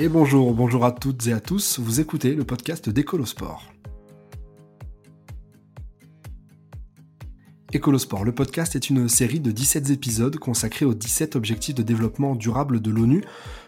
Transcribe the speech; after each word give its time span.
Et 0.00 0.08
bonjour, 0.08 0.54
bonjour 0.54 0.84
à 0.84 0.92
toutes 0.92 1.26
et 1.26 1.32
à 1.32 1.40
tous, 1.40 1.80
vous 1.80 1.98
écoutez 1.98 2.36
le 2.36 2.44
podcast 2.44 2.88
d'Écolosport. 2.88 3.64
Écolosport, 7.72 8.24
le 8.24 8.30
podcast 8.30 8.76
est 8.76 8.90
une 8.90 9.08
série 9.08 9.40
de 9.40 9.50
17 9.50 9.90
épisodes 9.90 10.36
consacrés 10.36 10.84
aux 10.84 10.94
17 10.94 11.34
objectifs 11.34 11.74
de 11.74 11.82
développement 11.82 12.36
durable 12.36 12.80
de 12.80 12.92
l'ONU, 12.92 13.24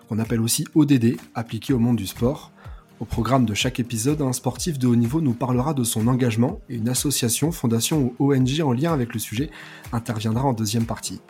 qu'on 0.08 0.20
appelle 0.20 0.40
aussi 0.40 0.68
ODD, 0.76 1.16
appliqués 1.34 1.72
au 1.72 1.80
monde 1.80 1.96
du 1.96 2.06
sport. 2.06 2.52
Au 3.00 3.04
programme 3.06 3.44
de 3.44 3.54
chaque 3.54 3.80
épisode, 3.80 4.22
un 4.22 4.32
sportif 4.32 4.78
de 4.78 4.86
haut 4.86 4.94
niveau 4.94 5.20
nous 5.20 5.34
parlera 5.34 5.74
de 5.74 5.82
son 5.82 6.06
engagement 6.06 6.60
et 6.68 6.76
une 6.76 6.88
association, 6.88 7.50
fondation 7.50 8.14
ou 8.20 8.32
ONG 8.32 8.60
en 8.60 8.72
lien 8.72 8.92
avec 8.92 9.14
le 9.14 9.18
sujet 9.18 9.50
interviendra 9.92 10.44
en 10.44 10.52
deuxième 10.52 10.86
partie. 10.86 11.20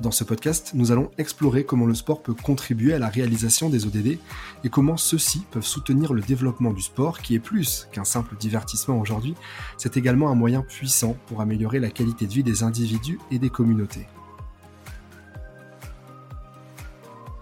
Dans 0.00 0.12
ce 0.12 0.22
podcast, 0.22 0.70
nous 0.74 0.92
allons 0.92 1.10
explorer 1.18 1.64
comment 1.64 1.84
le 1.84 1.94
sport 1.94 2.22
peut 2.22 2.32
contribuer 2.32 2.94
à 2.94 3.00
la 3.00 3.08
réalisation 3.08 3.68
des 3.68 3.84
ODD 3.84 4.18
et 4.62 4.68
comment 4.70 4.96
ceux-ci 4.96 5.42
peuvent 5.50 5.66
soutenir 5.66 6.14
le 6.14 6.22
développement 6.22 6.72
du 6.72 6.82
sport 6.82 7.18
qui 7.18 7.34
est 7.34 7.40
plus 7.40 7.88
qu'un 7.90 8.04
simple 8.04 8.36
divertissement 8.36 9.00
aujourd'hui, 9.00 9.34
c'est 9.76 9.96
également 9.96 10.30
un 10.30 10.36
moyen 10.36 10.62
puissant 10.62 11.16
pour 11.26 11.40
améliorer 11.40 11.80
la 11.80 11.90
qualité 11.90 12.28
de 12.28 12.32
vie 12.32 12.44
des 12.44 12.62
individus 12.62 13.18
et 13.32 13.40
des 13.40 13.50
communautés. 13.50 14.06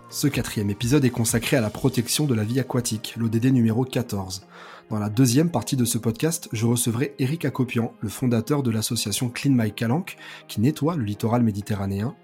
Ce 0.09 0.27
quatrième 0.27 0.71
épisode 0.71 1.05
est 1.05 1.11
consacré 1.11 1.59
à 1.59 1.61
la 1.61 1.69
protection 1.69 2.25
de 2.25 2.35
la 2.35 2.45
vie 2.45 2.59
aquatique, 2.59 3.17
l'ODD 3.19 3.53
numéro 3.53 3.85
14. 3.85 4.47
Dans 4.89 4.99
la 4.99 5.11
deuxième 5.11 5.51
partie 5.51 5.77
de 5.77 5.85
ce 5.85 5.99
podcast, 5.99 6.49
je 6.53 6.65
recevrai 6.65 7.15
Eric 7.19 7.45
Acopian, 7.45 7.93
le 8.01 8.09
fondateur 8.09 8.63
de 8.63 8.71
l'association 8.71 9.29
Clean 9.29 9.53
My 9.53 9.73
Calanque, 9.73 10.17
qui 10.49 10.63
nettoie 10.63 10.97
le 10.97 11.05
littoral 11.05 11.43
méditerranéen, 11.43 12.15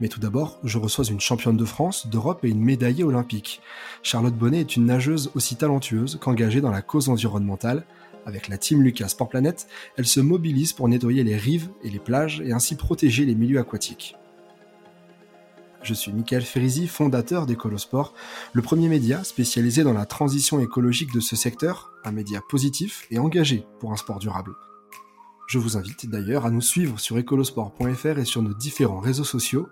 mais 0.00 0.08
tout 0.08 0.20
d'abord, 0.20 0.58
je 0.64 0.78
reçois 0.78 1.04
une 1.04 1.20
championne 1.20 1.56
de 1.56 1.64
France, 1.64 2.08
d'Europe 2.08 2.44
et 2.44 2.48
une 2.50 2.62
médaillée 2.62 3.04
olympique. 3.04 3.60
Charlotte 4.02 4.34
Bonnet 4.34 4.60
est 4.60 4.76
une 4.76 4.86
nageuse 4.86 5.30
aussi 5.34 5.56
talentueuse 5.56 6.18
qu'engagée 6.20 6.60
dans 6.60 6.70
la 6.70 6.82
cause 6.82 7.08
environnementale. 7.08 7.84
Avec 8.26 8.48
la 8.48 8.58
team 8.58 8.82
Lucas 8.82 9.08
Sport 9.08 9.28
Planet, 9.28 9.66
elle 9.96 10.06
se 10.06 10.20
mobilise 10.20 10.72
pour 10.72 10.88
nettoyer 10.88 11.24
les 11.24 11.36
rives 11.36 11.68
et 11.82 11.90
les 11.90 11.98
plages 11.98 12.40
et 12.40 12.52
ainsi 12.52 12.76
protéger 12.76 13.24
les 13.24 13.34
milieux 13.34 13.58
aquatiques. 13.58 14.16
Je 15.82 15.94
suis 15.94 16.12
Michael 16.12 16.42
Ferrizi, 16.42 16.86
fondateur 16.86 17.44
d'Ecolosport, 17.44 18.14
le 18.52 18.62
premier 18.62 18.88
média 18.88 19.24
spécialisé 19.24 19.82
dans 19.82 19.92
la 19.92 20.06
transition 20.06 20.60
écologique 20.60 21.12
de 21.12 21.18
ce 21.18 21.34
secteur, 21.34 21.92
un 22.04 22.12
média 22.12 22.40
positif 22.48 23.06
et 23.10 23.18
engagé 23.18 23.66
pour 23.80 23.92
un 23.92 23.96
sport 23.96 24.20
durable. 24.20 24.52
Je 25.52 25.58
vous 25.58 25.76
invite 25.76 26.08
d'ailleurs 26.08 26.46
à 26.46 26.50
nous 26.50 26.62
suivre 26.62 26.98
sur 26.98 27.18
ecolosport.fr 27.18 28.18
et 28.18 28.24
sur 28.24 28.40
nos 28.40 28.54
différents 28.54 29.00
réseaux 29.00 29.22
sociaux 29.22 29.68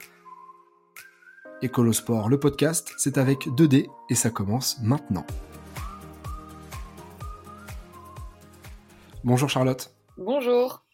Écolosport, 1.62 2.28
le 2.28 2.38
podcast, 2.38 2.92
c'est 2.98 3.16
avec 3.16 3.46
2D 3.46 3.88
et 4.10 4.14
ça 4.14 4.28
commence 4.28 4.78
maintenant. 4.82 5.24
Bonjour 9.24 9.48
Charlotte. 9.48 9.94
Bonjour. 10.18 10.84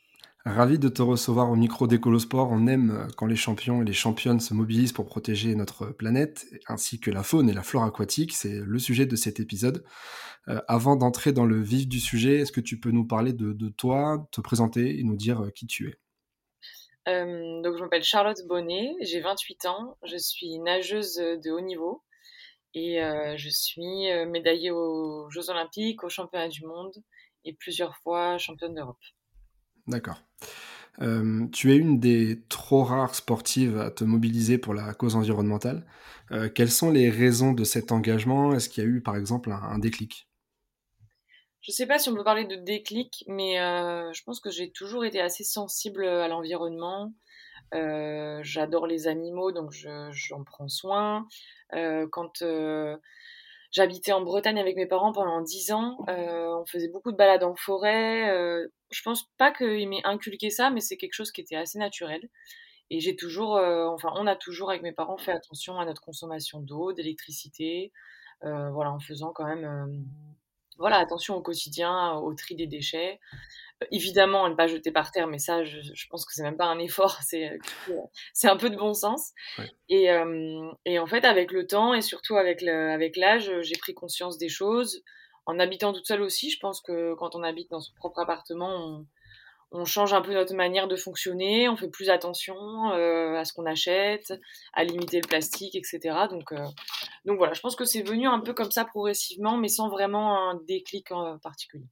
Ravi 0.47 0.79
de 0.79 0.89
te 0.89 1.03
recevoir 1.03 1.51
au 1.51 1.57
micro 1.57 1.87
d'Écolosport. 1.87 2.49
On 2.51 2.67
aime 2.67 3.09
quand 3.17 3.27
les 3.27 3.37
champions 3.37 3.83
et 3.83 3.85
les 3.85 3.93
championnes 3.93 4.41
se 4.41 4.55
mobilisent 4.55 4.93
pour 4.93 5.05
protéger 5.07 5.55
notre 5.55 5.87
planète, 5.87 6.47
ainsi 6.69 7.01
que 7.01 7.11
la 7.11 7.23
faune 7.23 7.51
et 7.51 7.53
la 7.53 7.63
flore 7.63 7.83
aquatique. 7.83 8.33
C'est 8.33 8.61
le 8.61 8.79
sujet 8.79 9.07
de 9.07 9.17
cet 9.17 9.41
épisode. 9.41 9.85
Euh, 10.49 10.61
avant 10.69 10.97
d'entrer 10.97 11.33
dans 11.33 11.45
le 11.45 11.61
vif 11.61 11.89
du 11.89 12.01
sujet, 12.01 12.39
est-ce 12.39 12.53
que 12.53 12.61
tu 12.61 12.79
peux 12.79 12.93
nous 12.93 13.05
parler 13.05 13.33
de, 13.33 13.69
toi, 13.71 14.27
te 14.31 14.41
présenter 14.41 14.99
et 14.99 15.03
nous 15.03 15.17
dire 15.17 15.43
euh, 15.43 15.51
qui 15.51 15.67
tu 15.67 15.89
es? 15.89 15.99
Euh, 17.09 17.63
donc, 17.63 17.77
je 17.77 17.83
m'appelle 17.83 18.03
Charlotte 18.03 18.41
Bonnet, 18.47 18.95
j'ai 19.01 19.21
28 19.21 19.67
ans, 19.67 19.97
je 20.05 20.17
suis 20.17 20.59
nageuse 20.59 21.17
de 21.17 21.51
haut 21.51 21.61
niveau 21.61 22.03
et 22.75 23.03
euh, 23.03 23.37
je 23.37 23.49
suis 23.49 24.11
euh, 24.11 24.27
médaillée 24.27 24.71
aux 24.71 25.31
Jeux 25.31 25.49
Olympiques, 25.51 26.03
aux 26.05 26.09
Championnats 26.09 26.49
du 26.49 26.67
Monde 26.67 26.95
et 27.45 27.55
plusieurs 27.55 27.97
fois 27.97 28.37
championne 28.39 28.75
d'Europe. 28.75 28.99
D'accord. 29.89 30.21
Euh, 31.03 31.47
tu 31.53 31.73
es 31.73 31.77
une 31.77 32.01
des 32.01 32.41
trop 32.49 32.83
rares 32.83 33.15
sportives 33.15 33.79
à 33.79 33.91
te 33.91 34.05
mobiliser 34.05 34.59
pour 34.59 34.75
la 34.75 34.95
cause 34.95 35.17
environnementale. 35.17 35.87
Euh, 36.33 36.49
quelles 36.49 36.71
sont 36.71 36.91
les 36.91 37.11
raisons 37.11 37.53
de 37.53 37.65
cet 37.65 37.93
engagement? 37.93 38.55
Est-ce 38.55 38.69
qu'il 38.69 38.83
y 38.83 38.87
a 38.87 38.91
eu, 38.91 39.01
par 39.01 39.17
exemple, 39.17 39.53
un, 39.53 39.79
déclic? 39.79 40.29
Je 41.61 41.73
sais 41.73 41.87
pas 41.87 41.99
si 41.99 42.09
on 42.09 42.15
peut 42.15 42.25
parler 42.25 42.45
de 42.45 42.57
déclic, 42.57 43.25
mais 43.29 43.61
euh, 43.61 44.13
je 44.13 44.23
pense 44.23 44.41
que 44.41 44.51
j'ai 44.51 44.71
toujours 44.71 45.05
été 45.05 45.21
assez 45.21 45.45
sensible 45.45 46.07
à 46.07 46.29
l'environnement. 46.29 47.13
J'adore 47.73 48.87
les 48.87 49.07
animaux, 49.07 49.53
donc 49.53 49.73
j'en 49.73 50.45
prends 50.45 50.69
soin. 50.69 51.27
Quand 51.73 52.43
j'habitais 53.73 54.13
en 54.13 54.21
Bretagne 54.21 54.59
avec 54.59 54.77
mes 54.77 54.87
parents 54.87 55.13
pendant 55.13 55.41
10 55.41 55.73
ans, 55.73 55.99
euh, 56.09 56.61
on 56.61 56.67
faisait 56.67 56.89
beaucoup 56.89 57.13
de 57.13 57.17
balades 57.17 57.45
en 57.45 57.55
forêt. 57.55 58.31
Euh, 58.31 58.67
je 58.91 59.03
pense 59.03 59.29
pas 59.39 59.53
qu'il 59.53 59.89
m'ait 59.89 60.05
inculqué 60.05 60.51
ça, 60.51 60.71
mais 60.71 60.81
c'est 60.81 60.97
quelque 60.97 61.15
chose 61.15 61.33
qui 61.33 61.41
était 61.41 61.57
assez 61.57 61.79
naturel. 61.79 62.29
Et 62.91 63.01
j'ai 63.01 63.17
toujours, 63.17 63.55
enfin, 63.55 64.11
on 64.15 64.29
a 64.29 64.37
toujours 64.37 64.71
avec 64.71 64.83
mes 64.83 64.93
parents 64.93 65.19
fait 65.19 65.33
attention 65.33 65.81
à 65.81 65.85
notre 65.85 66.01
consommation 66.01 66.61
d'eau, 66.61 66.93
d'électricité, 66.93 67.93
voilà, 68.43 68.93
en 68.93 69.01
faisant 69.01 69.33
quand 69.33 69.45
même 69.45 70.07
voilà, 70.79 70.99
attention 70.99 71.37
au 71.37 71.43
quotidien, 71.43 72.15
au 72.15 72.35
tri 72.35 72.55
des 72.55 72.67
déchets. 72.67 73.19
Évidemment, 73.91 74.49
ne 74.49 74.55
pas 74.55 74.67
jeter 74.67 74.91
par 74.91 75.11
terre, 75.11 75.27
mais 75.27 75.39
ça, 75.39 75.63
je, 75.63 75.79
je 75.81 76.07
pense 76.09 76.25
que 76.25 76.33
c'est 76.33 76.43
même 76.43 76.57
pas 76.57 76.67
un 76.67 76.79
effort, 76.79 77.19
c'est 77.27 77.59
c'est 78.33 78.49
un 78.49 78.57
peu 78.57 78.71
de 78.71 78.77
bon 78.77 78.95
sens. 78.95 79.33
Ouais. 79.59 79.71
Et, 79.89 80.11
euh, 80.11 80.71
et, 80.85 80.99
en 80.99 81.07
fait, 81.07 81.25
avec 81.25 81.53
le 81.53 81.67
temps 81.67 81.93
et 81.93 82.01
surtout 82.01 82.37
avec 82.37 82.63
le, 82.63 82.91
avec 82.91 83.17
l'âge, 83.17 83.51
j'ai 83.61 83.77
pris 83.77 83.95
conscience 83.95 84.39
des 84.39 84.49
choses. 84.49 85.03
En 85.45 85.59
habitant 85.59 85.93
toute 85.93 86.07
seule 86.07 86.23
aussi, 86.23 86.51
je 86.51 86.59
pense 86.59 86.81
que 86.81 87.15
quand 87.15 87.37
on 87.37 87.43
habite 87.43 87.71
dans 87.71 87.81
son 87.81 87.93
propre 87.95 88.19
appartement, 88.21 88.75
on, 88.75 89.07
on 89.73 89.85
change 89.85 90.13
un 90.13 90.23
peu 90.23 90.33
notre 90.33 90.55
manière 90.55 90.89
de 90.89 90.97
fonctionner, 90.97 91.69
on 91.69 91.77
fait 91.77 91.89
plus 91.89 92.09
attention 92.09 92.57
euh, 92.93 93.37
à 93.37 93.45
ce 93.45 93.53
qu'on 93.53 93.67
achète, 93.67 94.33
à 94.73 94.85
limiter 94.85 95.21
le 95.21 95.27
plastique, 95.27 95.75
etc. 95.75 96.01
Donc, 96.31 96.53
euh, 96.53 96.65
donc 97.25 97.39
voilà, 97.39 97.53
je 97.53 97.61
pense 97.61 97.77
que 97.77 97.85
c'est 97.85 98.03
venu 98.03 98.27
un 98.27 98.41
peu 98.41 98.55
comme 98.55 98.71
ça 98.71 98.85
progressivement, 98.85 99.57
mais 99.57 99.69
sans 99.69 99.89
vraiment 99.89 100.51
un 100.51 100.61
déclic 100.67 101.11
en 101.11 101.39
particulier. 101.39 101.87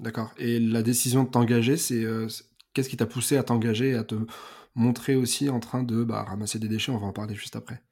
D'accord. 0.00 0.32
Et 0.38 0.60
la 0.60 0.82
décision 0.82 1.24
de 1.24 1.30
t'engager, 1.30 1.76
c'est 1.76 2.04
euh, 2.04 2.28
qu'est-ce 2.72 2.88
qui 2.88 2.96
t'a 2.96 3.06
poussé 3.06 3.36
à 3.36 3.42
t'engager, 3.42 3.94
à 3.94 4.04
te 4.04 4.14
montrer 4.74 5.16
aussi 5.16 5.48
en 5.48 5.60
train 5.60 5.82
de 5.82 6.04
bah, 6.04 6.22
ramasser 6.22 6.58
des 6.58 6.68
déchets? 6.68 6.92
On 6.92 6.98
va 6.98 7.06
en 7.06 7.12
parler 7.12 7.34
juste 7.34 7.56
après. 7.56 7.82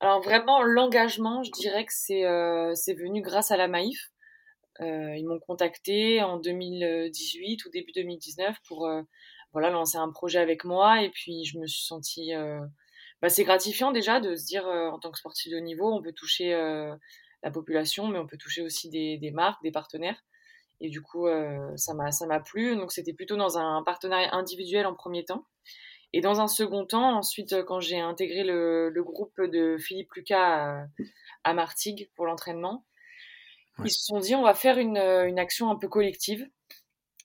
Alors 0.00 0.20
vraiment, 0.20 0.62
l'engagement, 0.62 1.42
je 1.42 1.50
dirais 1.52 1.86
que 1.86 1.92
c'est 1.94 2.26
euh, 2.26 2.74
venu 2.98 3.22
grâce 3.22 3.50
à 3.50 3.56
la 3.56 3.68
Maïf. 3.68 4.10
Euh, 4.80 5.16
ils 5.16 5.26
m'ont 5.26 5.38
contacté 5.38 6.20
en 6.22 6.38
2018 6.38 7.64
ou 7.64 7.70
début 7.70 7.92
2019 7.92 8.56
pour 8.66 8.90
voilà 9.52 9.70
lancer 9.70 9.98
un 9.98 10.10
projet 10.10 10.40
avec 10.40 10.64
moi 10.64 11.04
et 11.04 11.10
puis 11.10 11.44
je 11.44 11.60
me 11.60 11.66
suis 11.68 11.84
sentie 11.84 12.32
bah, 13.22 13.28
c'est 13.28 13.44
gratifiant 13.44 13.92
déjà 13.92 14.18
de 14.18 14.34
se 14.34 14.44
dire 14.44 14.66
en 14.66 14.98
tant 14.98 15.12
que 15.12 15.18
sportif 15.18 15.52
de 15.52 15.58
haut 15.58 15.60
niveau 15.60 15.94
on 15.94 16.02
peut 16.02 16.12
toucher 16.12 16.50
la 17.44 17.50
population 17.52 18.08
mais 18.08 18.18
on 18.18 18.26
peut 18.26 18.36
toucher 18.36 18.62
aussi 18.62 18.90
des, 18.90 19.16
des 19.16 19.30
marques 19.30 19.62
des 19.62 19.70
partenaires 19.70 20.24
et 20.84 20.90
du 20.90 21.02
coup 21.02 21.26
ça 21.76 21.94
m'a 21.94 22.12
ça 22.12 22.26
m'a 22.26 22.40
plu 22.40 22.76
donc 22.76 22.92
c'était 22.92 23.12
plutôt 23.12 23.36
dans 23.36 23.58
un 23.58 23.82
partenariat 23.82 24.34
individuel 24.34 24.86
en 24.86 24.94
premier 24.94 25.24
temps 25.24 25.46
et 26.12 26.20
dans 26.20 26.40
un 26.40 26.46
second 26.46 26.84
temps 26.84 27.16
ensuite 27.16 27.64
quand 27.64 27.80
j'ai 27.80 27.98
intégré 27.98 28.44
le, 28.44 28.90
le, 28.90 29.02
groupe 29.02 29.40
de 29.40 29.76
Philippe 29.78 30.12
Lucas 30.12 30.82
à, 30.82 30.86
à 31.44 31.54
Martigues 31.54 32.10
pour 32.14 32.26
l'entraînement 32.26 32.84
Ouais. 33.78 33.86
Ils 33.86 33.90
se 33.90 34.04
sont 34.04 34.18
dit, 34.18 34.34
on 34.34 34.42
va 34.42 34.54
faire 34.54 34.78
une, 34.78 34.98
euh, 34.98 35.26
une 35.26 35.38
action 35.38 35.70
un 35.70 35.76
peu 35.76 35.88
collective. 35.88 36.48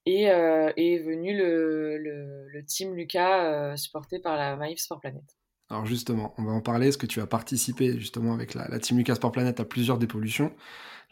Et 0.05 0.31
euh, 0.31 0.71
est 0.75 0.97
venu 0.97 1.37
le, 1.37 1.97
le, 1.97 2.47
le 2.47 2.65
team 2.65 2.95
Lucas, 2.95 3.45
euh, 3.45 3.75
supporté 3.75 4.19
par 4.19 4.35
la 4.37 4.55
Maïf 4.55 4.79
Sport 4.79 4.99
Planet. 4.99 5.23
Alors 5.69 5.85
justement, 5.85 6.33
on 6.37 6.43
va 6.43 6.51
en 6.51 6.61
parler. 6.61 6.87
Est-ce 6.87 6.97
que 6.97 7.05
tu 7.05 7.21
as 7.21 7.27
participé 7.27 7.99
justement 7.99 8.33
avec 8.33 8.53
la, 8.53 8.79
team 8.79 8.97
Lucas 8.97 9.15
Sport 9.15 9.31
Planet 9.31 9.59
à 9.59 9.65
plusieurs 9.65 9.97
dépollutions? 9.97 10.51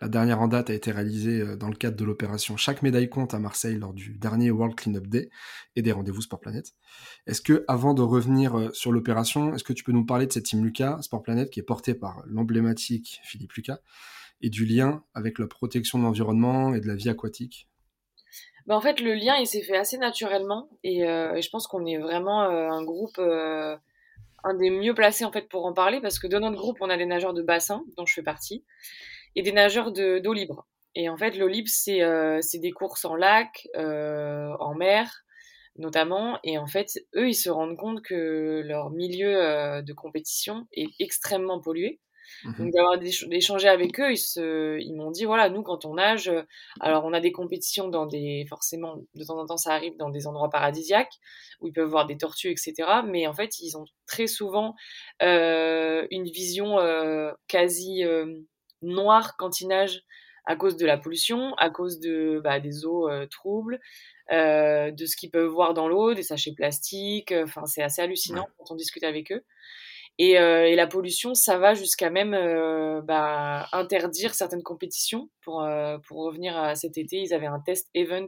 La 0.01 0.07
dernière 0.07 0.41
en 0.41 0.47
date 0.47 0.69
a 0.69 0.73
été 0.73 0.91
réalisée 0.91 1.57
dans 1.57 1.69
le 1.69 1.75
cadre 1.75 1.97
de 1.97 2.05
l'opération 2.05 2.55
Chaque 2.55 2.83
médaille 2.83 3.09
compte 3.09 3.33
à 3.33 3.39
Marseille 3.39 3.77
lors 3.77 3.93
du 3.93 4.15
dernier 4.17 4.51
World 4.51 4.75
Cleanup 4.75 5.07
Day 5.07 5.29
et 5.75 5.81
des 5.81 5.91
rendez-vous 5.91 6.21
Sport 6.21 6.39
Planet. 6.39 6.71
Est-ce 7.25 7.41
que, 7.41 7.65
avant 7.67 7.95
de 7.95 8.03
revenir 8.03 8.69
sur 8.73 8.91
l'opération, 8.91 9.55
est-ce 9.55 9.63
que 9.63 9.73
tu 9.73 9.83
peux 9.83 9.91
nous 9.91 10.05
parler 10.05 10.27
de 10.27 10.31
cette 10.31 10.45
team 10.45 10.63
Lucas 10.63 11.01
Sport 11.01 11.23
Planet 11.23 11.49
qui 11.49 11.59
est 11.59 11.63
portée 11.63 11.95
par 11.95 12.23
l'emblématique 12.27 13.21
Philippe 13.23 13.53
Lucas 13.53 13.79
et 14.41 14.49
du 14.49 14.65
lien 14.65 15.03
avec 15.13 15.39
la 15.39 15.47
protection 15.47 15.97
de 15.97 16.03
l'environnement 16.03 16.73
et 16.73 16.79
de 16.79 16.87
la 16.87 16.95
vie 16.95 17.09
aquatique? 17.09 17.67
Ben 18.67 18.75
En 18.75 18.81
fait, 18.81 18.99
le 18.99 19.13
lien, 19.13 19.35
il 19.37 19.47
s'est 19.47 19.61
fait 19.61 19.77
assez 19.77 19.97
naturellement 19.97 20.69
et, 20.83 21.07
euh, 21.07 21.39
je 21.41 21.49
pense 21.49 21.67
qu'on 21.67 21.85
est 21.85 21.97
vraiment 21.97 22.43
euh, 22.43 22.69
un 22.69 22.83
groupe, 22.83 23.17
euh, 23.17 23.77
un 24.49 24.53
des 24.55 24.69
mieux 24.69 24.93
placés 24.93 25.25
en 25.25 25.31
fait 25.31 25.47
pour 25.49 25.65
en 25.65 25.73
parler 25.73 25.99
parce 26.01 26.19
que 26.19 26.27
dans 26.27 26.39
notre 26.39 26.57
groupe, 26.57 26.77
on 26.81 26.89
a 26.89 26.97
des 26.97 27.05
nageurs 27.05 27.33
de 27.33 27.41
bassin, 27.41 27.83
dont 27.97 28.05
je 28.05 28.13
fais 28.13 28.23
partie, 28.23 28.65
et 29.35 29.41
des 29.41 29.51
nageurs 29.51 29.91
d'eau 29.91 30.33
libre. 30.33 30.67
Et 30.95 31.09
en 31.09 31.17
fait, 31.17 31.37
l'eau 31.37 31.47
libre, 31.47 31.69
c'est 31.69 32.59
des 32.59 32.71
courses 32.71 33.05
en 33.05 33.15
lac, 33.15 33.67
en 33.75 34.73
mer, 34.75 35.23
notamment. 35.77 36.39
Et 36.43 36.57
en 36.57 36.65
fait, 36.65 36.87
eux, 37.15 37.29
ils 37.29 37.35
se 37.35 37.49
rendent 37.49 37.77
compte 37.77 38.01
que 38.01 38.63
leur 38.65 38.89
milieu 38.89 39.83
de 39.83 39.93
compétition 39.93 40.67
est 40.73 40.89
extrêmement 40.99 41.61
pollué 41.61 41.99
Mmh 42.43 42.53
Donc 42.57 42.73
d'avoir 42.73 42.97
d'échanger 42.97 43.67
avec 43.67 43.99
eux, 43.99 44.11
ils, 44.11 44.17
se, 44.17 44.79
ils 44.79 44.93
m'ont 44.93 45.11
dit 45.11 45.25
voilà, 45.25 45.49
nous 45.49 45.63
quand 45.63 45.85
on 45.85 45.95
nage, 45.95 46.27
euh, 46.29 46.43
alors 46.79 47.05
on 47.05 47.13
a 47.13 47.19
des 47.19 47.31
compétitions 47.31 47.87
dans 47.87 48.05
des 48.05 48.45
forcément 48.49 48.97
de 49.15 49.23
temps 49.23 49.39
en 49.39 49.45
temps 49.45 49.57
ça 49.57 49.73
arrive 49.73 49.95
dans 49.97 50.09
des 50.09 50.27
endroits 50.27 50.49
paradisiaques 50.49 51.13
où 51.61 51.67
ils 51.67 51.73
peuvent 51.73 51.89
voir 51.89 52.05
des 52.05 52.17
tortues 52.17 52.49
etc. 52.49 52.73
Mais 53.05 53.27
en 53.27 53.33
fait 53.33 53.59
ils 53.59 53.77
ont 53.77 53.85
très 54.05 54.27
souvent 54.27 54.75
euh, 55.21 56.05
une 56.11 56.25
vision 56.25 56.79
euh, 56.79 57.31
quasi 57.47 58.03
noire 58.81 59.35
quand 59.37 59.61
ils 59.61 59.67
nagent 59.67 60.01
à 60.45 60.55
cause 60.55 60.77
de 60.77 60.85
la 60.85 60.97
pollution, 60.97 61.53
à 61.55 61.69
cause 61.69 61.99
de 61.99 62.39
bah, 62.41 62.59
des 62.59 62.85
eaux 62.85 63.09
troubles. 63.29 63.79
de 64.31 65.05
ce 65.05 65.15
qu'ils 65.17 65.31
peuvent 65.31 65.49
voir 65.49 65.73
dans 65.73 65.89
l'eau, 65.89 66.13
des 66.13 66.23
sachets 66.23 66.53
plastiques. 66.53 67.33
Enfin, 67.33 67.65
c'est 67.65 67.83
assez 67.83 68.01
hallucinant 68.01 68.47
quand 68.57 68.71
on 68.71 68.75
discute 68.75 69.03
avec 69.03 69.31
eux. 69.33 69.43
Et, 70.19 70.39
euh, 70.39 70.67
et, 70.67 70.75
la 70.75 70.87
pollution, 70.87 71.35
ça 71.35 71.59
va 71.59 71.75
jusqu'à 71.75 72.09
même 72.09 72.33
euh, 72.33 73.01
bah, 73.01 73.67
interdire 73.71 74.33
certaines 74.33 74.63
compétitions. 74.63 75.29
Pour, 75.41 75.61
euh, 75.61 75.99
pour 75.99 76.17
revenir 76.17 76.57
à 76.57 76.73
cet 76.75 76.97
été, 76.97 77.17
ils 77.17 77.33
avaient 77.33 77.45
un 77.47 77.59
test 77.59 77.89
event. 77.93 78.25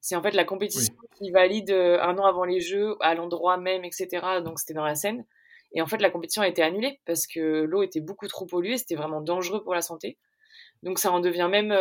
C'est 0.00 0.14
en 0.14 0.22
fait 0.22 0.34
la 0.34 0.44
compétition 0.44 0.94
qui 1.18 1.32
valide 1.32 1.72
un 1.72 2.16
an 2.18 2.26
avant 2.26 2.44
les 2.44 2.60
Jeux, 2.60 2.96
à 3.00 3.14
l'endroit 3.14 3.56
même, 3.56 3.84
etc. 3.84 4.40
Donc 4.44 4.60
c'était 4.60 4.74
dans 4.74 4.84
la 4.84 4.94
Seine. 4.94 5.24
Et 5.72 5.82
en 5.82 5.86
fait, 5.86 5.98
la 5.98 6.10
compétition 6.10 6.42
a 6.42 6.48
été 6.48 6.62
annulée 6.62 7.00
parce 7.06 7.26
que 7.26 7.64
l'eau 7.64 7.82
était 7.82 8.00
beaucoup 8.00 8.28
trop 8.28 8.46
polluée. 8.46 8.76
C'était 8.76 8.94
vraiment 8.94 9.20
dangereux 9.20 9.64
pour 9.64 9.74
la 9.74 9.82
santé. 9.82 10.16
Donc 10.84 11.00
ça 11.00 11.10
en 11.10 11.18
devient 11.18 11.48
même, 11.50 11.74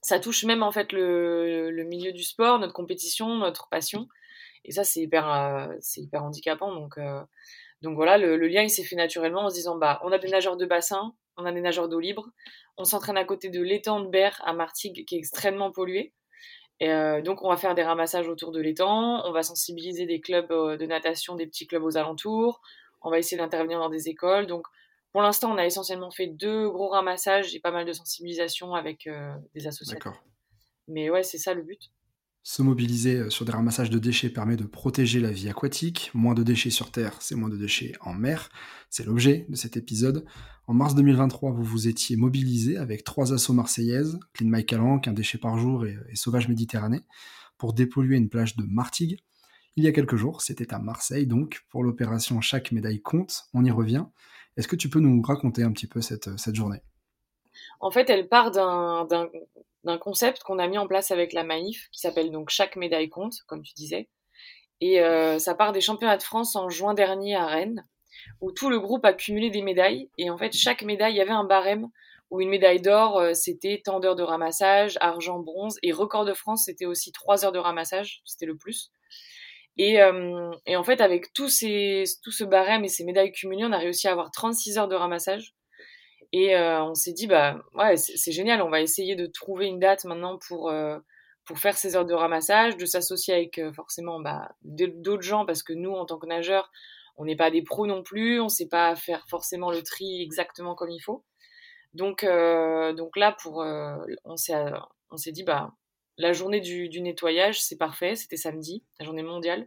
ça 0.00 0.20
touche 0.20 0.44
même 0.44 0.62
en 0.62 0.70
fait 0.70 0.92
le, 0.92 1.72
le, 1.72 1.84
milieu 1.84 2.12
du 2.12 2.22
sport, 2.22 2.60
notre 2.60 2.74
compétition, 2.74 3.34
notre 3.34 3.68
passion. 3.68 4.06
Et 4.64 4.70
ça, 4.70 4.84
c'est 4.84 5.00
hyper, 5.00 5.70
c'est 5.80 6.02
hyper 6.02 6.22
handicapant. 6.22 6.72
Donc 6.72 6.98
donc 7.82 7.94
voilà, 7.94 8.18
le, 8.18 8.36
lien 8.48 8.62
il 8.62 8.70
s'est 8.70 8.84
fait 8.84 8.96
naturellement 8.96 9.44
en 9.44 9.50
se 9.50 9.54
disant 9.54 9.76
bah 9.76 10.00
on 10.02 10.10
a 10.10 10.18
des 10.18 10.28
nageurs 10.28 10.56
de 10.56 10.66
bassin, 10.66 11.14
on 11.36 11.44
a 11.44 11.52
des 11.52 11.60
nageurs 11.60 11.88
d'eau 11.88 12.00
libre, 12.00 12.28
on 12.76 12.84
s'entraîne 12.84 13.16
à 13.16 13.24
côté 13.24 13.50
de 13.50 13.62
l'étang 13.62 14.00
de 14.00 14.08
Berre 14.08 14.40
à 14.44 14.52
Martigues 14.52 15.04
qui 15.06 15.14
est 15.14 15.18
extrêmement 15.18 15.70
pollué. 15.70 16.12
Et 16.80 16.90
euh, 16.90 17.22
donc 17.22 17.42
on 17.42 17.48
va 17.48 17.56
faire 17.56 17.74
des 17.74 17.82
ramassages 17.82 18.28
autour 18.28 18.52
de 18.52 18.60
l'étang, 18.60 19.22
on 19.24 19.32
va 19.32 19.42
sensibiliser 19.42 20.06
des 20.06 20.20
clubs 20.20 20.50
euh, 20.50 20.76
de 20.76 20.86
natation, 20.86 21.36
des 21.36 21.46
petits 21.46 21.66
clubs 21.66 21.82
aux 21.82 21.96
alentours, 21.96 22.60
on 23.02 23.10
va 23.10 23.18
essayer 23.18 23.36
d'intervenir 23.36 23.78
dans 23.78 23.90
des 23.90 24.08
écoles. 24.08 24.46
Donc 24.46 24.66
pour 25.12 25.22
l'instant 25.22 25.52
on 25.52 25.58
a 25.58 25.64
essentiellement 25.64 26.10
fait 26.10 26.26
deux 26.26 26.68
gros 26.68 26.88
ramassages 26.88 27.54
et 27.54 27.60
pas 27.60 27.70
mal 27.70 27.84
de 27.84 27.92
sensibilisation 27.92 28.74
avec 28.74 29.06
euh, 29.06 29.32
des 29.54 29.68
associations. 29.68 30.12
Mais 30.88 31.10
ouais 31.10 31.22
c'est 31.22 31.38
ça 31.38 31.54
le 31.54 31.62
but. 31.62 31.90
Se 32.50 32.62
mobiliser 32.62 33.16
euh, 33.16 33.28
sur 33.28 33.44
des 33.44 33.52
ramassages 33.52 33.90
de 33.90 33.98
déchets 33.98 34.30
permet 34.30 34.56
de 34.56 34.64
protéger 34.64 35.20
la 35.20 35.30
vie 35.30 35.50
aquatique. 35.50 36.10
Moins 36.14 36.32
de 36.32 36.42
déchets 36.42 36.70
sur 36.70 36.90
Terre, 36.90 37.20
c'est 37.20 37.34
moins 37.34 37.50
de 37.50 37.58
déchets 37.58 37.92
en 38.00 38.14
mer. 38.14 38.48
C'est 38.88 39.04
l'objet 39.04 39.44
de 39.50 39.54
cet 39.54 39.76
épisode. 39.76 40.24
En 40.66 40.72
mars 40.72 40.94
2023, 40.94 41.52
vous 41.52 41.62
vous 41.62 41.88
étiez 41.88 42.16
mobilisé 42.16 42.78
avec 42.78 43.04
trois 43.04 43.34
assauts 43.34 43.52
marseillaises, 43.52 44.18
Clean 44.32 44.48
My 44.48 44.64
Calanque, 44.64 45.08
Un 45.08 45.12
déchet 45.12 45.36
par 45.36 45.58
jour 45.58 45.84
et, 45.84 45.98
Sauvage 46.14 46.48
Méditerranée, 46.48 47.02
pour 47.58 47.74
dépolluer 47.74 48.16
une 48.16 48.30
plage 48.30 48.56
de 48.56 48.64
Martigues. 48.64 49.18
Il 49.76 49.84
y 49.84 49.86
a 49.86 49.92
quelques 49.92 50.16
jours, 50.16 50.40
c'était 50.40 50.72
à 50.72 50.78
Marseille 50.78 51.26
donc, 51.26 51.66
pour 51.68 51.84
l'opération 51.84 52.40
Chaque 52.40 52.72
médaille 52.72 53.02
compte. 53.02 53.42
On 53.52 53.62
y 53.62 53.70
revient. 53.70 54.06
Est-ce 54.56 54.68
que 54.68 54.76
tu 54.76 54.88
peux 54.88 55.00
nous 55.00 55.20
raconter 55.20 55.64
un 55.64 55.72
petit 55.72 55.86
peu 55.86 56.00
cette, 56.00 56.38
cette 56.38 56.54
journée? 56.54 56.80
En 57.80 57.90
fait, 57.90 58.08
elle 58.08 58.26
part 58.26 58.50
d'un 58.52 59.06
d'un 59.88 59.98
concept 59.98 60.42
qu'on 60.42 60.58
a 60.58 60.68
mis 60.68 60.78
en 60.78 60.86
place 60.86 61.10
avec 61.10 61.32
la 61.32 61.44
Maïf, 61.44 61.88
qui 61.90 62.00
s'appelle 62.00 62.30
donc 62.30 62.50
Chaque 62.50 62.76
médaille 62.76 63.08
compte, 63.08 63.34
comme 63.46 63.62
tu 63.62 63.74
disais. 63.74 64.08
Et 64.80 65.00
euh, 65.00 65.38
ça 65.38 65.54
part 65.54 65.72
des 65.72 65.80
championnats 65.80 66.16
de 66.16 66.22
France 66.22 66.54
en 66.54 66.68
juin 66.68 66.94
dernier 66.94 67.34
à 67.34 67.46
Rennes, 67.46 67.84
où 68.40 68.52
tout 68.52 68.70
le 68.70 68.78
groupe 68.78 69.04
a 69.04 69.12
cumulé 69.12 69.50
des 69.50 69.62
médailles. 69.62 70.10
Et 70.18 70.30
en 70.30 70.38
fait, 70.38 70.54
chaque 70.54 70.82
médaille, 70.82 71.14
il 71.14 71.16
y 71.16 71.20
avait 71.20 71.30
un 71.30 71.44
barème 71.44 71.88
où 72.30 72.40
une 72.40 72.50
médaille 72.50 72.80
d'or, 72.80 73.18
euh, 73.18 73.32
c'était 73.32 73.80
tant 73.82 74.00
d'heures 74.00 74.16
de 74.16 74.22
ramassage, 74.22 74.98
argent, 75.00 75.38
bronze, 75.38 75.78
et 75.82 75.92
record 75.92 76.26
de 76.26 76.34
France, 76.34 76.64
c'était 76.66 76.84
aussi 76.84 77.10
trois 77.10 77.44
heures 77.44 77.52
de 77.52 77.58
ramassage, 77.58 78.20
c'était 78.26 78.46
le 78.46 78.56
plus. 78.56 78.92
Et, 79.78 80.02
euh, 80.02 80.50
et, 80.66 80.76
en 80.76 80.84
fait, 80.84 81.00
avec 81.00 81.28
ces, 81.48 82.04
tout 82.22 82.32
ce 82.32 82.44
barème 82.44 82.84
et 82.84 82.88
ces 82.88 83.04
médailles 83.04 83.32
cumulées, 83.32 83.64
on 83.64 83.72
a 83.72 83.78
réussi 83.78 84.08
à 84.08 84.12
avoir 84.12 84.30
36 84.30 84.76
heures 84.76 84.88
de 84.88 84.96
ramassage. 84.96 85.54
Et 86.32 86.54
euh, 86.54 86.82
on 86.82 86.94
s'est 86.94 87.12
dit, 87.12 87.26
bah 87.26 87.62
ouais, 87.74 87.96
c'est 87.96 88.32
génial, 88.32 88.60
on 88.60 88.68
va 88.68 88.80
essayer 88.80 89.16
de 89.16 89.26
trouver 89.26 89.66
une 89.66 89.78
date 89.78 90.04
maintenant 90.04 90.38
pour, 90.46 90.68
euh, 90.68 90.98
pour 91.44 91.58
faire 91.58 91.76
ces 91.78 91.96
heures 91.96 92.04
de 92.04 92.12
ramassage, 92.14 92.76
de 92.76 92.84
s'associer 92.84 93.34
avec 93.34 93.58
euh, 93.58 93.72
forcément 93.72 94.20
bah, 94.20 94.50
d'autres 94.62 95.22
gens, 95.22 95.46
parce 95.46 95.62
que 95.62 95.72
nous, 95.72 95.92
en 95.92 96.04
tant 96.04 96.18
que 96.18 96.26
nageurs, 96.26 96.70
on 97.16 97.24
n'est 97.24 97.36
pas 97.36 97.50
des 97.50 97.62
pros 97.62 97.86
non 97.86 98.02
plus, 98.02 98.40
on 98.40 98.44
ne 98.44 98.48
sait 98.50 98.68
pas 98.68 98.94
faire 98.94 99.24
forcément 99.28 99.70
le 99.70 99.82
tri 99.82 100.22
exactement 100.22 100.74
comme 100.74 100.90
il 100.90 101.00
faut. 101.00 101.24
Donc, 101.94 102.24
donc 102.24 103.16
là, 103.16 103.34
pour, 103.42 103.64
on 104.24 104.36
s'est 104.36 105.32
dit, 105.32 105.42
bah, 105.42 105.72
la 106.16 106.32
journée 106.32 106.60
du, 106.60 106.88
du 106.88 107.00
nettoyage, 107.00 107.60
c'est 107.60 107.78
parfait, 107.78 108.14
c'était 108.14 108.36
samedi, 108.36 108.84
la 109.00 109.06
journée 109.06 109.24
mondiale. 109.24 109.66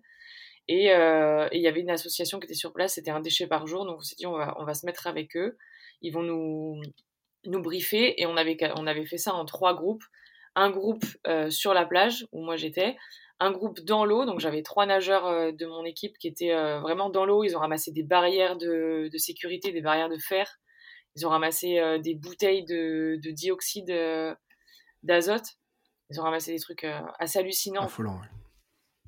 Et 0.70 0.86
il 0.86 1.62
y 1.62 1.68
avait 1.68 1.82
une 1.82 1.90
association 1.90 2.40
qui 2.40 2.46
était 2.46 2.54
sur 2.54 2.72
place, 2.72 2.94
c'était 2.94 3.12
un 3.12 3.20
déchet 3.20 3.48
par 3.48 3.68
jour, 3.68 3.86
donc 3.86 3.98
on 3.98 4.02
s'est 4.02 4.16
dit, 4.18 4.28
on 4.28 4.38
va, 4.38 4.56
on 4.58 4.64
va 4.64 4.74
se 4.74 4.86
mettre 4.86 5.08
avec 5.08 5.36
eux 5.36 5.58
ils 6.02 6.12
vont 6.12 6.24
nous, 6.24 6.82
nous 7.46 7.62
briefer 7.62 8.22
et 8.22 8.26
on 8.26 8.38
avait, 8.38 8.58
on 8.76 8.88
avait 8.88 9.06
fait 9.06 9.18
ça 9.18 9.34
en 9.34 9.46
trois 9.46 9.74
groupes. 9.74 10.04
Un 10.56 10.70
groupe 10.70 11.06
euh, 11.28 11.50
sur 11.50 11.74
la 11.74 11.86
plage 11.86 12.28
où 12.32 12.44
moi 12.44 12.58
j'étais, 12.58 12.98
un 13.40 13.52
groupe 13.52 13.80
dans 13.82 14.06
l'eau, 14.06 14.26
donc 14.26 14.40
j'avais 14.40 14.64
trois 14.64 14.86
nageurs 14.86 15.26
euh, 15.26 15.52
de 15.52 15.66
mon 15.66 15.86
équipe 15.86 16.18
qui 16.18 16.28
étaient 16.28 16.52
euh, 16.52 16.80
vraiment 16.82 17.10
dans 17.10 17.26
l'eau, 17.26 17.44
ils 17.44 17.56
ont 17.56 17.60
ramassé 17.60 17.92
des 17.92 18.04
barrières 18.04 18.58
de, 18.58 19.10
de, 19.12 19.18
sécurité, 19.18 19.72
des 19.72 19.82
barrières 19.82 20.10
de 20.10 20.18
fer, 20.18 20.60
ils 21.16 21.26
ont 21.26 21.30
ramassé 21.30 21.82
des 22.04 22.16
bouteilles 22.16 22.66
de, 22.66 23.18
de 23.24 23.32
dioxyde 23.32 23.94
d'azote, 25.04 25.46
ils 26.10 26.20
ont 26.20 26.24
ramassé 26.24 26.54
des 26.54 26.60
trucs 26.60 26.86
assez 27.20 27.40
hallucinants. 27.40 27.84
Affolant, 27.84 28.20
ouais. 28.20 28.41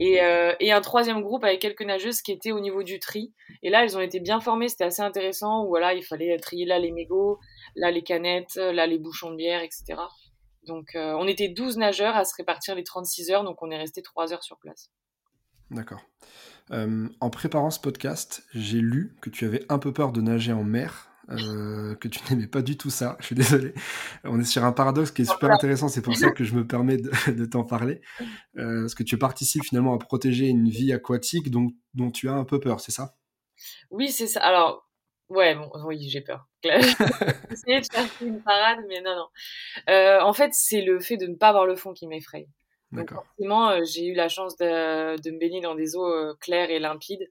Euh, 0.02 0.56
et, 0.60 0.72
un 0.72 0.82
troisième 0.82 1.22
groupe 1.22 1.44
avec 1.44 1.62
quelques 1.62 1.84
nageuses 1.84 2.22
qui 2.22 2.32
étaient 2.32 2.52
au 2.52 2.60
niveau 2.60 2.84
du 2.84 3.00
tri. 3.00 3.32
Et 3.62 3.70
là, 3.70 3.84
elles 3.84 3.96
ont 3.96 4.02
été 4.02 4.20
bien 4.20 4.40
formées, 4.40 4.68
c'était 4.68 4.86
assez 4.86 5.04
intéressant, 5.04 5.66
voilà, 5.68 5.94
il 5.94 6.04
fallait 6.04 6.36
trier 6.38 6.66
là 6.66 6.80
les 6.80 6.92
mégots, 6.92 7.40
là 7.76 7.92
les 7.92 8.02
canettes, 8.02 8.56
là 8.56 8.88
les 8.88 8.98
bouchons 8.98 9.32
de 9.32 9.36
bière, 9.36 9.62
etc. 9.62 9.96
Donc 10.66 10.96
euh, 10.96 11.14
on 11.20 11.28
était 11.28 11.50
12 11.50 11.78
nageurs 11.78 12.16
à 12.16 12.26
se 12.26 12.36
répartir 12.36 12.76
les 12.76 12.84
36 12.84 13.32
heures, 13.32 13.44
donc 13.44 13.62
on 13.62 13.70
est 13.72 13.78
resté 13.78 14.02
3 14.02 14.34
heures 14.34 14.44
sur 14.44 14.58
place. 14.58 14.90
D'accord. 15.72 16.02
Euh, 16.72 17.10
en 17.20 17.30
préparant 17.30 17.72
ce 17.72 17.80
podcast, 17.80 18.44
j'ai 18.54 18.80
lu 18.80 19.16
que 19.22 19.30
tu 19.30 19.46
avais 19.46 19.66
un 19.70 19.80
peu 19.80 19.92
peur 19.92 20.12
de 20.12 20.22
nager 20.22 20.54
en 20.54 20.64
mer 20.64 21.10
euh, 21.30 21.96
que 21.96 22.08
tu 22.08 22.20
n'aimais 22.30 22.48
pas 22.48 22.62
du 22.62 22.78
tout 22.78 22.90
ça. 22.90 23.18
Je 23.20 23.28
suis 23.28 23.36
désolé. 23.36 23.74
On 24.24 24.40
est 24.40 24.46
sur 24.46 24.64
un 24.64 24.72
paradoxe 24.72 25.12
qui 25.12 25.24
est 25.24 25.32
super 25.32 25.52
intéressant. 25.52 25.88
C'est 25.88 26.02
pour 26.02 26.16
ça 26.16 26.32
que 26.32 26.44
je 26.44 26.56
me 26.56 26.68
permets 26.68 26.98
de, 27.28 27.46
t'en 27.46 27.64
parler. 27.64 28.02
Euh, 28.58 28.82
parce 28.82 28.96
que 28.96 29.04
tu 29.04 29.18
participes 29.18 29.64
finalement 29.64 29.94
à 29.94 29.98
protéger 29.98 30.48
une 30.48 30.70
vie 30.70 30.94
aquatique 30.94 31.50
dont, 31.50 31.68
dont 31.94 32.12
tu 32.12 32.30
as 32.30 32.34
un 32.34 32.44
peu 32.44 32.60
peur, 32.60 32.80
c'est 32.80 32.92
ça? 32.92 33.16
Oui, 33.90 34.10
c'est 34.10 34.28
ça. 34.28 34.42
Alors, 34.42 34.90
ouais, 35.30 35.56
bon, 35.56 35.70
oui, 35.86 36.08
j'ai 36.10 36.22
peur. 36.22 36.48
J'ai 36.64 37.82
de 37.82 37.86
faire 37.92 38.08
une 38.22 38.42
parade, 38.42 38.80
mais 38.88 39.02
non, 39.02 39.16
non. 39.16 39.28
Euh, 39.90 40.22
en 40.22 40.34
fait, 40.34 40.52
c'est 40.54 40.82
le 40.82 41.00
fait 41.00 41.18
de 41.18 41.28
ne 41.28 41.36
pas 41.36 41.52
voir 41.52 41.66
le 41.66 41.76
fond 41.76 41.94
qui 41.94 42.08
m'effraie. 42.08 42.48
D'accord. 42.92 43.26
Forcément, 43.26 43.84
j'ai 43.84 44.06
eu 44.06 44.14
la 44.14 44.30
chance 44.30 44.56
de, 44.58 45.20
de, 45.20 45.32
me 45.32 45.40
baigner 45.40 45.62
dans 45.62 45.76
des 45.76 45.96
eaux 45.96 46.36
claires 46.40 46.70
et 46.70 46.80
limpides. 46.80 47.28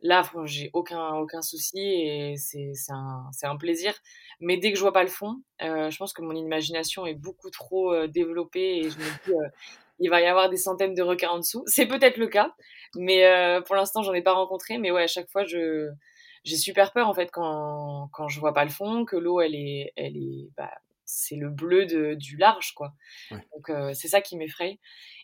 Là, 0.00 0.22
j'ai 0.44 0.70
aucun, 0.74 1.14
aucun 1.16 1.42
souci 1.42 1.80
et 1.80 2.36
c'est 2.36 2.72
un, 2.90 3.30
un, 3.42 3.56
plaisir. 3.56 3.94
Mais 4.38 4.56
dès 4.56 4.70
que 4.70 4.76
je 4.76 4.82
vois 4.82 4.92
pas 4.92 5.02
le 5.02 5.08
fond, 5.08 5.42
euh, 5.62 5.90
je 5.90 5.96
pense 5.96 6.12
que 6.12 6.22
mon 6.22 6.36
imagination 6.36 7.04
est 7.04 7.14
beaucoup 7.14 7.50
trop 7.50 7.92
euh, 7.92 8.06
développée 8.06 8.78
et 8.78 8.90
je 8.90 8.96
me 8.96 9.24
dis, 9.24 9.32
euh, 9.32 9.48
il 9.98 10.08
va 10.08 10.20
y 10.20 10.26
avoir 10.26 10.50
des 10.50 10.56
centaines 10.56 10.94
de 10.94 11.02
requins 11.02 11.30
en 11.30 11.38
dessous. 11.38 11.64
C'est 11.66 11.86
peut-être 11.86 12.16
le 12.16 12.28
cas, 12.28 12.54
mais 12.94 13.60
pour 13.66 13.74
l'instant, 13.74 14.02
j'en 14.02 14.14
ai 14.14 14.22
pas 14.22 14.34
rencontré. 14.34 14.78
Mais 14.78 14.92
ouais, 14.92 15.02
à 15.02 15.08
chaque 15.08 15.28
fois, 15.30 15.44
je 15.44 15.90
j'ai 16.44 16.56
super 16.56 16.92
peur 16.92 17.08
en 17.08 17.14
fait 17.14 17.30
quand, 17.32 18.08
quand 18.12 18.28
je 18.28 18.38
vois 18.38 18.54
pas 18.54 18.64
le 18.64 18.70
fond, 18.70 19.04
que 19.04 19.16
l'eau, 19.16 19.40
elle 19.40 19.56
est, 19.56 19.92
elle 19.96 20.16
est, 20.16 20.48
bah, 20.56 20.70
c'est 21.04 21.34
le 21.34 21.50
bleu 21.50 21.84
de, 21.84 22.14
du 22.14 22.36
large, 22.36 22.74
quoi. 22.74 22.92
Donc 23.32 23.72
c'est 23.94 24.06
ça 24.06 24.20
qui 24.20 24.36
m'effraie. 24.36 24.78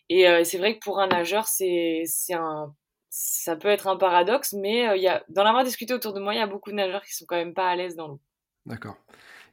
Et 0.09 0.25
c'est 0.43 0.57
vrai 0.57 0.75
que 0.75 0.83
pour 0.83 0.99
un 0.99 1.07
nageur, 1.07 1.47
c'est 1.47 2.03
un 2.31 2.75
ça 3.17 3.55
peut 3.55 3.69
être 3.69 3.87
un 3.87 3.95
paradoxe, 3.95 4.51
mais 4.51 4.89
euh, 4.89 4.97
y 4.97 5.07
a, 5.07 5.23
dans 5.29 5.45
l'avoir 5.45 5.63
discuté 5.63 5.93
autour 5.93 6.11
de 6.11 6.19
moi, 6.19 6.33
il 6.33 6.37
y 6.37 6.41
a 6.41 6.47
beaucoup 6.47 6.69
de 6.69 6.75
nageurs 6.75 7.01
qui 7.01 7.13
sont 7.13 7.25
quand 7.25 7.37
même 7.37 7.53
pas 7.53 7.69
à 7.69 7.75
l'aise 7.77 7.95
dans 7.95 8.09
l'eau. 8.09 8.19
D'accord. 8.65 8.97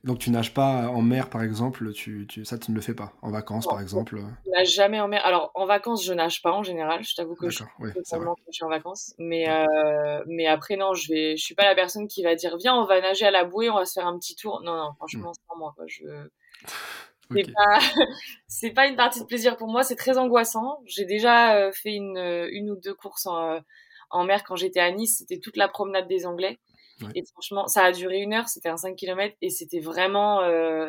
Donc 0.03 0.19
tu 0.19 0.33
nages 0.33 0.53
pas 0.53 0.89
en 0.89 1.01
mer 1.01 1.31
par 1.31 1.45
exemple, 1.45 1.93
tu, 1.93 2.27
tu, 2.29 2.45
ça 2.45 2.59
tu 2.59 2.73
ne 2.73 2.75
le 2.77 2.83
fais 2.83 2.95
pas. 2.95 3.13
En 3.23 3.31
vacances 3.31 3.69
par 3.69 3.81
exemple 3.81 4.19
euh? 4.19 4.27
Je 4.45 4.51
nage 4.51 4.73
jamais 4.73 5.01
en 5.01 5.07
mer. 5.07 5.25
Alors 5.25 5.53
en 5.55 5.65
vacances 5.65 6.05
je 6.05 6.13
nage 6.13 6.43
pas 6.43 6.51
en 6.51 6.65
général, 6.65 7.05
je 7.05 7.15
t'avoue 7.15 7.37
que 7.37 7.51
je, 7.51 7.63
oui, 7.79 7.91
je 7.95 8.03
suis 8.51 8.65
en 8.65 8.69
vacances. 8.69 9.15
Mais, 9.19 9.49
euh, 9.49 10.25
mais 10.27 10.49
après 10.49 10.75
non, 10.75 10.95
je 10.95 11.13
vais, 11.13 11.37
je 11.37 11.45
suis 11.45 11.55
pas 11.55 11.67
la 11.67 11.77
personne 11.77 12.09
qui 12.09 12.25
va 12.25 12.35
dire 12.35 12.57
viens 12.57 12.75
on 12.75 12.85
va 12.85 13.01
nager 13.01 13.27
à 13.27 13.31
la 13.31 13.45
bouée, 13.45 13.71
on 13.71 13.77
va 13.77 13.85
se 13.85 13.93
faire 13.93 14.09
un 14.09 14.19
petit 14.19 14.35
tour. 14.35 14.61
Non, 14.65 14.75
non, 14.75 14.93
franchement 14.95 15.33
c'est 15.35 15.57
moi. 15.57 15.73
Quoi. 15.77 15.85
Je... 15.87 16.03
C'est 17.35 17.53
pas, 17.53 17.79
c'est 18.49 18.71
pas 18.71 18.87
une 18.87 18.97
partie 18.97 19.21
de 19.21 19.27
plaisir 19.27 19.57
pour 19.57 19.69
moi, 19.69 19.83
c'est 19.83 19.97
très 19.97 20.19
angoissant. 20.19 20.81
J'ai 20.87 21.05
déjà 21.05 21.57
euh, 21.57 21.73
fait 21.73 21.95
une, 21.95 22.19
une 22.51 22.71
ou 22.71 22.77
deux 22.77 22.95
courses 22.95 23.27
en, 23.27 23.57
euh, 23.57 23.61
en 24.11 24.25
mer 24.25 24.45
quand 24.45 24.57
j'étais 24.57 24.81
à 24.81 24.91
Nice, 24.91 25.19
c'était 25.19 25.39
toute 25.39 25.57
la 25.57 25.69
promenade 25.69 26.09
des 26.09 26.27
Anglais. 26.27 26.59
Et 27.17 27.25
franchement, 27.25 27.67
ça 27.67 27.83
a 27.83 27.91
duré 27.91 28.19
une 28.19 28.33
heure, 28.33 28.49
c'était 28.49 28.69
un 28.69 28.77
5 28.77 28.95
km 28.95 29.35
et 29.43 29.51
c'était 29.51 29.81
vraiment, 29.81 30.41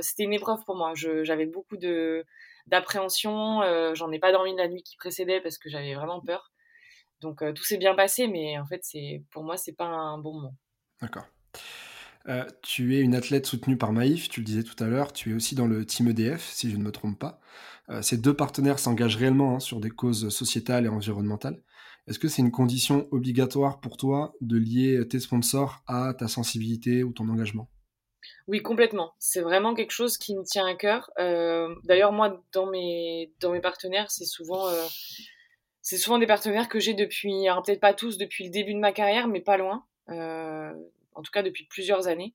c'était 0.01 0.21
une 0.21 0.33
épreuve 0.33 0.63
pour 0.63 0.75
moi. 0.75 0.93
J'avais 0.93 1.47
beaucoup 1.47 1.75
de 1.75 2.23
d'appréhension, 2.67 3.61
j'en 3.95 4.11
ai 4.11 4.19
pas 4.19 4.31
dormi 4.31 4.55
la 4.55 4.67
nuit 4.67 4.83
qui 4.83 4.95
précédait 4.95 5.41
parce 5.41 5.57
que 5.57 5.69
j'avais 5.69 5.95
vraiment 5.95 6.21
peur. 6.21 6.51
Donc 7.19 7.43
tout 7.55 7.63
s'est 7.63 7.77
bien 7.77 7.95
passé, 7.95 8.27
mais 8.27 8.59
en 8.59 8.65
fait, 8.67 8.81
c'est 8.83 9.23
pour 9.31 9.43
moi, 9.43 9.57
c'est 9.57 9.73
pas 9.73 9.85
un 9.85 10.19
bon 10.19 10.33
moment. 10.33 10.55
D'accord. 11.01 11.25
Euh, 12.29 12.45
tu 12.61 12.95
es 12.95 13.01
une 13.01 13.15
athlète 13.15 13.45
soutenue 13.45 13.77
par 13.77 13.91
Maïf, 13.91 14.29
tu 14.29 14.39
le 14.39 14.45
disais 14.45 14.63
tout 14.63 14.81
à 14.81 14.87
l'heure, 14.87 15.11
tu 15.11 15.31
es 15.31 15.33
aussi 15.33 15.55
dans 15.55 15.67
le 15.67 15.85
team 15.85 16.07
EDF, 16.07 16.41
si 16.41 16.71
je 16.71 16.77
ne 16.77 16.83
me 16.83 16.91
trompe 16.91 17.19
pas. 17.19 17.39
Euh, 17.89 18.01
ces 18.01 18.17
deux 18.17 18.33
partenaires 18.33 18.79
s'engagent 18.79 19.17
réellement 19.17 19.55
hein, 19.55 19.59
sur 19.59 19.81
des 19.81 19.89
causes 19.89 20.29
sociétales 20.29 20.85
et 20.85 20.89
environnementales. 20.89 21.61
Est-ce 22.07 22.19
que 22.19 22.29
c'est 22.29 22.41
une 22.41 22.51
condition 22.51 23.07
obligatoire 23.11 23.81
pour 23.81 23.97
toi 23.97 24.33
de 24.41 24.57
lier 24.57 25.05
tes 25.07 25.19
sponsors 25.19 25.83
à 25.87 26.13
ta 26.13 26.27
sensibilité 26.27 27.03
ou 27.03 27.11
ton 27.11 27.27
engagement? 27.29 27.69
Oui, 28.47 28.61
complètement. 28.61 29.13
C'est 29.19 29.41
vraiment 29.41 29.73
quelque 29.73 29.91
chose 29.91 30.17
qui 30.17 30.35
me 30.35 30.43
tient 30.43 30.65
à 30.65 30.75
cœur. 30.75 31.11
Euh, 31.19 31.75
d'ailleurs, 31.83 32.13
moi, 32.13 32.41
dans 32.53 32.67
mes, 32.67 33.31
partenaires, 33.61 34.11
c'est 34.11 34.25
souvent 34.25 34.69
des 36.19 36.27
partenaires 36.27 36.69
que 36.69 36.79
j'ai 36.79 36.93
depuis, 36.93 37.45
peut-être 37.65 37.81
pas 37.81 37.93
tous 37.93 38.17
depuis 38.17 38.45
le 38.45 38.49
début 38.49 38.73
de 38.73 38.79
ma 38.79 38.93
carrière, 38.93 39.27
mais 39.27 39.41
pas 39.41 39.57
loin 39.57 39.85
en 41.15 41.21
tout 41.21 41.31
cas 41.31 41.43
depuis 41.43 41.65
plusieurs 41.65 42.07
années. 42.07 42.33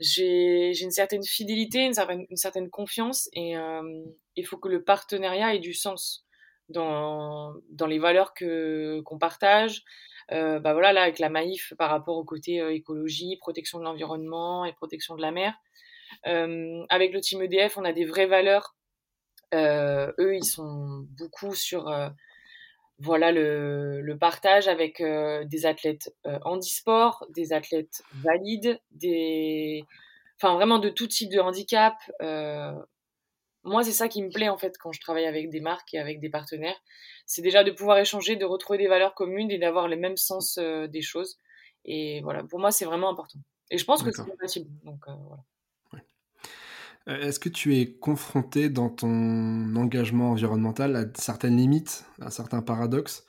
J'ai 0.00 0.72
une 0.82 0.90
certaine 0.90 1.22
fidélité, 1.22 1.84
une 1.84 2.36
certaine, 2.36 2.70
confiance 2.70 3.28
et 3.32 3.56
euh, 3.56 4.04
il 4.34 4.44
faut 4.44 4.56
que 4.56 4.68
le 4.68 4.82
partenariat 4.82 5.54
ait 5.54 5.60
du 5.60 5.72
sens 5.72 6.26
dans, 6.68 7.54
dans 7.70 7.86
les 7.86 7.98
valeurs 7.98 8.34
que 8.34 9.00
qu'on 9.04 9.18
partage. 9.18 9.84
Euh, 10.32 10.58
bah 10.58 10.72
voilà, 10.72 10.92
là, 10.92 11.02
avec 11.02 11.18
la 11.18 11.28
Maïf 11.28 11.74
par 11.78 11.90
rapport 11.90 12.16
au 12.16 12.24
côté 12.24 12.60
euh, 12.60 12.74
écologie, 12.74 13.36
protection 13.40 13.78
de 13.78 13.84
l'environnement 13.84 14.64
et 14.64 14.72
protection 14.72 15.14
de 15.14 15.22
la 15.22 15.30
mer. 15.30 15.54
avec 16.24 17.12
le 17.12 17.20
team 17.20 17.42
EDF, 17.42 17.76
on 17.76 17.84
a 17.84 17.92
des 17.92 18.04
vraies 18.04 18.26
valeurs. 18.26 18.74
eux, 19.52 20.34
ils 20.34 20.44
sont 20.44 21.06
beaucoup 21.18 21.54
sur 21.54 21.88
voilà 23.04 23.32
le, 23.32 24.16
partage 24.18 24.66
avec 24.66 25.00
euh, 25.00 25.44
des 25.44 25.66
athlètes 25.66 26.14
euh, 26.26 26.38
handisport, 26.44 27.26
des 27.30 27.52
athlètes 27.52 28.02
valides, 28.14 28.80
des, 28.90 29.84
enfin 30.40 30.54
vraiment 30.54 30.78
de 30.78 30.88
tout 30.88 31.06
type 31.06 31.30
de 31.30 31.38
handicap. 31.38 31.94
Euh, 32.22 32.72
moi, 33.62 33.82
c'est 33.82 33.92
ça 33.92 34.08
qui 34.08 34.22
me 34.22 34.30
plaît 34.30 34.48
en 34.48 34.56
fait 34.56 34.76
quand 34.78 34.92
je 34.92 35.00
travaille 35.00 35.26
avec 35.26 35.50
des 35.50 35.60
marques 35.60 35.92
et 35.94 35.98
avec 35.98 36.20
des 36.20 36.30
partenaires, 36.30 36.80
c'est 37.26 37.42
déjà 37.42 37.62
de 37.62 37.70
pouvoir 37.70 37.98
échanger, 37.98 38.36
de 38.36 38.44
retrouver 38.44 38.78
des 38.78 38.88
valeurs 38.88 39.14
communes 39.14 39.50
et 39.50 39.58
d'avoir 39.58 39.88
le 39.88 39.96
même 39.96 40.16
sens 40.16 40.58
des 40.58 41.02
choses. 41.02 41.38
Et 41.84 42.22
voilà, 42.22 42.42
pour 42.44 42.58
moi, 42.58 42.70
c'est 42.70 42.86
vraiment 42.86 43.10
important. 43.10 43.38
Et 43.70 43.78
je 43.78 43.84
pense 43.84 44.02
que 44.02 44.10
c'est 44.10 44.36
possible. 44.38 44.70
Donc 44.84 45.04
voilà. 45.06 45.42
Euh, 47.08 47.20
est-ce 47.20 47.38
que 47.38 47.48
tu 47.48 47.76
es 47.76 47.92
confronté 47.92 48.70
dans 48.70 48.88
ton 48.88 49.76
engagement 49.76 50.30
environnemental 50.30 50.96
à 50.96 51.04
certaines 51.14 51.56
limites, 51.56 52.04
à 52.20 52.30
certains 52.30 52.62
paradoxes? 52.62 53.26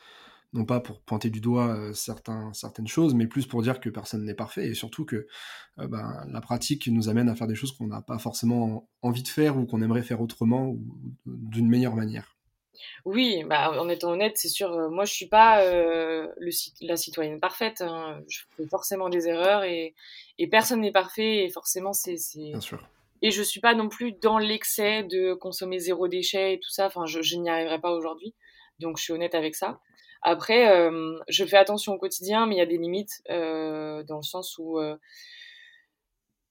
Non 0.53 0.63
pas 0.63 0.79
pour 0.79 1.01
pointer 1.01 1.29
du 1.29 1.41
doigt 1.41 1.75
euh, 1.75 1.93
certains, 1.93 2.53
certaines 2.53 2.87
choses, 2.87 3.13
mais 3.13 3.27
plus 3.27 3.45
pour 3.45 3.61
dire 3.61 3.81
que 3.81 3.89
personne 3.89 4.23
n'est 4.23 4.35
parfait 4.35 4.67
et 4.67 4.73
surtout 4.73 5.03
que 5.03 5.27
euh, 5.79 5.87
ben, 5.87 6.25
la 6.29 6.39
pratique 6.39 6.87
nous 6.87 7.09
amène 7.09 7.27
à 7.27 7.35
faire 7.35 7.47
des 7.47 7.55
choses 7.55 7.73
qu'on 7.73 7.87
n'a 7.87 8.01
pas 8.01 8.19
forcément 8.19 8.87
envie 9.01 9.23
de 9.23 9.27
faire 9.27 9.57
ou 9.57 9.65
qu'on 9.65 9.81
aimerait 9.81 10.03
faire 10.03 10.21
autrement 10.21 10.69
ou 10.69 10.81
d'une 11.25 11.67
meilleure 11.67 11.95
manière. 11.95 12.37
Oui, 13.03 13.43
bah, 13.49 13.71
en 13.81 13.89
étant 13.89 14.11
honnête, 14.11 14.33
c'est 14.35 14.49
sûr, 14.49 14.89
moi 14.89 15.03
je 15.03 15.13
suis 15.13 15.27
pas 15.27 15.65
le, 15.65 16.31
la 16.81 16.95
citoyenne 16.95 17.39
parfaite. 17.39 17.81
Hein. 17.81 18.21
Je 18.29 18.39
fais 18.55 18.67
forcément 18.67 19.09
des 19.09 19.27
erreurs 19.27 19.63
et, 19.63 19.93
et 20.37 20.47
personne 20.47 20.81
n'est 20.81 20.91
parfait 20.91 21.43
et 21.43 21.49
forcément 21.49 21.91
c'est. 21.91 22.15
Bien 22.35 22.61
sûr 22.61 22.87
et 23.25 23.31
je 23.31 23.41
suis 23.41 23.59
pas 23.59 23.73
non 23.73 23.89
plus 23.89 24.11
dans 24.11 24.37
l'excès 24.37 25.01
de 25.01 25.33
consommer 25.33 25.79
zéro 25.79 26.07
déchet 26.07 26.53
et 26.53 26.59
tout 26.59 26.69
ça. 26.69 26.85
Enfin, 26.85 27.07
je, 27.07 27.35
n'y 27.37 27.49
arriverai 27.49 27.81
pas 27.81 27.91
aujourd'hui. 27.91 28.35
Donc, 28.77 28.99
je 28.99 29.03
suis 29.03 29.13
honnête 29.13 29.33
avec 29.33 29.55
ça. 29.55 29.79
Après, 30.21 30.69
euh, 30.69 31.17
je 31.27 31.43
fais 31.43 31.57
attention 31.57 31.93
au 31.93 31.97
quotidien, 31.97 32.45
mais 32.45 32.53
il 32.53 32.57
y 32.59 32.61
a 32.61 32.67
des 32.67 32.77
limites 32.77 33.23
euh, 33.31 34.03
dans 34.03 34.17
le 34.17 34.21
sens 34.21 34.59
où, 34.59 34.77
euh, 34.77 34.95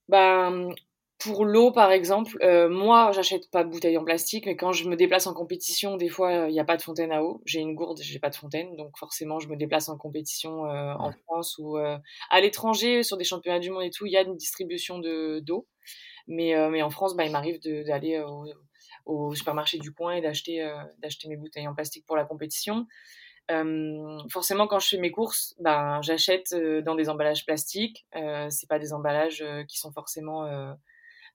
ben, 0.08 0.74
pour 1.20 1.44
l'eau, 1.44 1.70
par 1.70 1.92
exemple, 1.92 2.36
moi, 2.68 3.12
j'achète 3.12 3.48
pas 3.52 3.62
de 3.62 3.70
bouteilles 3.70 3.96
en 3.96 4.04
plastique, 4.04 4.46
mais 4.46 4.56
quand 4.56 4.72
je 4.72 4.88
me 4.88 4.96
déplace 4.96 5.28
en 5.28 5.32
compétition, 5.32 5.96
des 5.96 6.08
fois, 6.08 6.48
il 6.48 6.52
n'y 6.52 6.60
a 6.60 6.64
pas 6.64 6.76
de 6.76 6.82
fontaine 6.82 7.12
à 7.12 7.22
eau. 7.22 7.40
J'ai 7.46 7.60
une 7.60 7.76
gourde, 7.76 8.00
j'ai 8.02 8.18
pas 8.18 8.30
de 8.30 8.34
fontaine, 8.34 8.74
donc 8.74 8.98
forcément, 8.98 9.38
je 9.38 9.46
me 9.46 9.54
déplace 9.54 9.88
en 9.88 9.96
compétition 9.96 10.64
en 10.64 11.12
France 11.22 11.56
ou 11.58 11.76
à 11.76 12.40
l'étranger, 12.40 13.04
sur 13.04 13.16
des 13.16 13.22
championnats 13.22 13.60
du 13.60 13.70
monde 13.70 13.84
et 13.84 13.90
tout, 13.90 14.06
il 14.06 14.12
y 14.12 14.16
a 14.16 14.22
une 14.22 14.36
distribution 14.36 14.98
de 14.98 15.38
d'eau. 15.38 15.68
Mais, 16.26 16.54
euh, 16.54 16.70
mais 16.70 16.82
en 16.82 16.90
France, 16.90 17.16
bah, 17.16 17.24
il 17.24 17.32
m'arrive 17.32 17.60
d'aller 17.60 18.20
au, 18.20 18.46
au, 19.06 19.34
supermarché 19.34 19.78
du 19.78 19.92
coin 19.92 20.14
et 20.14 20.20
d'acheter 20.20 20.62
euh, 20.62 20.82
d'acheter 20.98 21.28
mes 21.28 21.36
bouteilles 21.36 21.68
en 21.68 21.74
plastique 21.74 22.06
pour 22.06 22.16
la 22.16 22.24
compétition. 22.24 22.86
Euh, 23.50 24.18
forcément, 24.30 24.66
quand 24.66 24.78
je 24.78 24.88
fais 24.88 24.98
mes 24.98 25.10
courses, 25.10 25.54
ben, 25.58 26.00
j'achète 26.02 26.54
dans 26.84 26.94
des 26.94 27.10
emballages 27.10 27.44
plastiques. 27.44 28.06
Euh, 28.16 28.48
c'est 28.48 28.68
pas 28.68 28.78
des 28.78 28.92
emballages 28.92 29.44
qui 29.68 29.78
sont 29.78 29.92
forcément 29.92 30.48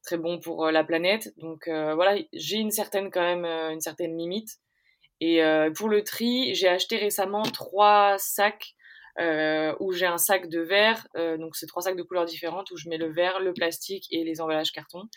très 0.01 0.17
bons 0.17 0.39
pour 0.39 0.71
la 0.71 0.83
planète. 0.83 1.33
Donc 1.37 1.67
voilà, 1.67 2.17
j'ai 2.33 2.57
une 2.57 2.71
certaine 2.71 3.11
quand 3.11 3.21
même 3.21 3.45
une 3.45 3.81
certaine 3.81 4.17
limite. 4.17 4.57
Et 5.21 5.41
pour 5.75 5.87
le 5.89 6.03
tri, 6.03 6.55
j'ai 6.55 6.67
acheté 6.67 6.97
récemment 6.97 7.43
trois 7.43 8.17
sacs 8.17 8.73
euh, 9.19 9.75
où 9.81 9.91
j'ai 9.91 10.05
un 10.05 10.17
sac 10.17 10.47
de 10.47 10.61
verre, 10.61 11.05
euh, 11.17 11.37
donc 11.37 11.57
c'est 11.57 11.65
trois 11.65 11.81
sacs 11.81 11.97
de 11.97 12.03
couleurs 12.03 12.25
différentes 12.25 12.71
où 12.71 12.77
je 12.77 12.87
mets 12.87 12.97
le 12.97 13.11
verre, 13.11 13.41
le 13.41 13.53
plastique 13.53 14.07
et 14.11 14.23
les 14.23 14.39
emballages 14.39 14.71
carton. 14.71 15.09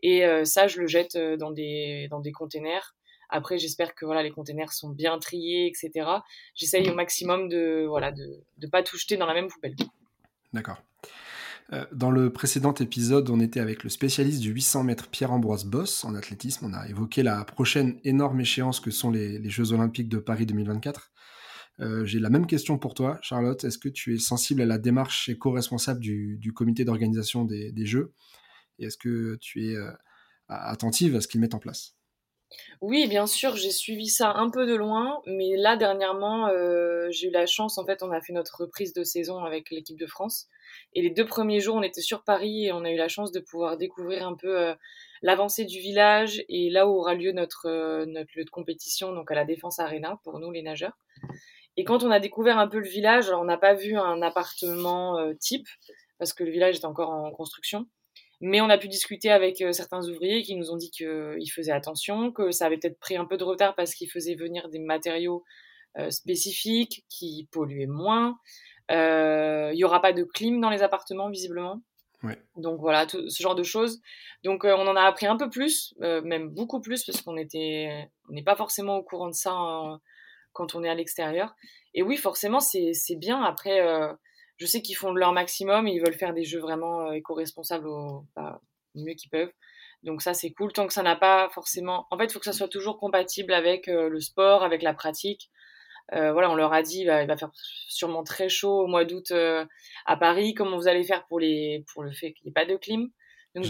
Et 0.00 0.24
euh, 0.24 0.44
ça, 0.44 0.68
je 0.68 0.80
le 0.80 0.86
jette 0.86 1.16
dans 1.16 1.50
des 1.50 2.06
dans 2.08 2.20
des 2.20 2.30
containers. 2.30 2.94
Après, 3.30 3.58
j'espère 3.58 3.94
que 3.94 4.04
voilà 4.04 4.22
les 4.22 4.30
containers 4.30 4.72
sont 4.72 4.90
bien 4.90 5.18
triés, 5.18 5.66
etc. 5.66 6.08
J'essaye 6.54 6.88
au 6.88 6.94
maximum 6.94 7.48
de 7.48 7.84
voilà 7.88 8.12
de 8.12 8.44
de 8.58 8.66
pas 8.68 8.84
tout 8.84 8.96
jeter 8.96 9.16
dans 9.16 9.26
la 9.26 9.34
même 9.34 9.48
poubelle. 9.48 9.74
D'accord. 10.52 10.80
Dans 11.92 12.10
le 12.10 12.30
précédent 12.30 12.74
épisode, 12.74 13.30
on 13.30 13.40
était 13.40 13.58
avec 13.58 13.82
le 13.82 13.88
spécialiste 13.88 14.42
du 14.42 14.50
800 14.50 14.84
mètres 14.84 15.08
Pierre-Ambroise 15.08 15.64
Boss 15.64 16.04
en 16.04 16.14
athlétisme. 16.14 16.66
On 16.66 16.74
a 16.74 16.86
évoqué 16.86 17.22
la 17.22 17.46
prochaine 17.46 17.98
énorme 18.04 18.40
échéance 18.40 18.78
que 18.78 18.90
sont 18.90 19.10
les 19.10 19.48
Jeux 19.48 19.72
Olympiques 19.72 20.10
de 20.10 20.18
Paris 20.18 20.44
2024. 20.44 21.11
Euh, 21.80 22.04
j'ai 22.04 22.18
la 22.18 22.30
même 22.30 22.46
question 22.46 22.78
pour 22.78 22.94
toi, 22.94 23.18
Charlotte. 23.22 23.64
Est-ce 23.64 23.78
que 23.78 23.88
tu 23.88 24.14
es 24.14 24.18
sensible 24.18 24.62
à 24.62 24.66
la 24.66 24.78
démarche 24.78 25.28
éco-responsable 25.28 26.00
du, 26.00 26.36
du, 26.38 26.52
comité 26.52 26.84
d'organisation 26.84 27.44
des, 27.44 27.86
Jeux? 27.86 28.12
Et 28.78 28.86
est-ce 28.86 28.98
que 28.98 29.36
tu 29.40 29.70
es 29.70 29.76
euh, 29.76 29.90
attentive 30.48 31.16
à 31.16 31.20
ce 31.20 31.28
qu'ils 31.28 31.40
mettent 31.40 31.54
en 31.54 31.58
place? 31.58 31.96
Oui, 32.82 33.08
bien 33.08 33.26
sûr, 33.26 33.56
j'ai 33.56 33.70
suivi 33.70 34.08
ça 34.08 34.30
un 34.34 34.50
peu 34.50 34.66
de 34.66 34.74
loin, 34.74 35.22
mais 35.26 35.56
là 35.56 35.78
dernièrement, 35.78 36.48
euh, 36.48 37.08
j'ai 37.10 37.28
eu 37.28 37.30
la 37.30 37.46
chance. 37.46 37.78
En 37.78 37.86
fait, 37.86 38.02
on 38.02 38.10
a 38.10 38.20
fait 38.20 38.34
notre 38.34 38.60
reprise 38.60 38.92
de 38.92 39.04
saison 39.04 39.38
avec 39.38 39.70
l'équipe 39.70 39.98
de 39.98 40.06
France, 40.06 40.48
et 40.92 41.00
les 41.00 41.08
deux 41.08 41.24
premiers 41.24 41.60
jours, 41.60 41.76
on 41.76 41.82
était 41.82 42.02
sur 42.02 42.24
Paris 42.24 42.66
et 42.66 42.72
on 42.72 42.84
a 42.84 42.90
eu 42.90 42.96
la 42.96 43.08
chance 43.08 43.32
de 43.32 43.40
pouvoir 43.40 43.78
découvrir 43.78 44.26
un 44.26 44.36
peu 44.36 44.74
l'avancée 45.22 45.64
du 45.64 45.78
village 45.78 46.44
et 46.50 46.68
là 46.68 46.86
où 46.86 46.90
aura 46.90 47.14
lieu 47.14 47.32
notre 47.32 48.04
notre 48.04 48.30
lieu 48.36 48.44
de 48.44 48.50
compétition, 48.50 49.14
donc 49.14 49.30
à 49.30 49.34
la 49.34 49.46
Défense 49.46 49.78
Arena 49.78 50.20
pour 50.22 50.38
nous 50.38 50.50
les 50.50 50.62
nageurs. 50.62 50.98
Et 51.76 51.84
quand 51.84 52.02
on 52.02 52.10
a 52.10 52.20
découvert 52.20 52.58
un 52.58 52.68
peu 52.68 52.78
le 52.78 52.88
village, 52.88 53.28
alors 53.28 53.40
on 53.40 53.46
n'a 53.46 53.56
pas 53.56 53.74
vu 53.74 53.96
un 53.96 54.20
appartement 54.22 55.18
euh, 55.18 55.34
type, 55.34 55.66
parce 56.18 56.32
que 56.32 56.44
le 56.44 56.50
village 56.50 56.76
est 56.76 56.84
encore 56.84 57.10
en 57.10 57.30
construction, 57.30 57.86
mais 58.40 58.60
on 58.60 58.68
a 58.68 58.76
pu 58.76 58.88
discuter 58.88 59.30
avec 59.30 59.60
euh, 59.62 59.72
certains 59.72 60.06
ouvriers 60.06 60.42
qui 60.42 60.54
nous 60.54 60.70
ont 60.70 60.76
dit 60.76 60.90
qu'ils 60.90 61.50
faisaient 61.50 61.72
attention, 61.72 62.30
que 62.30 62.50
ça 62.50 62.66
avait 62.66 62.76
peut-être 62.76 62.98
pris 62.98 63.16
un 63.16 63.24
peu 63.24 63.36
de 63.36 63.44
retard 63.44 63.74
parce 63.74 63.94
qu'ils 63.94 64.10
faisaient 64.10 64.34
venir 64.34 64.68
des 64.68 64.80
matériaux 64.80 65.44
euh, 65.98 66.10
spécifiques 66.10 67.04
qui 67.08 67.48
polluaient 67.50 67.86
moins. 67.86 68.38
Il 68.90 69.72
n'y 69.74 69.84
aura 69.84 70.02
pas 70.02 70.12
de 70.12 70.22
clim 70.22 70.60
dans 70.60 70.68
les 70.68 70.82
appartements, 70.82 71.30
visiblement. 71.30 71.80
Ouais. 72.22 72.38
Donc 72.56 72.78
voilà, 72.78 73.06
tout, 73.06 73.26
ce 73.30 73.42
genre 73.42 73.54
de 73.54 73.62
choses. 73.62 74.00
Donc 74.44 74.64
on 74.64 74.86
en 74.86 74.96
a 74.96 75.02
appris 75.02 75.26
un 75.26 75.38
peu 75.38 75.48
plus, 75.48 75.94
même 75.98 76.50
beaucoup 76.50 76.82
plus, 76.82 77.02
parce 77.04 77.22
qu'on 77.22 77.38
était, 77.38 78.06
on 78.28 78.34
n'est 78.34 78.42
pas 78.42 78.54
forcément 78.54 78.98
au 78.98 79.02
courant 79.02 79.28
de 79.28 79.34
ça 79.34 79.98
quand 80.52 80.74
on 80.74 80.84
est 80.84 80.88
à 80.88 80.94
l'extérieur. 80.94 81.54
Et 81.94 82.02
oui, 82.02 82.16
forcément, 82.16 82.60
c'est 82.60 83.16
bien. 83.16 83.42
Après, 83.42 83.80
euh, 83.80 84.12
je 84.56 84.66
sais 84.66 84.82
qu'ils 84.82 84.96
font 84.96 85.12
leur 85.12 85.32
maximum 85.32 85.86
et 85.86 85.92
ils 85.92 86.00
veulent 86.00 86.14
faire 86.14 86.32
des 86.32 86.44
jeux 86.44 86.60
vraiment 86.60 87.08
euh, 87.08 87.12
éco-responsables 87.12 87.86
au, 87.86 88.24
bah, 88.34 88.60
mieux 88.94 89.14
qu'ils 89.14 89.30
peuvent. 89.30 89.52
Donc 90.02 90.22
ça, 90.22 90.34
c'est 90.34 90.52
cool. 90.52 90.72
Tant 90.72 90.86
que 90.86 90.92
ça 90.92 91.02
n'a 91.02 91.16
pas 91.16 91.50
forcément... 91.50 92.06
En 92.10 92.18
fait, 92.18 92.24
il 92.24 92.32
faut 92.32 92.38
que 92.38 92.44
ça 92.44 92.52
soit 92.52 92.68
toujours 92.68 92.98
compatible 92.98 93.52
avec 93.52 93.88
euh, 93.88 94.08
le 94.08 94.20
sport, 94.20 94.64
avec 94.64 94.82
la 94.82 94.94
pratique. 94.94 95.50
voilà, 96.10 96.50
on 96.50 96.54
leur 96.54 96.72
a 96.72 96.82
dit, 96.82 97.04
bah, 97.04 97.22
il 97.22 97.28
va 97.28 97.36
faire 97.36 97.50
sûrement 97.54 98.24
très 98.24 98.48
chaud 98.48 98.80
au 98.80 98.86
mois 98.86 99.04
d'août 99.04 99.32
à 100.06 100.16
Paris. 100.16 100.54
Comment 100.54 100.76
vous 100.76 100.88
allez 100.88 101.04
faire 101.04 101.26
pour, 101.26 101.40
les, 101.40 101.84
pour 101.92 102.02
le 102.02 102.12
fait 102.12 102.32
qu'il 102.32 102.44
n'y 102.46 102.50
ait 102.50 102.52
pas 102.52 102.66
de 102.66 102.76
clim? 102.76 103.08
Donc, 103.54 103.64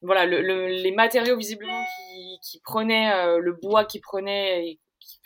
voilà, 0.00 0.26
le, 0.26 0.68
les 0.68 0.92
matériaux 0.92 1.36
visiblement 1.36 1.84
qui, 1.84 2.38
qui 2.42 2.60
prenaient, 2.60 3.38
le 3.38 3.52
bois 3.52 3.84
qui 3.84 4.00
prenait 4.00 4.68
et 4.68 4.80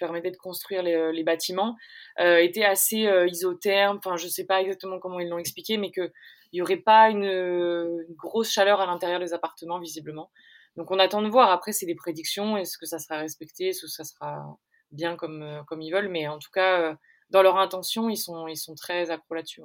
permettait 0.05 0.31
de 0.31 0.37
construire 0.37 0.83
les, 0.83 1.25
bâtiments 1.25 1.77
était 2.19 2.65
assez 2.65 3.09
isotherme. 3.29 3.99
Enfin, 3.99 4.17
je 4.17 4.29
sais 4.29 4.45
pas 4.45 4.61
exactement 4.61 4.99
comment 4.99 5.21
ils 5.21 5.29
l'ont 5.29 5.39
expliqué, 5.39 5.77
mais 5.79 5.91
qu'il 5.91 6.11
n'y 6.53 6.63
aurait 6.63 6.77
pas 6.77 7.11
une, 7.11 8.05
grosse 8.17 8.51
chaleur 8.51 8.81
à 8.81 8.87
l'intérieur 8.87 9.21
des 9.21 9.33
appartements, 9.33 9.79
visiblement. 9.79 10.31
Donc 10.77 10.91
on 10.91 10.99
attend 10.99 11.23
de 11.23 11.29
voir. 11.29 11.51
Après, 11.51 11.73
c'est 11.73 11.87
des 11.87 11.95
prédictions. 11.95 12.57
Est-ce 12.57 12.79
que 12.79 12.87
ça 12.87 12.99
sera 12.99 13.19
respecté? 13.19 13.69
Est-ce 13.69 13.83
que 13.83 13.89
ça 13.89 14.05
sera 14.05 14.57
bien 14.91 15.17
comme, 15.17 15.63
comme 15.67 15.83
ils 15.83 15.93
veulent? 15.93 16.09
Mais 16.09 16.29
en 16.29 16.39
tout 16.39 16.51
cas, 16.53 16.97
dans 17.31 17.43
leur 17.43 17.57
intention, 17.59 18.11
ils 18.11 18.17
sont, 18.17 18.47
ils 18.49 18.57
sont 18.57 18.75
très 18.75 19.11
accro 19.11 19.35
là-dessus. 19.35 19.63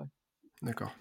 D'accord. 0.62 0.92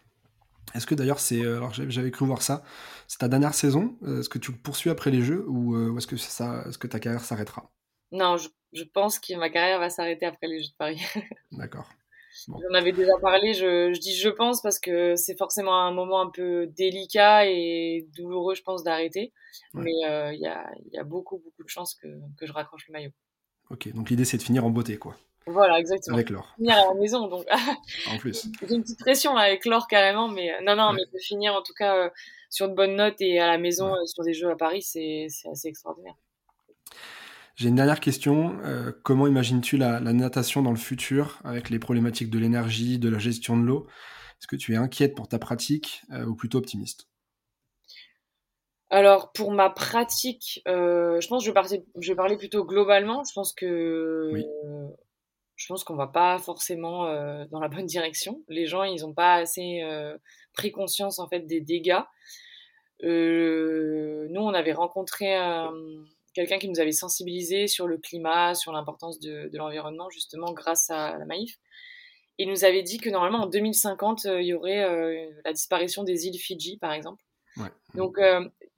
Est-ce 0.75 0.87
que 0.87 0.95
d'ailleurs 0.95 1.21
c'est 1.21 1.43
euh, 1.43 1.57
alors 1.59 1.73
j'avais 1.73 2.11
cru 2.11 2.27
voir 2.27 2.43
ça, 2.43 2.63
c'est 3.07 3.19
ta 3.19 3.29
dernière 3.29 3.55
saison 3.55 3.97
euh, 4.03 4.21
Est-ce 4.21 4.29
que 4.29 4.39
tu 4.39 4.53
poursuis 4.53 4.91
après 4.91 5.11
les 5.11 5.23
Jeux 5.23 5.45
ou 5.49 5.77
euh, 5.77 5.97
est-ce 5.97 6.07
que 6.07 6.17
est-ce 6.17 6.79
que 6.79 6.87
ta 6.87 6.99
carrière 6.99 7.25
s'arrêtera? 7.25 7.71
Non, 8.13 8.37
je, 8.37 8.49
pense 8.93 9.19
que 9.19 9.35
ma 9.35 9.51
carrière 9.51 9.79
va 9.79 9.91
s'arrêter 9.91 10.27
après 10.27 10.47
les 10.47 10.61
Jeux 10.61 10.71
de 10.71 10.77
Paris. 10.77 11.01
D'accord. 11.53 11.89
J'en 12.47 12.75
avais 12.75 12.93
déjà 12.93 13.13
parlé. 13.21 13.55
Je, 13.55 13.99
dis 13.99 14.15
je 14.15 14.29
pense 14.29 14.61
parce 14.61 14.79
que 14.79 15.17
c'est 15.17 15.37
forcément 15.37 15.81
un 15.83 15.93
moment 15.93 16.21
un 16.21 16.31
peu 16.31 16.67
délicat 16.67 17.47
et 17.47 18.07
douloureux, 18.15 18.55
je 18.55 18.63
pense, 18.63 18.83
d'arrêter. 18.85 19.33
Mais 19.73 19.93
il 19.93 20.39
y, 20.41 20.99
a, 20.99 21.05
beaucoup 21.05 21.39
beaucoup 21.39 21.65
de 21.65 21.69
chances 21.69 21.95
que, 21.95 22.09
que 22.39 22.47
je 22.47 22.53
raccroche 22.53 22.87
le 22.89 22.93
maillot. 22.93 23.13
Ok, 23.71 23.93
donc 23.95 24.11
l'idée 24.11 24.25
c'est 24.25 24.37
de 24.37 24.43
finir 24.43 24.65
en 24.65 24.71
beauté, 24.71 24.97
quoi. 24.99 25.17
Voilà, 25.47 25.79
exactement. 25.79 26.17
Avec 26.17 26.31
l'or. 26.31 26.53
Finir 26.57 26.75
à 26.75 26.87
la 26.89 26.95
maison, 26.95 27.29
donc. 27.29 27.47
en 28.11 28.19
plus. 28.19 28.49
J'ai 28.69 28.75
une 28.75 28.83
petite 28.83 28.99
pression 28.99 29.35
là, 29.35 29.43
avec 29.43 29.65
l'or 29.65 29.87
carrément, 29.87 30.29
mais 30.29 30.53
euh, 30.53 30.61
non, 30.65 30.75
non, 30.75 30.93
mais 30.93 31.03
de 31.13 31.19
finir 31.19 31.55
en 31.55 31.63
tout 31.63 31.73
cas 31.73 31.97
euh, 31.97 32.11
sur 32.51 32.69
de 32.69 32.75
bonnes 32.75 32.97
notes 32.97 33.21
et 33.21 33.39
à 33.39 33.47
la 33.47 33.59
maison 33.59 33.95
euh, 33.95 34.05
sur 34.07 34.25
des 34.25 34.35
jeux 34.35 34.51
à 34.51 34.57
Paris, 34.57 34.83
c'est 34.83 35.29
assez 35.51 35.69
extraordinaire. 35.69 36.15
J'ai 37.57 37.69
une 37.69 37.75
dernière 37.75 38.01
question. 38.01 38.59
comment 39.03 39.27
imagines-tu 39.27 39.77
la, 39.77 40.01
natation 40.01 40.63
dans 40.63 40.71
le 40.71 40.77
futur 40.77 41.41
avec 41.45 41.71
les 41.71 41.79
problématiques 41.79 42.31
de 42.31 42.39
l'énergie, 42.39 42.99
de 42.99 43.09
la 43.09 43.19
gestion 43.19 43.57
de 43.57 43.65
l'eau? 43.65 43.87
Est-ce 44.39 44.47
que 44.47 44.57
tu 44.57 44.75
es 44.75 44.77
inquiète 44.77 45.15
pour 45.15 45.29
ta 45.29 45.39
pratique 45.39 46.03
ou 46.27 46.35
plutôt 46.35 46.59
optimiste? 46.59 47.09
Alors 48.91 49.33
pour 49.33 49.53
ma 49.53 49.71
pratique, 49.71 50.61
je 50.67 51.27
pense 51.29 51.45
que 51.45 51.51
je 51.51 51.71
vais, 51.71 51.85
je 51.99 52.13
vais 52.13 52.17
parler 52.17 52.37
plutôt 52.37 52.65
globalement. 52.65 53.25
Je 53.25 53.33
pense 53.33 53.55
que 53.55 54.31
oui 54.33 54.45
je 55.57 55.67
pense 55.67 55.85
qu'on 55.85 55.97
va 55.97 56.07
pas 56.07 56.39
forcément 56.39 57.07
euh, 57.07 57.45
dans 57.51 57.61
la 57.61 57.69
bonne 57.69 57.87
direction. 57.87 58.43
Les 58.49 58.67
gens, 58.67 58.85
ils 58.85 59.01
n'ont 59.03 59.15
pas 59.15 59.35
assez 59.35 59.83
euh, 59.83 60.17
pris 60.53 60.71
conscience 60.71 61.19
en 61.19 61.29
fait 61.29 61.41
des 61.41 61.61
dégâts. 61.61 62.03
Euh, 63.03 64.27
nous, 64.31 64.41
on 64.43 64.55
avait 64.55 64.73
rencontré 64.73 65.35
quelqu'un 66.37 66.59
qui 66.59 66.69
nous 66.69 66.79
avait 66.79 66.93
sensibilisé 66.93 67.67
sur 67.67 67.89
le 67.89 67.99
climat, 67.99 68.55
sur 68.55 68.71
l'importance 68.71 69.19
de, 69.19 69.51
l'environnement, 69.55 70.09
justement 70.11 70.53
grâce 70.53 70.91
à 70.91 71.19
la 71.19 71.25
Maïf. 71.25 71.59
Il 72.39 72.49
nous 72.49 72.65
avait 72.65 72.83
dit 72.83 72.99
que 72.99 73.09
normalement 73.09 73.45
en 73.45 73.47
2050, 73.47 74.25
il 74.25 74.45
y 74.45 74.55
aurait 74.55 75.31
la 75.45 75.53
disparition 75.53 76.05
des 76.05 76.27
îles 76.27 76.39
Fidji, 76.39 76.77
par 76.77 76.93
exemple. 76.93 77.25
Donc 77.95 78.21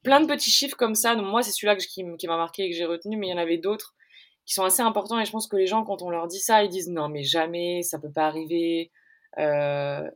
plein 0.05 0.21
de 0.21 0.27
petits 0.27 0.51
chiffres 0.51 0.77
comme 0.77 0.95
ça. 0.95 1.17
Donc 1.17 1.27
moi, 1.27 1.43
c'est 1.43 1.51
celui-là 1.51 1.75
qui, 1.75 2.05
qui 2.17 2.27
m'a 2.29 2.37
marqué 2.37 2.65
et 2.65 2.71
que 2.71 2.77
j'ai 2.77 2.85
retenu, 2.85 3.17
mais 3.17 3.27
il 3.27 3.31
y 3.31 3.35
en 3.35 3.39
avait 3.39 3.59
d'autres 3.59 3.97
qui 4.49 4.55
sont 4.55 4.65
assez 4.65 4.81
importants 4.81 5.21
et 5.21 5.27
je 5.27 5.31
pense 5.31 5.47
que 5.47 5.57
les 5.57 5.67
gens 5.67 5.85
quand 5.85 6.01
on 6.01 6.09
leur 6.09 6.27
dit 6.27 6.39
ça 6.39 6.65
ils 6.65 6.71
disent 6.71 6.89
non 6.89 7.11
mais 7.11 7.23
jamais 7.23 7.83
ça 7.83 7.99
peut 7.99 8.11
pas 8.11 8.27
arriver 8.27 8.91
euh, 9.39 10.11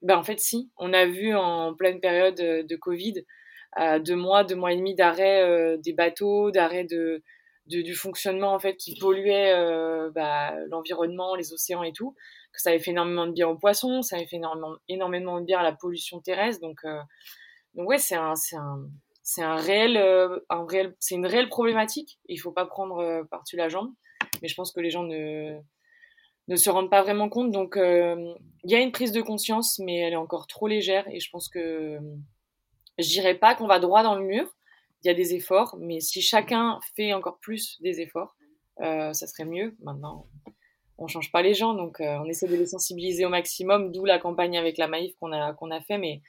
ben 0.00 0.16
en 0.16 0.22
fait 0.22 0.40
si 0.40 0.70
on 0.78 0.94
a 0.94 1.04
vu 1.04 1.36
en 1.36 1.74
pleine 1.74 2.00
période 2.00 2.36
de 2.36 2.76
Covid 2.76 3.26
euh, 3.78 3.98
deux 3.98 4.16
mois 4.16 4.44
deux 4.44 4.56
mois 4.56 4.72
et 4.72 4.76
demi 4.76 4.94
d'arrêt 4.94 5.42
euh, 5.42 5.76
des 5.78 5.92
bateaux 5.92 6.50
d'arrêt 6.50 6.84
de, 6.84 7.22
du 7.66 7.94
fonctionnement 7.94 8.54
en 8.54 8.58
fait 8.58 8.76
qui 8.76 8.98
polluait 8.98 9.52
euh, 9.52 10.10
bah, 10.14 10.54
l'environnement 10.70 11.34
les 11.34 11.52
océans 11.52 11.82
et 11.82 11.92
tout 11.92 12.14
que 12.52 12.60
ça 12.60 12.70
avait 12.70 12.78
fait 12.78 12.92
énormément 12.92 13.26
de 13.26 13.32
bien 13.32 13.48
aux 13.48 13.56
poissons 13.56 14.02
ça 14.02 14.16
avait 14.16 14.26
fait 14.26 14.36
énormément 14.36 14.76
énormément 14.88 15.40
de 15.40 15.46
bien 15.46 15.58
à 15.58 15.62
la 15.62 15.72
pollution 15.72 16.20
terrestre 16.20 16.60
donc 16.60 16.80
donc 17.74 17.88
ouais 17.88 17.98
c'est 17.98 18.16
un 18.16 18.34
c'est 18.34 18.56
un 18.56 18.86
c'est 19.24 19.42
un 19.42 19.56
réel, 19.56 19.96
euh, 19.96 20.38
un 20.50 20.66
réel, 20.66 20.94
c'est 21.00 21.14
une 21.14 21.26
réelle 21.26 21.48
problématique. 21.48 22.20
Il 22.28 22.36
faut 22.36 22.52
pas 22.52 22.66
prendre 22.66 22.98
euh, 22.98 23.24
par-dessus 23.24 23.56
la 23.56 23.70
jambe, 23.70 23.90
mais 24.42 24.48
je 24.48 24.54
pense 24.54 24.70
que 24.70 24.80
les 24.80 24.90
gens 24.90 25.02
ne 25.02 25.58
ne 26.48 26.56
se 26.56 26.68
rendent 26.68 26.90
pas 26.90 27.02
vraiment 27.02 27.30
compte. 27.30 27.50
Donc, 27.50 27.78
euh, 27.78 28.34
il 28.64 28.70
y 28.70 28.74
a 28.74 28.80
une 28.80 28.92
prise 28.92 29.12
de 29.12 29.22
conscience, 29.22 29.78
mais 29.78 29.96
elle 29.96 30.12
est 30.12 30.16
encore 30.16 30.46
trop 30.46 30.68
légère. 30.68 31.08
Et 31.08 31.18
je 31.20 31.30
pense 31.30 31.48
que 31.48 31.98
je 32.98 33.08
dirais 33.08 33.34
pas 33.34 33.54
qu'on 33.54 33.66
va 33.66 33.78
droit 33.78 34.02
dans 34.02 34.14
le 34.14 34.24
mur. 34.24 34.54
Il 35.02 35.08
y 35.08 35.10
a 35.10 35.14
des 35.14 35.34
efforts, 35.34 35.76
mais 35.78 36.00
si 36.00 36.22
chacun 36.22 36.78
fait 36.96 37.12
encore 37.12 37.38
plus 37.38 37.78
des 37.82 38.00
efforts, 38.00 38.34
ça 38.78 39.12
serait 39.12 39.44
mieux. 39.44 39.76
Maintenant, 39.82 40.26
on 40.96 41.08
change 41.08 41.30
pas 41.30 41.42
les 41.42 41.52
gens, 41.52 41.74
donc 41.74 41.98
on 42.00 42.24
essaie 42.24 42.48
de 42.48 42.56
les 42.56 42.66
sensibiliser 42.66 43.26
au 43.26 43.28
maximum. 43.28 43.92
D'où 43.92 44.06
la 44.06 44.18
campagne 44.18 44.56
avec 44.56 44.78
la 44.78 44.88
Maïf 44.88 45.14
qu'on 45.16 45.32
a 45.32 45.52
qu'on 45.52 45.70
a 45.70 45.82
fait, 45.82 45.98
mais 45.98 46.22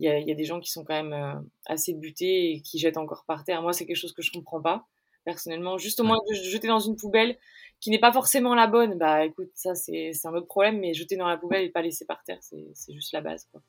il 0.00 0.26
y 0.26 0.32
a, 0.32 0.34
des 0.34 0.44
gens 0.44 0.60
qui 0.60 0.70
sont 0.70 0.84
quand 0.84 0.94
même 0.94 1.12
euh, 1.12 1.34
assez 1.66 1.94
butés 1.94 2.52
et 2.52 2.60
qui 2.60 2.78
jettent 2.78 2.96
encore 2.96 3.24
par 3.26 3.44
terre. 3.44 3.62
Moi, 3.62 3.72
c'est 3.72 3.86
quelque 3.86 3.96
chose 3.96 4.12
que 4.12 4.22
je 4.22 4.30
comprends 4.30 4.60
pas, 4.60 4.86
personnellement. 5.24 5.78
Juste 5.78 6.00
au 6.00 6.04
moins 6.04 6.18
de 6.28 6.34
jeter 6.34 6.68
dans 6.68 6.78
une 6.78 6.96
poubelle 6.96 7.36
qui 7.80 7.90
n'est 7.90 7.98
pas 7.98 8.12
forcément 8.12 8.54
la 8.54 8.66
bonne, 8.66 8.96
bah 8.98 9.24
écoute, 9.24 9.50
ça 9.54 9.74
c'est 9.74 10.12
un 10.24 10.34
autre 10.34 10.46
problème, 10.46 10.80
mais 10.80 10.94
jeter 10.94 11.16
dans 11.16 11.28
la 11.28 11.36
poubelle 11.36 11.64
et 11.64 11.70
pas 11.70 11.82
laisser 11.82 12.04
par 12.04 12.22
terre, 12.24 12.38
c'est 12.40 12.92
juste 12.92 13.12
la 13.12 13.20
base. 13.20 13.46
Quoi. 13.52 13.60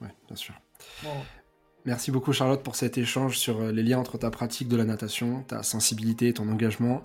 Ouais, 0.00 0.14
bien 0.26 0.36
sûr. 0.36 0.54
Merci 1.86 2.10
beaucoup 2.10 2.32
Charlotte 2.32 2.62
pour 2.62 2.76
cet 2.76 2.96
échange 2.96 3.36
sur 3.36 3.60
euh, 3.60 3.70
les 3.70 3.82
liens 3.82 3.98
entre 3.98 4.16
ta 4.16 4.30
pratique 4.30 4.68
de 4.68 4.76
la 4.76 4.84
natation, 4.84 5.44
ta 5.46 5.62
sensibilité, 5.62 6.32
ton 6.32 6.48
engagement 6.48 7.02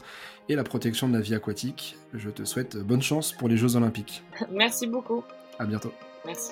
et 0.47 0.55
la 0.55 0.63
protection 0.63 1.09
de 1.09 1.13
la 1.13 1.19
vie 1.19 1.35
aquatique. 1.35 1.97
Je 2.13 2.29
te 2.29 2.45
souhaite 2.45 2.77
bonne 2.77 3.01
chance 3.01 3.33
pour 3.33 3.49
les 3.49 3.57
Jeux 3.57 3.75
Olympiques. 3.75 4.23
Merci 4.51 4.87
beaucoup. 4.87 5.23
À 5.59 5.65
bientôt. 5.65 5.91
Merci. 6.25 6.51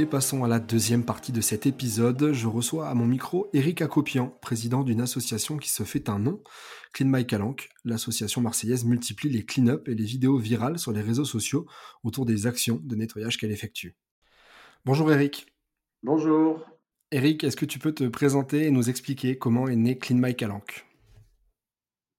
Et 0.00 0.06
passons 0.06 0.44
à 0.44 0.48
la 0.48 0.60
deuxième 0.60 1.04
partie 1.04 1.30
de 1.30 1.42
cet 1.42 1.66
épisode. 1.66 2.32
Je 2.32 2.46
reçois 2.46 2.88
à 2.88 2.94
mon 2.94 3.04
micro 3.04 3.50
Eric 3.52 3.82
Acopian, 3.82 4.28
président 4.40 4.82
d'une 4.82 5.02
association 5.02 5.58
qui 5.58 5.68
se 5.68 5.82
fait 5.82 6.08
un 6.08 6.18
nom, 6.18 6.42
Clean 6.94 7.06
My 7.06 7.26
Calanque. 7.26 7.68
L'association 7.84 8.40
marseillaise 8.40 8.86
multiplie 8.86 9.28
les 9.28 9.44
clean-up 9.44 9.88
et 9.88 9.94
les 9.94 10.06
vidéos 10.06 10.38
virales 10.38 10.78
sur 10.78 10.92
les 10.92 11.02
réseaux 11.02 11.26
sociaux 11.26 11.66
autour 12.02 12.24
des 12.24 12.46
actions 12.46 12.80
de 12.82 12.96
nettoyage 12.96 13.36
qu'elle 13.36 13.50
effectue. 13.50 13.94
Bonjour 14.86 15.12
Eric. 15.12 15.54
Bonjour. 16.02 16.64
Eric, 17.10 17.44
est-ce 17.44 17.58
que 17.58 17.66
tu 17.66 17.78
peux 17.78 17.92
te 17.92 18.04
présenter 18.04 18.66
et 18.66 18.70
nous 18.70 18.88
expliquer 18.88 19.36
comment 19.36 19.68
est 19.68 19.76
né 19.76 19.98
Clean 19.98 20.16
My 20.16 20.34
Calanque? 20.34 20.86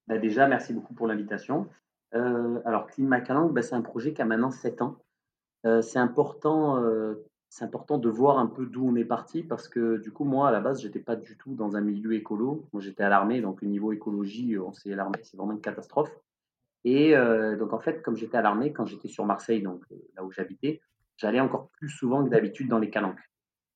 Bah 0.06 0.20
Déjà, 0.20 0.48
merci 0.48 0.72
beaucoup 0.72 0.94
pour 0.94 1.08
l'invitation. 1.08 1.67
Euh, 2.13 2.60
alors, 2.63 2.86
Clean 2.86 3.08
My 3.10 3.24
Calanque, 3.24 3.56
bah, 3.56 3.63
c'est 3.63 3.74
un 3.74 3.82
projet 3.82 4.13
qui 4.13 4.22
a 4.22 4.26
maintenant 4.26 4.52
7 4.52 4.84
ans. 4.84 5.00
Euh, 5.65 5.82
c'est 5.82 6.00
important 6.00 6.78
euh, 6.78 7.26
c'est 7.52 7.66
important 7.66 7.98
de 7.98 8.08
voir 8.08 8.40
un 8.40 8.48
peu 8.48 8.66
d'où 8.66 8.88
on 8.88 8.96
est 8.96 9.04
parti 9.04 9.44
parce 9.44 9.68
que 9.68 9.98
du 9.98 10.10
coup, 10.14 10.24
moi, 10.24 10.48
à 10.48 10.52
la 10.52 10.62
base, 10.62 10.82
j'étais 10.82 11.02
pas 11.02 11.18
du 11.18 11.36
tout 11.38 11.54
dans 11.54 11.76
un 11.76 11.82
milieu 11.82 12.14
écolo. 12.14 12.66
Moi, 12.72 12.82
j'étais 12.82 13.04
à 13.04 13.10
l'armée, 13.10 13.42
donc 13.42 13.62
au 13.62 13.66
niveau 13.66 13.92
écologie, 13.92 14.58
on 14.58 14.72
sait 14.72 14.96
l'armée, 14.96 15.20
c'est 15.24 15.36
vraiment 15.36 15.52
une 15.52 15.60
catastrophe. 15.60 16.10
Et 16.86 17.14
euh, 17.14 17.58
donc, 17.58 17.74
en 17.74 17.80
fait, 17.80 18.02
comme 18.04 18.16
j'étais 18.16 18.38
à 18.38 18.42
l'armée, 18.42 18.72
quand 18.72 18.86
j'étais 18.86 19.10
sur 19.10 19.26
Marseille, 19.26 19.62
donc 19.62 19.84
euh, 19.92 19.96
là 20.16 20.24
où 20.24 20.32
j'habitais, 20.32 20.80
j'allais 21.18 21.42
encore 21.42 21.68
plus 21.72 21.90
souvent 21.90 22.24
que 22.24 22.30
d'habitude 22.30 22.70
dans 22.70 22.80
les 22.80 22.90
calanques. 22.90 23.20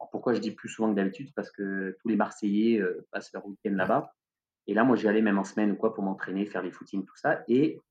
pourquoi 0.09 0.33
je 0.33 0.39
dis 0.39 0.51
plus 0.51 0.69
souvent 0.69 0.91
que 0.91 0.95
d'habitude? 0.95 1.33
Parce 1.35 1.51
que 1.51 1.97
tous 1.99 2.07
les 2.07 2.15
Marseillais 2.15 2.79
euh, 2.79 3.05
passent 3.11 3.33
leur 3.33 3.45
week-end 3.45 3.73
là-bas. 3.73 4.13
Et 4.67 4.73
là, 4.73 4.85
moi, 4.85 4.95
j'y 4.95 5.09
allais 5.09 5.21
même 5.21 5.37
en 5.37 5.43
semaine 5.43 5.73
ou 5.73 5.75
quoi 5.75 5.93
pour 5.93 6.05
m'entraîner, 6.05 6.45
faire 6.45 6.63
les 6.63 6.71
footings, 6.71 7.03
tout 7.03 7.17
ça. 7.17 7.43
Et 7.49 7.81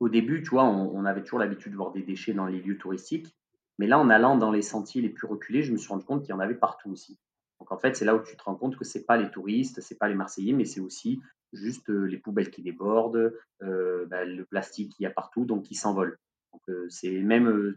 au 0.00 0.08
début, 0.08 0.42
tu 0.42 0.48
vois, 0.48 0.64
on 0.64 1.04
avait 1.04 1.22
toujours 1.22 1.40
l'habitude 1.40 1.72
de 1.72 1.76
voir 1.76 1.92
des 1.92 2.02
déchets 2.02 2.32
dans 2.32 2.46
les 2.46 2.62
lieux 2.62 2.78
touristiques. 2.78 3.36
Mais 3.78 3.86
là, 3.86 3.98
en 3.98 4.10
allant 4.10 4.36
dans 4.36 4.50
les 4.50 4.62
sentiers 4.62 5.02
les 5.02 5.08
plus 5.08 5.26
reculés, 5.26 5.62
je 5.62 5.72
me 5.72 5.76
suis 5.76 5.88
rendu 5.88 6.04
compte 6.04 6.22
qu'il 6.22 6.30
y 6.30 6.32
en 6.32 6.40
avait 6.40 6.54
partout 6.54 6.90
aussi. 6.90 7.18
Donc 7.60 7.72
en 7.72 7.78
fait, 7.78 7.96
c'est 7.96 8.04
là 8.04 8.14
où 8.14 8.22
tu 8.22 8.36
te 8.36 8.42
rends 8.42 8.56
compte 8.56 8.76
que 8.76 8.84
c'est 8.84 9.04
pas 9.04 9.16
les 9.16 9.30
touristes, 9.30 9.80
c'est 9.80 9.98
pas 9.98 10.08
les 10.08 10.14
Marseillais, 10.14 10.52
mais 10.52 10.64
c'est 10.64 10.80
aussi 10.80 11.20
juste 11.52 11.88
euh, 11.90 12.04
les 12.04 12.18
poubelles 12.18 12.50
qui 12.50 12.62
débordent, 12.62 13.32
euh, 13.62 14.06
bah, 14.06 14.24
le 14.24 14.44
plastique 14.44 14.92
qu'il 14.92 15.04
y 15.04 15.06
a 15.06 15.10
partout, 15.10 15.44
donc 15.44 15.62
qui 15.64 15.74
s'envole. 15.74 16.18
Donc 16.52 16.62
euh, 16.68 16.86
c'est 16.88 17.20
même 17.20 17.74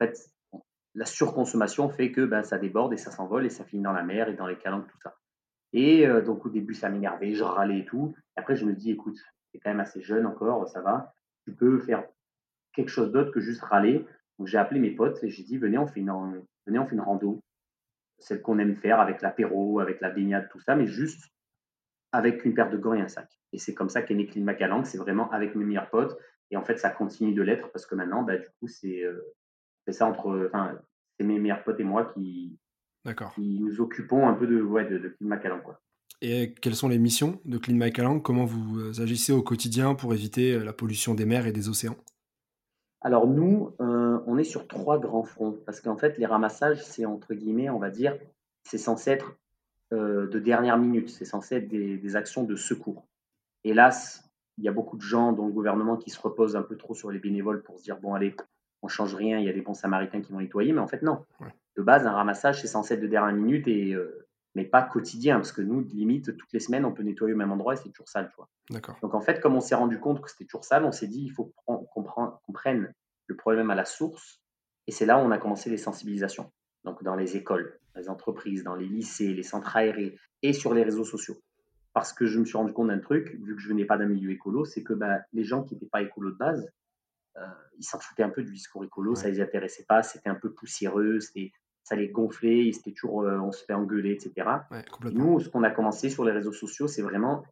en 0.00 0.04
fait, 0.04 0.30
la 0.94 1.04
surconsommation 1.04 1.88
fait 1.90 2.12
que 2.12 2.24
ben, 2.24 2.42
ça 2.42 2.58
déborde 2.58 2.92
et 2.92 2.96
ça 2.96 3.10
s'envole 3.10 3.46
et 3.46 3.50
ça 3.50 3.64
finit 3.64 3.82
dans 3.82 3.92
la 3.92 4.02
mer 4.02 4.28
et 4.28 4.34
dans 4.34 4.46
les 4.46 4.58
calanques, 4.58 4.88
tout 4.88 5.00
ça. 5.02 5.16
Et 5.72 6.06
donc 6.24 6.46
au 6.46 6.48
début, 6.48 6.72
ça 6.72 6.88
m'énervait, 6.88 7.34
je 7.34 7.44
râlais 7.44 7.80
et 7.80 7.84
tout. 7.84 8.14
après, 8.36 8.56
je 8.56 8.64
me 8.64 8.72
dis, 8.72 8.90
écoute, 8.90 9.18
es 9.52 9.58
quand 9.58 9.70
même 9.70 9.80
assez 9.80 10.00
jeune 10.00 10.24
encore, 10.24 10.66
ça 10.68 10.80
va. 10.80 11.12
Tu 11.44 11.52
peux 11.52 11.78
faire 11.80 12.04
quelque 12.72 12.88
chose 12.88 13.12
d'autre 13.12 13.32
que 13.32 13.40
juste 13.40 13.60
râler. 13.62 14.06
Donc 14.38 14.46
j'ai 14.48 14.58
appelé 14.58 14.80
mes 14.80 14.90
potes 14.90 15.22
et 15.24 15.28
j'ai 15.28 15.42
dit 15.42 15.58
venez 15.58 15.78
on 15.78 15.86
fait 15.86 16.00
une 16.00 16.42
venez 16.66 16.78
on 16.78 16.86
fait 16.86 16.94
une 16.94 17.00
rando, 17.00 17.42
celle 18.18 18.42
qu'on 18.42 18.58
aime 18.58 18.76
faire 18.76 19.00
avec 19.00 19.22
l'apéro, 19.22 19.80
avec 19.80 20.00
la 20.00 20.10
baignade, 20.10 20.48
tout 20.50 20.60
ça, 20.60 20.76
mais 20.76 20.86
juste 20.86 21.24
avec 22.12 22.44
une 22.44 22.54
paire 22.54 22.70
de 22.70 22.78
gants 22.78 22.94
et 22.94 23.00
un 23.00 23.08
sac. 23.08 23.28
Et 23.52 23.58
c'est 23.58 23.74
comme 23.74 23.88
ça 23.88 24.02
qu'est 24.02 24.14
né 24.14 24.26
Clean 24.26 24.44
Macalang, 24.44 24.84
c'est 24.84 24.98
vraiment 24.98 25.30
avec 25.30 25.54
mes 25.54 25.64
meilleurs 25.64 25.90
potes. 25.90 26.16
Et 26.50 26.56
en 26.56 26.64
fait, 26.64 26.78
ça 26.78 26.90
continue 26.90 27.34
de 27.34 27.42
l'être 27.42 27.70
parce 27.72 27.86
que 27.86 27.94
maintenant, 27.94 28.22
bah, 28.22 28.36
du 28.36 28.46
coup, 28.58 28.68
c'est 28.68 29.02
euh, 29.04 29.20
ça 29.88 30.06
entre, 30.06 30.46
enfin, 30.46 30.78
c'est 31.18 31.24
mes 31.24 31.38
meilleurs 31.38 31.62
potes 31.62 31.80
et 31.80 31.84
moi 31.84 32.10
qui, 32.14 32.58
qui 33.34 33.60
nous 33.60 33.80
occupons 33.80 34.26
un 34.28 34.34
peu 34.34 34.46
de, 34.46 34.60
ouais, 34.62 34.86
de, 34.86 34.98
Clean 34.98 35.28
Macalang, 35.28 35.60
quoi. 35.62 35.80
Et 36.20 36.54
quelles 36.54 36.74
sont 36.74 36.88
les 36.88 36.98
missions 36.98 37.40
de 37.44 37.58
Clean 37.58 37.76
Macalang 37.76 38.20
Comment 38.20 38.44
vous 38.44 39.00
agissez 39.00 39.32
au 39.32 39.42
quotidien 39.42 39.94
pour 39.94 40.14
éviter 40.14 40.58
la 40.58 40.72
pollution 40.72 41.14
des 41.14 41.26
mers 41.26 41.46
et 41.46 41.52
des 41.52 41.68
océans? 41.68 41.96
Alors 43.00 43.28
nous, 43.28 43.76
on 44.28 44.38
est 44.38 44.44
sur 44.44 44.68
trois 44.68 44.98
grands 44.98 45.24
fronts. 45.24 45.58
Parce 45.64 45.80
qu'en 45.80 45.96
fait, 45.96 46.18
les 46.18 46.26
ramassages, 46.26 46.84
c'est 46.84 47.06
entre 47.06 47.34
guillemets, 47.34 47.70
on 47.70 47.78
va 47.78 47.90
dire, 47.90 48.16
c'est 48.62 48.78
censé 48.78 49.10
être 49.10 49.34
de 49.90 50.38
dernière 50.38 50.76
minute, 50.76 51.08
c'est 51.08 51.24
censé 51.24 51.56
être 51.56 51.68
des, 51.68 51.96
des 51.96 52.14
actions 52.14 52.44
de 52.44 52.56
secours. 52.56 53.06
Hélas, 53.64 54.28
il 54.58 54.64
y 54.64 54.68
a 54.68 54.72
beaucoup 54.72 54.96
de 54.96 55.02
gens 55.02 55.32
dans 55.32 55.46
le 55.46 55.52
gouvernement 55.52 55.96
qui 55.96 56.10
se 56.10 56.20
reposent 56.20 56.56
un 56.56 56.62
peu 56.62 56.76
trop 56.76 56.94
sur 56.94 57.10
les 57.10 57.18
bénévoles 57.18 57.62
pour 57.62 57.78
se 57.78 57.84
dire 57.84 57.98
bon 57.98 58.14
allez, 58.14 58.34
on 58.82 58.88
change 58.88 59.14
rien, 59.14 59.38
il 59.38 59.46
y 59.46 59.48
a 59.48 59.52
des 59.52 59.62
bons 59.62 59.74
samaritains 59.74 60.20
qui 60.20 60.32
vont 60.32 60.40
nettoyer, 60.40 60.72
mais 60.72 60.80
en 60.80 60.88
fait 60.88 61.02
non. 61.02 61.24
De 61.76 61.82
base, 61.82 62.06
un 62.06 62.12
ramassage 62.12 62.60
c'est 62.60 62.66
censé 62.66 62.94
être 62.94 63.00
de 63.00 63.06
dernière 63.06 63.34
minute 63.34 63.66
et 63.68 63.94
euh, 63.94 64.26
mais 64.54 64.64
pas 64.64 64.82
quotidien. 64.82 65.36
Parce 65.36 65.52
que 65.52 65.62
nous 65.62 65.80
limite 65.80 66.36
toutes 66.36 66.52
les 66.52 66.60
semaines 66.60 66.84
on 66.84 66.92
peut 66.92 67.04
nettoyer 67.04 67.34
au 67.34 67.36
même 67.36 67.52
endroit 67.52 67.74
et 67.74 67.76
c'est 67.76 67.88
toujours 67.88 68.08
sale, 68.08 68.30
tu 68.30 68.74
Donc 69.00 69.14
en 69.14 69.20
fait, 69.20 69.40
comme 69.40 69.54
on 69.54 69.60
s'est 69.60 69.76
rendu 69.76 69.98
compte 70.00 70.20
que 70.20 70.30
c'était 70.30 70.44
toujours 70.44 70.64
sale, 70.64 70.84
on 70.84 70.92
s'est 70.92 71.06
dit 71.06 71.22
il 71.22 71.30
faut 71.30 71.52
qu'on 71.64 72.52
prenne 72.52 72.92
le 73.28 73.36
problème 73.36 73.70
à 73.70 73.74
la 73.74 73.84
source 73.84 74.42
et 74.86 74.92
c'est 74.92 75.06
là 75.06 75.18
où 75.18 75.20
on 75.20 75.30
a 75.30 75.38
commencé 75.38 75.70
les 75.70 75.76
sensibilisations. 75.76 76.50
Donc 76.84 77.02
dans 77.04 77.14
les 77.14 77.36
écoles, 77.36 77.78
les 77.94 78.08
entreprises, 78.08 78.64
dans 78.64 78.74
les 78.74 78.86
lycées, 78.86 79.32
les 79.32 79.42
centres 79.42 79.76
aérés 79.76 80.18
et 80.42 80.52
sur 80.52 80.74
les 80.74 80.82
réseaux 80.82 81.04
sociaux 81.04 81.36
parce 81.98 82.12
que 82.12 82.26
je 82.26 82.38
me 82.38 82.44
suis 82.44 82.56
rendu 82.56 82.72
compte 82.72 82.88
d'un 82.88 83.00
truc, 83.00 83.34
vu 83.42 83.56
que 83.56 83.60
je 83.60 83.68
venais 83.68 83.84
pas 83.84 83.98
d'un 83.98 84.06
milieu 84.06 84.30
écolo, 84.30 84.64
c'est 84.64 84.84
que 84.84 84.92
bah, 84.92 85.18
les 85.32 85.42
gens 85.42 85.64
qui 85.64 85.74
n'étaient 85.74 85.88
pas 85.90 86.00
écolos 86.00 86.30
de 86.30 86.36
base, 86.36 86.70
euh, 87.36 87.46
ils 87.76 87.82
s'en 87.82 87.98
foutaient 87.98 88.22
un 88.22 88.30
peu 88.30 88.44
du 88.44 88.52
discours 88.52 88.84
écolo, 88.84 89.16
ça 89.16 89.28
les 89.28 89.40
intéressait 89.40 89.84
pas, 89.84 90.04
c'était 90.04 90.28
un 90.28 90.36
peu 90.36 90.52
poussiéreux, 90.52 91.18
ça 91.20 91.96
les 91.96 92.08
gonflait, 92.08 92.70
c'était 92.72 92.92
toujours 92.92 93.22
euh, 93.22 93.38
on 93.38 93.50
se 93.50 93.64
fait 93.64 93.72
engueuler, 93.72 94.12
etc. 94.12 94.48
Nous, 95.10 95.40
ce 95.40 95.48
qu'on 95.48 95.64
a 95.64 95.72
commencé 95.72 96.08
sur 96.08 96.24
les 96.24 96.30
réseaux 96.30 96.52
sociaux, 96.52 96.86
c'est 96.86 97.02
vraiment 97.02 97.44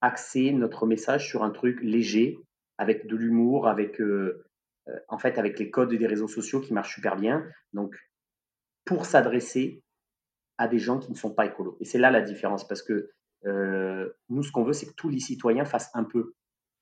axer 0.00 0.52
notre 0.52 0.84
message 0.84 1.28
sur 1.28 1.44
un 1.44 1.50
truc 1.50 1.78
léger, 1.80 2.40
avec 2.78 3.06
de 3.06 3.14
l'humour, 3.14 3.68
avec 3.68 4.00
euh, 4.00 4.44
en 5.08 5.18
fait 5.18 5.38
avec 5.38 5.58
les 5.58 5.70
codes 5.70 5.94
des 5.94 6.06
réseaux 6.06 6.28
sociaux 6.28 6.60
qui 6.60 6.72
marchent 6.72 6.94
super 6.94 7.16
bien. 7.16 7.44
Donc, 7.72 7.96
pour 8.84 9.06
s'adresser 9.06 9.82
à 10.58 10.68
des 10.68 10.78
gens 10.78 10.98
qui 10.98 11.10
ne 11.10 11.16
sont 11.16 11.34
pas 11.34 11.46
écolos. 11.46 11.76
Et 11.80 11.84
c'est 11.84 11.98
là 11.98 12.10
la 12.10 12.22
différence, 12.22 12.66
parce 12.66 12.82
que 12.82 13.10
euh, 13.46 14.10
nous, 14.28 14.42
ce 14.42 14.52
qu'on 14.52 14.64
veut, 14.64 14.72
c'est 14.72 14.86
que 14.86 14.94
tous 14.94 15.08
les 15.08 15.18
citoyens 15.18 15.64
fassent 15.64 15.90
un 15.94 16.04
peu. 16.04 16.34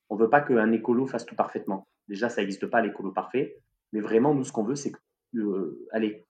On 0.08 0.16
ne 0.16 0.20
veut 0.20 0.30
pas 0.30 0.40
qu'un 0.40 0.72
écolo 0.72 1.06
fasse 1.06 1.24
tout 1.24 1.36
parfaitement. 1.36 1.88
Déjà, 2.08 2.28
ça 2.28 2.40
n'existe 2.40 2.66
pas 2.66 2.82
l'écolo 2.82 3.12
parfait. 3.12 3.62
Mais 3.92 4.00
vraiment, 4.00 4.34
nous, 4.34 4.44
ce 4.44 4.52
qu'on 4.52 4.64
veut, 4.64 4.76
c'est 4.76 4.92
que, 4.92 4.98
euh, 5.36 5.86
allez, 5.92 6.26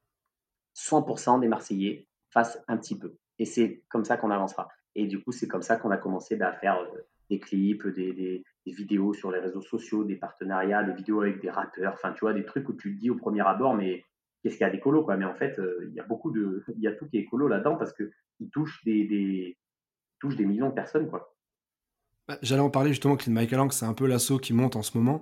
100% 0.77 1.41
des 1.41 1.49
Marseillais 1.49 2.07
fassent 2.31 2.63
un 2.69 2.77
petit 2.77 2.99
peu. 2.99 3.17
Et 3.39 3.45
c'est 3.45 3.83
comme 3.89 4.05
ça 4.05 4.17
qu'on 4.17 4.31
avancera. 4.31 4.69
Et 4.95 5.07
du 5.07 5.23
coup, 5.23 5.33
c'est 5.33 5.49
comme 5.49 5.63
ça 5.63 5.77
qu'on 5.77 5.91
a 5.91 5.97
commencé 5.97 6.37
bah, 6.37 6.49
à 6.49 6.53
faire 6.53 6.79
euh, 6.79 7.07
des 7.31 7.41
clips, 7.41 7.87
des, 7.87 8.43
vidéos 8.67 9.15
sur 9.15 9.33
les 9.33 9.41
réseaux 9.41 9.63
sociaux, 9.63 10.05
des 10.05 10.17
partenariats, 10.17 10.85
des 10.85 10.93
vidéos 10.93 11.23
avec 11.23 11.41
des 11.41 11.51
rappeurs. 11.51 11.95
Enfin, 11.95 12.13
tu 12.13 12.21
vois, 12.21 12.33
des 12.33 12.45
trucs 12.45 12.69
où 12.69 12.75
tu 12.75 12.95
te 12.95 13.01
dis 13.01 13.11
au 13.11 13.17
premier 13.17 13.41
abord, 13.41 13.75
mais 13.75 14.05
qu'est-ce 14.43 14.57
qu'il 14.57 14.65
y 14.67 14.69
a 14.69 14.71
d'écolo 14.71 15.05
quoi? 15.05 15.17
Mais 15.17 15.25
en 15.25 15.35
fait, 15.35 15.61
il 15.89 15.95
y 15.95 16.01
a 16.01 16.05
beaucoup 16.05 16.31
de, 16.31 16.63
il 16.77 16.83
y 16.83 16.87
a 16.87 16.93
tout 16.93 17.07
qui 17.09 17.17
est 17.17 17.23
écolo 17.23 17.49
là-dedans 17.49 17.77
parce 17.77 17.93
que 17.93 18.11
il 18.39 18.51
touche 18.51 18.85
des, 18.85 19.05
des 19.07 20.45
millions 20.45 20.69
de 20.69 20.75
personnes. 20.75 21.09
quoi. 21.09 21.35
Bah, 22.31 22.39
j'allais 22.43 22.63
en 22.63 22.71
parler 22.71 22.91
justement, 22.91 23.17
Clean 23.17 23.33
Michael 23.33 23.59
Lang, 23.59 23.73
c'est 23.73 23.87
un 23.87 23.95
peu 23.95 24.07
l'assaut 24.07 24.39
qui 24.39 24.53
monte 24.53 24.77
en 24.77 24.83
ce 24.83 24.97
moment, 24.97 25.21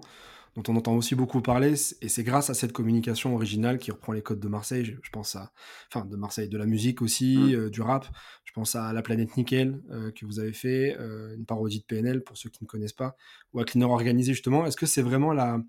dont 0.59 0.73
on 0.73 0.77
entend 0.77 0.97
aussi 0.97 1.15
beaucoup 1.15 1.41
parler, 1.41 1.75
et 2.03 2.09
c'est 2.09 2.25
grâce 2.25 2.51
à 2.51 2.55
cette 2.55 2.73
communication 2.73 3.35
originale 3.35 3.79
qui 3.79 3.93
reprend 3.93 4.13
les 4.13 4.23
codes 4.23 4.41
de 4.41 4.49
Marseille, 4.49 4.85
je, 4.85 5.11
pense 5.11 5.37
à, 5.37 5.53
enfin 5.93 6.05
de 6.05 6.17
Marseille, 6.17 6.49
de 6.49 6.59
la 6.59 6.67
musique 6.67 7.01
aussi, 7.01 7.39
mmh. 7.39 7.55
euh, 7.55 7.71
du 7.71 7.81
rap, 7.81 8.07
je 8.45 8.53
pense 8.53 8.75
à 8.75 8.93
La 8.93 9.03
Planète 9.03 9.37
Nickel 9.37 9.81
euh, 9.91 10.11
que 10.11 10.27
vous 10.27 10.41
avez 10.41 10.53
fait, 10.53 10.97
euh, 10.99 11.37
une 11.37 11.47
parodie 11.47 11.79
de 11.79 11.85
PNL 11.85 12.25
pour 12.25 12.37
ceux 12.37 12.51
qui 12.51 12.65
ne 12.65 12.69
connaissent 12.69 12.93
pas, 12.93 13.17
ou 13.53 13.61
à 13.61 13.65
Cleaner 13.65 13.87
Organisé 13.87 14.33
justement, 14.33 14.67
est-ce 14.67 14.77
que 14.77 14.87
c'est 14.87 15.03
vraiment 15.03 15.33
la, 15.33 15.61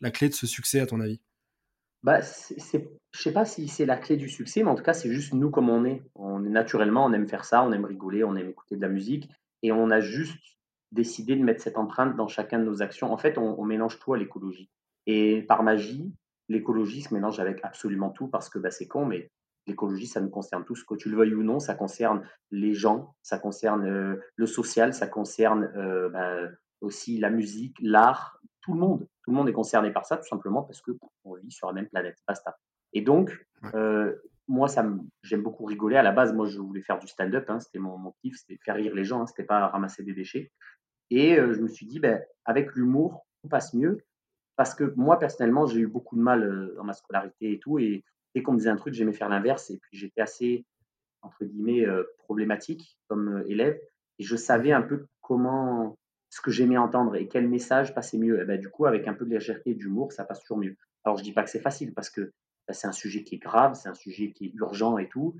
la 0.00 0.10
clé 0.10 0.30
de 0.30 0.34
ce 0.34 0.46
succès 0.46 0.80
à 0.80 0.86
ton 0.86 1.00
avis? 1.00 1.20
Bah, 2.02 2.22
c'est, 2.22 2.88
je 3.10 3.20
sais 3.20 3.32
pas 3.32 3.44
si 3.44 3.68
c'est 3.68 3.84
la 3.84 3.96
clé 3.96 4.16
du 4.16 4.30
succès, 4.30 4.62
mais 4.62 4.70
en 4.70 4.76
tout 4.76 4.84
cas, 4.84 4.94
c'est 4.94 5.12
juste 5.12 5.34
nous 5.34 5.50
comme 5.50 5.68
on 5.68 5.84
est. 5.84 6.02
On 6.14 6.44
est 6.44 6.48
naturellement, 6.48 7.04
on 7.04 7.12
aime 7.12 7.28
faire 7.28 7.44
ça, 7.44 7.64
on 7.64 7.72
aime 7.72 7.84
rigoler, 7.84 8.22
on 8.22 8.36
aime 8.36 8.48
écouter 8.48 8.76
de 8.76 8.82
la 8.82 8.88
musique, 8.88 9.28
et 9.62 9.72
on 9.72 9.90
a 9.90 10.00
juste 10.00 10.38
décidé 10.92 11.36
de 11.36 11.44
mettre 11.44 11.62
cette 11.62 11.78
empreinte 11.78 12.16
dans 12.16 12.28
chacun 12.28 12.58
de 12.58 12.64
nos 12.64 12.82
actions. 12.82 13.12
En 13.12 13.18
fait, 13.18 13.38
on, 13.38 13.64
mélange 13.64 13.98
tout 13.98 14.14
à 14.14 14.18
l'écologie. 14.18 14.70
Et 15.06 15.42
par 15.42 15.62
magie, 15.62 16.12
l'écologie 16.48 17.02
se 17.02 17.14
mélange 17.14 17.40
avec 17.40 17.64
absolument 17.64 18.10
tout 18.10 18.28
parce 18.28 18.48
que 18.48 18.58
bah, 18.58 18.70
c'est 18.70 18.88
con, 18.88 19.04
mais 19.06 19.30
l'écologie, 19.66 20.06
ça 20.06 20.20
nous 20.20 20.30
concerne 20.30 20.64
tous, 20.64 20.82
que 20.84 20.94
tu 20.94 21.10
le 21.10 21.16
veuilles 21.16 21.34
ou 21.34 21.42
non, 21.42 21.60
ça 21.60 21.74
concerne 21.74 22.26
les 22.50 22.72
gens, 22.72 23.14
ça 23.22 23.38
concerne 23.38 23.84
euh, 23.84 24.16
le 24.36 24.46
social, 24.46 24.94
ça 24.94 25.06
concerne 25.06 25.70
euh, 25.76 26.08
bah, 26.08 26.48
aussi 26.80 27.18
la 27.18 27.30
musique, 27.30 27.76
l'art, 27.80 28.40
tout 28.62 28.72
le 28.72 28.80
monde. 28.80 29.06
Tout 29.22 29.30
le 29.30 29.36
monde 29.36 29.48
est 29.48 29.52
concerné 29.52 29.90
par 29.90 30.06
ça, 30.06 30.16
tout 30.16 30.26
simplement 30.26 30.62
parce 30.62 30.80
que 30.80 30.92
on 31.24 31.34
vit 31.34 31.50
sur 31.50 31.66
la 31.66 31.74
même 31.74 31.88
planète. 31.88 32.16
Basta. 32.26 32.58
Et 32.94 33.02
donc, 33.02 33.46
euh, 33.74 34.14
moi, 34.48 34.68
ça 34.68 34.84
j'aime 35.22 35.42
beaucoup 35.42 35.64
rigoler. 35.64 35.96
À 35.96 36.02
la 36.02 36.12
base, 36.12 36.32
moi, 36.32 36.46
je 36.46 36.58
voulais 36.58 36.82
faire 36.82 36.98
du 36.98 37.06
stand-up. 37.06 37.48
Hein, 37.48 37.60
c'était 37.60 37.78
mon, 37.78 37.98
mon 37.98 38.12
kiff, 38.22 38.36
c'était 38.38 38.58
faire 38.64 38.76
rire 38.76 38.94
les 38.94 39.04
gens. 39.04 39.22
Hein, 39.22 39.26
c'était 39.26 39.44
pas 39.44 39.68
ramasser 39.68 40.02
des 40.02 40.14
déchets. 40.14 40.50
Et 41.10 41.38
euh, 41.38 41.52
je 41.52 41.60
me 41.60 41.68
suis 41.68 41.86
dit, 41.86 42.00
ben, 42.00 42.22
avec 42.44 42.74
l'humour, 42.74 43.26
tout 43.42 43.48
passe 43.48 43.74
mieux. 43.74 43.98
Parce 44.56 44.74
que 44.74 44.92
moi, 44.96 45.18
personnellement, 45.18 45.66
j'ai 45.66 45.80
eu 45.80 45.86
beaucoup 45.86 46.16
de 46.16 46.22
mal 46.22 46.42
euh, 46.42 46.74
dans 46.76 46.84
ma 46.84 46.94
scolarité 46.94 47.52
et 47.52 47.58
tout. 47.58 47.78
Et 47.78 48.04
dès 48.34 48.42
qu'on 48.42 48.52
me 48.52 48.58
disait 48.58 48.70
un 48.70 48.76
truc, 48.76 48.94
j'aimais 48.94 49.12
faire 49.12 49.28
l'inverse. 49.28 49.70
Et 49.70 49.78
puis, 49.78 49.98
j'étais 49.98 50.22
assez, 50.22 50.64
entre 51.22 51.44
guillemets, 51.44 51.86
problématique 52.18 52.98
comme 53.08 53.44
élève. 53.46 53.78
Et 54.18 54.24
je 54.24 54.34
savais 54.34 54.72
un 54.72 54.82
peu 54.82 55.06
comment 55.20 55.96
ce 56.30 56.40
que 56.40 56.50
j'aimais 56.50 56.76
entendre 56.76 57.16
et 57.16 57.28
quel 57.28 57.48
message 57.48 57.94
passait 57.94 58.18
mieux. 58.18 58.40
Et 58.40 58.44
ben, 58.44 58.60
du 58.60 58.68
coup, 58.68 58.86
avec 58.86 59.06
un 59.08 59.14
peu 59.14 59.24
de 59.24 59.30
légèreté 59.30 59.70
et 59.70 59.74
d'humour, 59.74 60.12
ça 60.12 60.24
passe 60.24 60.40
toujours 60.40 60.58
mieux. 60.58 60.76
Alors, 61.04 61.16
je 61.16 61.22
dis 61.22 61.32
pas 61.32 61.42
que 61.42 61.50
c'est 61.50 61.60
facile 61.60 61.94
parce 61.94 62.10
que 62.10 62.32
c'est 62.74 62.86
un 62.86 62.92
sujet 62.92 63.24
qui 63.24 63.36
est 63.36 63.38
grave, 63.38 63.74
c'est 63.74 63.88
un 63.88 63.94
sujet 63.94 64.32
qui 64.32 64.46
est 64.46 64.52
urgent 64.54 64.98
et 64.98 65.08
tout, 65.08 65.36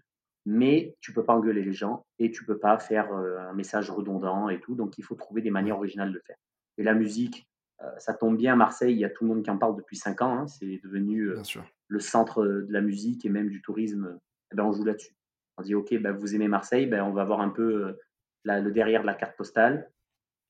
mais 0.46 0.96
tu 1.00 1.12
peux 1.12 1.24
pas 1.24 1.34
engueuler 1.34 1.62
les 1.62 1.72
gens 1.72 2.06
et 2.18 2.30
tu 2.30 2.44
peux 2.44 2.58
pas 2.58 2.78
faire 2.78 3.12
euh, 3.12 3.38
un 3.38 3.52
message 3.52 3.90
redondant 3.90 4.48
et 4.48 4.60
tout. 4.60 4.74
Donc, 4.74 4.96
il 4.96 5.04
faut 5.04 5.14
trouver 5.14 5.42
des 5.42 5.50
manières 5.50 5.76
originales 5.76 6.08
de 6.08 6.14
le 6.14 6.22
faire. 6.26 6.38
Et 6.78 6.82
la 6.82 6.94
musique, 6.94 7.48
euh, 7.82 7.90
ça 7.98 8.14
tombe 8.14 8.36
bien 8.36 8.54
à 8.54 8.56
Marseille, 8.56 8.94
il 8.94 8.98
y 8.98 9.04
a 9.04 9.10
tout 9.10 9.24
le 9.24 9.28
monde 9.28 9.44
qui 9.44 9.50
en 9.50 9.58
parle 9.58 9.76
depuis 9.76 9.96
cinq 9.96 10.22
ans. 10.22 10.38
Hein. 10.38 10.46
c'est 10.46 10.80
devenu 10.82 11.24
euh, 11.24 11.42
le 11.88 12.00
centre 12.00 12.44
de 12.44 12.72
la 12.72 12.80
musique 12.80 13.26
et 13.26 13.28
même 13.28 13.50
du 13.50 13.60
tourisme. 13.60 14.18
Eh 14.52 14.56
ben, 14.56 14.64
on 14.64 14.72
joue 14.72 14.84
là-dessus. 14.84 15.14
On 15.58 15.62
dit, 15.62 15.74
OK, 15.74 15.94
ben, 15.98 16.12
vous 16.12 16.34
aimez 16.34 16.48
Marseille, 16.48 16.86
ben, 16.86 17.02
on 17.02 17.12
va 17.12 17.24
voir 17.24 17.40
un 17.40 17.50
peu 17.50 17.98
le 18.44 18.70
derrière 18.70 19.02
de 19.02 19.06
la 19.06 19.14
carte 19.14 19.36
postale. 19.36 19.90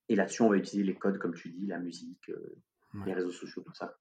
Et 0.09 0.15
là-dessus, 0.15 0.43
on 0.43 0.49
va 0.49 0.57
utiliser 0.57 0.87
les 0.87 0.95
codes, 0.95 1.19
comme 1.19 1.35
tu 1.35 1.49
dis, 1.49 1.67
la 1.67 1.79
musique, 1.79 2.31
les 3.05 3.15
réseaux 3.15 3.33
sociaux, 3.33 3.63
tout 3.63 3.75
ça. 3.75 3.99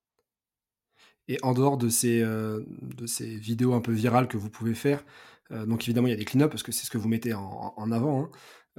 Et 1.28 1.38
en 1.44 1.54
dehors 1.54 1.78
de 1.78 1.90
ces, 1.90 2.22
euh, 2.22 2.64
de 2.82 3.06
ces 3.06 3.36
vidéos 3.36 3.74
un 3.74 3.82
peu 3.82 3.92
virales 3.92 4.28
que 4.28 4.38
vous 4.38 4.50
pouvez 4.50 4.74
faire, 4.74 5.04
euh, 5.52 5.66
donc 5.66 5.84
évidemment 5.84 6.08
il 6.08 6.12
y 6.12 6.14
a 6.14 6.18
des 6.18 6.26
clean-up 6.26 6.50
parce 6.50 6.64
que 6.64 6.72
c'est 6.72 6.86
ce 6.86 6.92
que 6.92 6.98
vous 6.98 7.10
mettez 7.10 7.34
en, 7.34 7.74
en 7.76 7.92
avant. 7.92 8.24
Hein. 8.24 8.30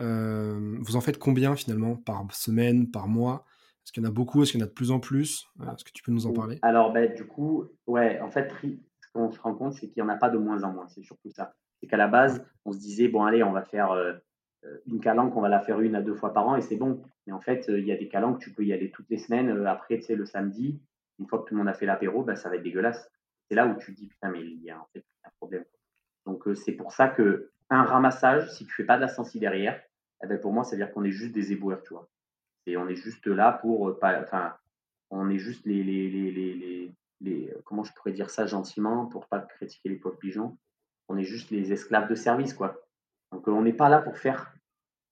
Euh, 0.01 0.77
vous 0.81 0.97
en 0.97 1.01
faites 1.01 1.19
combien 1.19 1.57
finalement 1.57 1.97
par 1.97 2.25
semaine, 2.33 2.91
par 2.91 3.09
mois? 3.09 3.45
Est-ce 3.85 3.93
qu'il 3.93 4.03
y 4.03 4.07
en 4.07 4.09
a 4.09 4.13
beaucoup? 4.13 4.43
Est-ce 4.43 4.53
qu'il 4.53 4.61
y 4.61 4.63
en 4.63 4.67
a 4.67 4.69
de 4.69 4.75
plus 4.75 4.91
en 4.91 5.01
plus? 5.01 5.47
Est-ce 5.61 5.85
que 5.85 5.91
tu 5.93 6.03
peux 6.03 6.13
nous 6.13 6.27
en 6.27 6.33
parler? 6.33 6.59
Alors 6.63 6.93
ben, 6.93 7.13
du 7.15 7.27
coup, 7.27 7.65
ouais, 7.87 8.21
en 8.21 8.31
fait, 8.31 8.53
ce 8.63 9.13
qu'on 9.13 9.31
se 9.31 9.41
rend 9.41 9.55
compte, 9.55 9.75
c'est 9.75 9.89
qu'il 9.89 10.03
n'y 10.03 10.09
en 10.09 10.13
a 10.13 10.17
pas 10.17 10.29
de 10.29 10.39
moins 10.39 10.63
en 10.63 10.73
moins. 10.73 10.87
C'est 10.89 11.03
surtout 11.03 11.31
ça. 11.31 11.55
C'est 11.81 11.87
qu'à 11.87 11.97
la 11.97 12.09
base, 12.09 12.45
on 12.65 12.73
se 12.73 12.79
disait 12.79 13.09
bon 13.09 13.25
allez, 13.25 13.43
on 13.43 13.53
va 13.53 13.63
faire 13.63 13.95
une 14.87 15.01
calanque, 15.01 15.37
on 15.37 15.41
va 15.41 15.49
la 15.49 15.61
faire 15.61 15.81
une 15.81 15.95
à 15.95 16.03
deux 16.03 16.15
fois 16.15 16.33
par 16.33 16.47
an 16.49 16.57
et 16.57 16.61
c'est 16.61 16.77
bon. 16.77 17.03
Mais 17.27 17.33
en 17.33 17.41
fait, 17.41 17.67
il 17.69 17.87
y 17.87 17.93
a 17.93 17.97
des 17.97 18.09
calanques, 18.09 18.41
tu 18.41 18.53
peux 18.53 18.65
y 18.65 18.73
aller 18.73 18.91
toutes 18.91 19.09
les 19.11 19.19
semaines. 19.19 19.67
après, 19.67 19.97
tu 19.97 20.03
sais, 20.03 20.17
le 20.17 20.27
samedi, 20.27 20.81
une 21.19 21.27
fois 21.27 21.41
que 21.41 21.49
tout 21.49 21.55
le 21.55 21.59
monde 21.59 21.69
a 21.69 21.75
fait 21.75 21.87
l'apéro, 21.87 22.23
ben, 22.23 22.37
ça 22.37 22.49
va 22.49 22.57
être 22.57 22.63
dégueulasse. 22.63 23.11
C'est 23.49 23.55
là 23.55 23.67
où 23.67 23.77
tu 23.79 23.93
dis, 23.93 24.07
putain, 24.07 24.31
mais 24.31 24.43
il 24.43 24.63
y 24.63 24.71
a 24.71 24.81
en 24.81 24.87
fait 24.93 25.05
un 25.25 25.31
problème. 25.39 25.65
Donc, 26.27 26.47
euh, 26.47 26.55
c'est 26.55 26.73
pour 26.73 26.93
ça 26.93 27.09
que 27.09 27.51
un 27.71 27.83
ramassage, 27.83 28.51
si 28.53 28.67
tu 28.67 28.73
fais 28.75 28.85
pas 28.85 28.97
de 28.97 29.03
la 29.03 29.09
sensi 29.09 29.39
derrière, 29.39 29.81
eh 30.23 30.27
ben, 30.27 30.39
pour 30.41 30.53
moi, 30.53 30.65
ça 30.65 30.73
veut 30.73 30.83
dire 30.83 30.93
qu'on 30.93 31.05
est 31.05 31.11
juste 31.11 31.35
des 31.35 31.53
éboueurs, 31.53 31.83
tu 31.83 31.95
vois. 31.95 32.09
Et 32.67 32.77
on 32.77 32.89
est 32.89 32.97
juste 32.97 33.27
là 33.27 33.53
pour, 33.53 33.89
euh, 33.89 33.99
pas, 33.99 34.21
enfin, 34.23 34.55
on 35.11 35.31
est 35.31 35.39
juste 35.39 35.65
les, 35.65 35.83
les, 35.83 36.11
les, 36.11 36.31
les, 36.31 36.93
les, 37.21 37.55
comment 37.65 37.85
je 37.85 37.93
pourrais 37.95 38.13
dire 38.13 38.31
ça 38.31 38.47
gentiment 38.47 39.07
pour 39.07 39.27
pas 39.27 39.41
critiquer 39.41 39.89
les 39.89 39.97
pauvres 39.97 40.19
pigeons. 40.19 40.59
On 41.09 41.17
est 41.17 41.25
juste 41.25 41.51
les 41.51 41.73
esclaves 41.73 42.09
de 42.09 42.15
service, 42.15 42.53
quoi. 42.53 42.83
Donc, 43.33 43.49
euh, 43.49 43.53
on 43.53 43.63
n'est 43.63 43.73
pas 43.73 43.89
là 43.89 44.01
pour 44.01 44.19
faire 44.19 44.55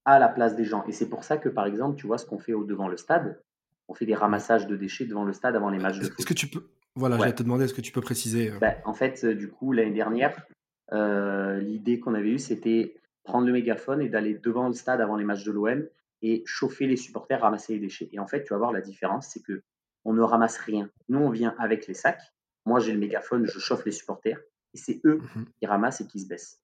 à 0.05 0.19
la 0.19 0.29
place 0.29 0.55
des 0.55 0.65
gens. 0.65 0.85
Et 0.87 0.93
c'est 0.93 1.09
pour 1.09 1.25
ça 1.25 1.39
que, 1.39 1.49
par 1.49 1.67
exemple, 1.67 1.97
tu 1.97 2.07
vois 2.07 2.19
ce 2.19 2.27
qu'on 2.27 2.39
fait 2.39 2.53
au 2.53 2.65
devant 2.65 2.89
le 2.89 2.97
stade, 2.97 3.43
on 3.89 3.95
fait 3.95 4.07
des 4.07 4.15
ramassages 4.15 4.67
de 4.67 4.77
déchets 4.77 5.07
devant 5.07 5.25
le 5.25 5.33
stade 5.33 5.57
avant 5.57 5.71
les 5.71 5.79
matchs 5.79 5.99
de 5.99 6.05
foot. 6.05 6.15
Est-ce 6.19 6.27
que 6.27 6.35
tu 6.35 6.49
peux, 6.49 6.67
voilà, 6.97 7.19
j'allais 7.19 7.35
te 7.35 7.43
demander, 7.43 7.65
est-ce 7.65 7.75
que 7.75 7.83
tu 7.83 7.93
peux 7.93 8.01
préciser 8.01 8.51
euh? 8.51 8.59
ben, 8.59 8.77
En 8.85 8.95
fait, 8.95 9.25
euh, 9.25 9.35
du 9.35 9.49
coup, 9.49 9.73
l'année 9.73 9.93
dernière, 9.93 10.47
euh, 10.93 11.59
l'idée 11.59 12.01
qu'on 12.01 12.15
avait 12.15 12.31
eue, 12.31 12.39
c'était 12.39 12.97
prendre 13.23 13.47
le 13.47 13.53
mégaphone 13.53 14.01
et 14.01 14.09
d'aller 14.09 14.35
devant 14.35 14.69
le 14.69 14.75
stade 14.75 15.01
avant 15.01 15.17
les 15.17 15.25
matchs 15.25 15.45
de 15.45 15.53
l'OM 15.53 15.87
et 16.23 16.43
chauffer 16.47 16.87
les 16.87 16.97
supporters, 16.97 17.41
ramasser 17.41 17.75
les 17.75 17.81
déchets. 17.81 18.09
Et 18.13 18.19
en 18.19 18.27
fait, 18.27 18.45
tu 18.45 18.55
vas 18.55 18.59
voir 18.59 18.73
la 18.73 18.81
différence, 18.81 19.29
c'est 19.29 19.43
que 19.43 19.63
on 20.05 20.15
ne 20.15 20.23
ramasse 20.23 20.57
rien. 20.59 20.89
Nous, 21.09 21.19
on 21.19 21.31
vient 21.31 21.55
avec 21.59 21.87
les 21.87 21.95
sacs. 21.95 22.23
Moi, 22.65 22.81
j'ai 22.81 22.93
le 22.93 22.99
mégaphone, 22.99 23.45
je 23.45 23.59
chauffe 23.59 23.85
les 23.85 23.93
supporters. 23.93 24.41
et 24.73 24.79
c'est 24.79 25.01
eux 25.05 25.19
mmh 25.19 25.45
qui 25.59 25.67
ramassent 25.67 26.01
et 26.01 26.07
qui 26.07 26.21
se 26.21 26.29
baissent. 26.29 26.61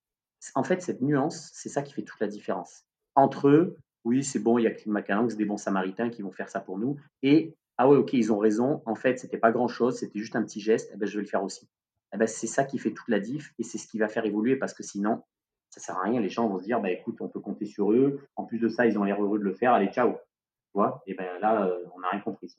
En 0.55 0.65
fait, 0.65 0.81
cette 0.83 1.03
nuance, 1.03 1.51
c'est 1.53 1.69
ça 1.69 1.83
qui 1.83 1.93
fait 1.93 2.03
toute 2.03 2.21
la 2.21 2.27
différence. 2.29 2.85
Entre 3.15 3.49
eux, 3.49 3.77
oui, 4.05 4.25
c'est 4.25 4.38
bon, 4.38 4.59
il 4.59 4.65
y 4.65 4.67
a 4.67 4.71
Clean 4.71 4.93
McCallum, 4.93 5.31
c'est 5.31 5.37
des 5.37 5.45
bons 5.45 5.57
samaritains 5.57 6.11
qui 6.11 6.23
vont 6.23 6.33
faire 6.33 6.49
ça 6.49 6.61
pour 6.61 6.79
nous. 6.79 6.97
Et 7.23 7.57
ah 7.79 7.88
ouais, 7.88 7.97
ok, 7.97 8.12
ils 8.12 8.33
ont 8.33 8.38
raison. 8.38 8.83
En 8.87 8.95
fait, 8.95 9.19
c'était 9.19 9.38
pas 9.38 9.53
grand 9.53 9.69
chose, 9.69 9.99
c'était 9.99 10.19
juste 10.19 10.37
un 10.37 10.43
petit 10.43 10.61
geste. 10.61 10.91
Eh 10.95 10.97
ben, 10.97 11.07
je 11.07 11.17
vais 11.17 11.23
le 11.23 11.29
faire 11.29 11.43
aussi. 11.43 11.69
Eh 12.15 12.19
ben, 12.19 12.27
c'est 12.27 12.47
ça 12.47 12.65
qui 12.65 12.79
fait 12.79 12.93
toute 12.93 13.09
la 13.09 13.21
diff 13.21 13.55
et 13.59 13.62
c'est 13.62 13.79
ce 13.79 13.87
qui 13.87 13.99
va 13.99 14.09
faire 14.09 14.25
évoluer 14.25 14.57
parce 14.57 14.75
que 14.75 14.83
sinon, 14.83 15.23
ça 15.71 15.81
sert 15.81 15.97
à 15.97 16.03
rien. 16.03 16.21
Les 16.21 16.29
gens 16.29 16.49
vont 16.49 16.59
se 16.59 16.65
dire, 16.65 16.81
bah, 16.81 16.91
écoute, 16.91 17.21
on 17.21 17.29
peut 17.29 17.41
compter 17.41 17.65
sur 17.65 17.93
eux. 17.93 18.21
En 18.37 18.45
plus 18.45 18.59
de 18.59 18.69
ça, 18.69 18.87
ils 18.87 18.99
ont 18.99 19.05
l'air 19.05 19.23
heureux 19.23 19.38
de 19.38 19.45
le 19.45 19.55
faire. 19.55 19.73
Allez, 19.73 19.88
ciao. 19.88 20.12
Tu 20.12 20.75
vois? 20.75 21.03
Et 21.07 21.15
ben 21.15 21.38
là, 21.41 21.67
euh, 21.67 21.85
on 21.95 22.01
n'a 22.01 22.11
rien 22.11 22.21
compris. 22.21 22.55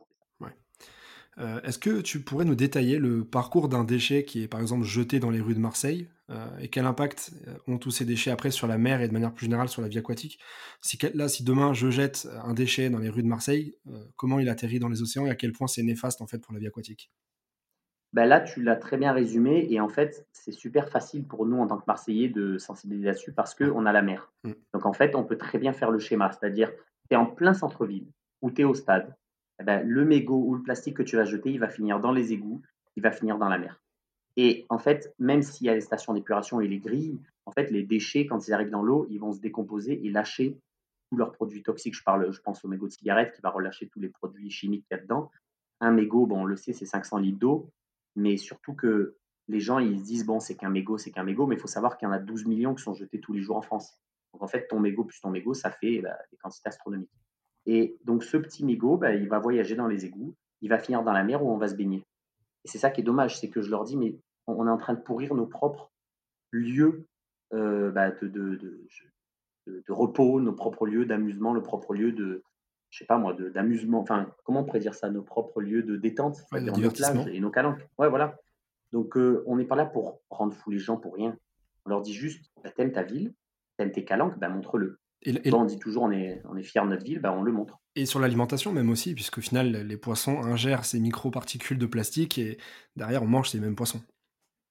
Euh, 1.40 1.62
est-ce 1.62 1.80
que 1.80 2.02
tu 2.02 2.22
pourrais 2.22 2.46
nous 2.46 2.56
détailler 2.56 3.00
le 3.00 3.24
parcours 3.24 3.70
d'un 3.70 3.84
déchet 3.84 4.24
qui 4.24 4.44
est 4.44 4.48
par 4.48 4.62
exemple 4.62 4.84
jeté 4.84 5.20
dans 5.20 5.30
les 5.30 5.42
rues 5.42 5.56
de 5.56 5.60
Marseille 5.60 6.08
euh, 6.30 6.46
et 6.60 6.70
quel 6.70 6.86
impact 6.86 7.32
euh, 7.48 7.56
ont 7.68 7.78
tous 7.78 7.92
ces 7.92 8.06
déchets 8.06 8.32
après 8.32 8.52
sur 8.52 8.68
la 8.68 8.78
mer 8.78 9.02
et 9.02 9.08
de 9.08 9.14
manière 9.14 9.34
plus 9.34 9.46
générale 9.46 9.70
sur 9.70 9.82
la 9.82 9.88
vie 9.88 9.98
aquatique? 9.98 10.40
Si, 10.82 10.98
Là, 11.14 11.28
si 11.28 11.44
demain 11.44 11.74
je 11.74 11.90
jette 11.90 12.28
un 12.44 12.54
déchet 12.54 12.90
dans 12.90 13.00
les 13.00 13.10
rues 13.10 13.24
de 13.24 13.28
Marseille, 13.28 13.76
comment 14.16 14.40
il 14.40 14.50
atterrit 14.50 14.80
dans 14.80 14.90
les 14.90 15.02
océans 15.02 15.26
et 15.26 15.30
à 15.30 15.36
quel 15.36 15.52
point 15.52 15.68
c'est 15.68 15.84
néfaste 15.84 16.22
en 16.22 16.28
fait 16.28 16.40
pour 16.40 16.54
la 16.54 16.60
vie 16.60 16.68
aquatique? 16.68 17.12
Ben 18.14 18.26
Là, 18.26 18.42
tu 18.42 18.62
l'as 18.62 18.76
très 18.76 18.98
bien 18.98 19.12
résumé 19.12 19.68
et 19.72 19.80
en 19.80 19.90
fait, 19.90 20.28
c'est 20.34 20.52
super 20.52 20.90
facile 20.90 21.26
pour 21.26 21.48
nous 21.48 21.58
en 21.58 21.68
tant 21.68 21.80
que 21.80 21.86
Marseillais 21.88 22.30
de 22.30 22.60
sensibiliser 22.60 23.08
là-dessus 23.08 23.34
parce 23.34 23.56
qu'on 23.56 23.88
a 23.88 23.92
la 23.92 24.04
mer. 24.04 24.32
Mmh. 24.44 24.52
Donc 24.74 24.86
en 24.86 24.94
fait, 24.94 25.16
on 25.16 25.24
peut 25.24 25.38
très 25.38 25.58
bien 25.58 25.74
faire 25.74 25.90
le 25.90 25.98
schéma, 25.98 26.32
c'est-à-dire 26.32 26.72
tu 27.10 27.16
es 27.16 27.16
en 27.16 27.26
plein 27.26 27.56
centre-ville 27.56 28.08
ou 28.42 28.52
tu 28.52 28.62
es 28.62 28.66
au 28.66 28.76
stade 28.76 29.16
eh 29.60 29.64
ben, 29.64 29.88
le 29.88 30.06
mégot 30.06 30.44
ou 30.44 30.56
le 30.56 30.64
plastique 30.64 30.98
que 30.98 31.04
tu 31.04 31.16
vas 31.16 31.26
jeter, 31.26 31.52
il 31.52 31.60
va 31.60 31.70
finir 31.70 32.00
dans 32.00 32.12
les 32.12 32.34
égouts, 32.34 32.62
il 32.96 33.04
va 33.04 33.12
finir 33.12 33.38
dans 33.38 33.50
la 33.50 33.58
mer. 33.58 33.82
Et 34.36 34.66
en 34.70 34.80
fait, 34.80 35.14
même 35.20 35.44
s'il 35.44 35.68
y 35.68 35.70
a 35.70 35.76
les 35.76 35.82
stations 35.82 36.14
d'épuration 36.14 36.60
et 36.60 36.68
les 36.68 36.80
grilles, 36.80 37.20
en 37.46 37.52
fait, 37.52 37.70
les 37.70 37.84
déchets, 37.84 38.26
quand 38.26 38.48
ils 38.48 38.54
arrivent 38.54 38.72
dans 38.72 38.82
l'eau, 38.82 39.06
ils 39.10 39.20
vont 39.20 39.32
se 39.32 39.40
décomposer 39.40 40.06
et 40.06 40.10
lâcher 40.10 40.58
tous 41.10 41.18
leurs 41.18 41.32
produits 41.32 41.62
toxiques. 41.62 41.96
Je 41.96 42.04
parle, 42.04 42.32
je 42.32 42.42
pense 42.42 42.64
au 42.66 42.68
mégot 42.68 42.88
de 42.88 42.94
cigarette 42.94 43.34
qui 43.36 43.42
va 43.42 43.50
relâcher 43.50 43.88
tous 43.90 44.00
les 44.00 44.10
produits 44.10 44.50
chimiques 44.50 44.86
qu'il 44.88 44.98
y 44.98 45.00
a 45.00 45.04
dedans. 45.04 45.30
Un 45.82 45.92
mégot, 45.92 46.26
bon, 46.26 46.42
on 46.42 46.46
le 46.46 46.56
sait, 46.56 46.74
c'est 46.74 46.86
500 46.86 47.18
litres 47.18 47.40
d'eau, 47.40 47.70
mais 48.16 48.38
surtout 48.38 48.74
que 48.74 49.18
les 49.50 49.60
gens, 49.60 49.80
ils 49.80 50.00
se 50.00 50.04
disent, 50.04 50.26
bon, 50.26 50.40
c'est 50.40 50.56
qu'un 50.56 50.70
mégot, 50.70 50.98
c'est 50.98 51.12
qu'un 51.12 51.24
mégot, 51.24 51.46
mais 51.46 51.56
il 51.56 51.62
faut 51.62 51.68
savoir 51.68 51.98
qu'il 51.98 52.08
y 52.08 52.10
en 52.10 52.14
a 52.14 52.20
12 52.20 52.46
millions 52.46 52.74
qui 52.74 52.84
sont 52.84 52.94
jetés 52.94 53.20
tous 53.20 53.34
les 53.34 53.42
jours 53.42 53.58
en 53.58 53.62
France. 53.62 54.00
Donc 54.34 54.42
en 54.42 54.48
fait, 54.48 54.68
ton 54.68 54.80
mégot 54.80 55.04
plus 55.04 55.20
ton 55.20 55.30
mégot, 55.30 55.54
ça 55.54 55.70
fait 55.70 56.02
bah, 56.02 56.18
des 56.32 56.38
quantités 56.38 56.70
astronomiques. 56.70 57.12
Et 57.66 57.98
donc, 58.04 58.24
ce 58.24 58.38
petit 58.38 58.66
mégot, 58.66 58.98
bah, 58.98 59.14
il 59.14 59.28
va 59.30 59.40
voyager 59.40 59.76
dans 59.76 59.88
les 59.88 60.06
égouts, 60.06 60.36
il 60.62 60.70
va 60.70 60.80
finir 60.80 61.04
dans 61.04 61.14
la 61.14 61.24
mer 61.24 61.44
où 61.44 61.52
on 61.52 61.58
va 61.58 61.68
se 61.68 61.76
baigner. 61.76 62.04
Et 62.66 62.68
c'est 62.68 62.78
ça 62.78 62.90
qui 62.90 63.02
est 63.02 63.04
dommage, 63.04 63.40
c'est 63.40 63.50
que 63.50 63.62
je 63.62 63.70
leur 63.70 63.84
dis, 63.84 63.98
mais 63.98 64.16
on 64.48 64.68
est 64.68 64.72
en 64.72 64.78
train 64.78 64.94
de 64.94 65.02
pourrir 65.02 65.34
nos 65.36 65.46
propres 65.46 65.92
lieux 66.52 67.06
euh, 67.54 67.92
bah, 67.92 68.12
de, 68.12 68.28
de, 68.28 68.58
de, 69.68 69.92
repos, 69.92 70.42
nos 70.42 70.54
propres 70.54 70.86
lieux 70.86 71.06
d'amusement, 71.06 71.54
le 71.54 71.62
propre 71.62 71.94
lieu 71.94 72.12
de, 72.12 72.44
je 72.90 73.00
sais 73.00 73.06
pas 73.06 73.18
moi, 73.18 73.34
d'amusement, 73.34 74.00
enfin, 74.00 74.32
comment 74.44 74.62
on 74.62 74.66
pourrait 74.66 74.80
dire 74.80 74.96
ça, 74.96 75.10
nos 75.10 75.24
propres 75.24 75.62
lieux 75.62 75.84
de 75.84 75.96
détente, 75.96 76.38
nos 76.52 76.92
plages 76.92 77.28
et 77.28 77.40
nos 77.40 77.52
calanques. 77.52 77.88
Ouais, 77.98 78.10
voilà. 78.10 78.38
Donc, 78.92 79.18
euh, 79.18 79.44
on 79.48 79.56
n'est 79.56 79.66
pas 79.66 79.76
là 79.76 79.86
pour 79.86 80.22
rendre 80.30 80.54
fou 80.54 80.72
les 80.72 80.80
gens 80.80 80.98
pour 80.98 81.16
rien. 81.16 81.38
On 81.86 81.90
leur 81.90 82.02
dit 82.02 82.14
juste, 82.14 82.52
bah, 82.64 82.72
t'aimes 82.72 82.92
ta 82.92 83.04
ville, 83.04 83.34
t'aimes 83.78 83.92
tes 83.92 84.06
calanques, 84.06 84.38
bah, 84.40 84.50
montre-le. 84.50 85.00
Et, 85.26 85.54
on 85.54 85.66
dit 85.66 85.80
toujours 85.80 86.04
on 86.04 86.12
est, 86.12 86.42
on 86.50 86.58
est 86.58 86.64
fier 86.64 86.84
de 86.84 86.90
notre 86.90 87.06
ville, 87.06 87.20
bah 87.20 87.34
on 87.34 87.44
le 87.44 87.52
montre. 87.52 87.80
Et 87.96 88.06
sur 88.06 88.20
l'alimentation 88.20 88.72
même 88.72 88.90
aussi, 88.90 89.14
puisqu'au 89.14 89.42
final, 89.42 89.72
les 89.72 89.98
poissons 89.98 90.44
ingèrent 90.44 90.86
ces 90.86 91.00
microparticules 91.00 91.78
de 91.78 91.86
plastique 91.86 92.38
et 92.38 92.58
derrière, 92.96 93.24
on 93.24 93.28
mange 93.28 93.50
ces 93.50 93.60
mêmes 93.60 93.76
poissons. 93.76 94.02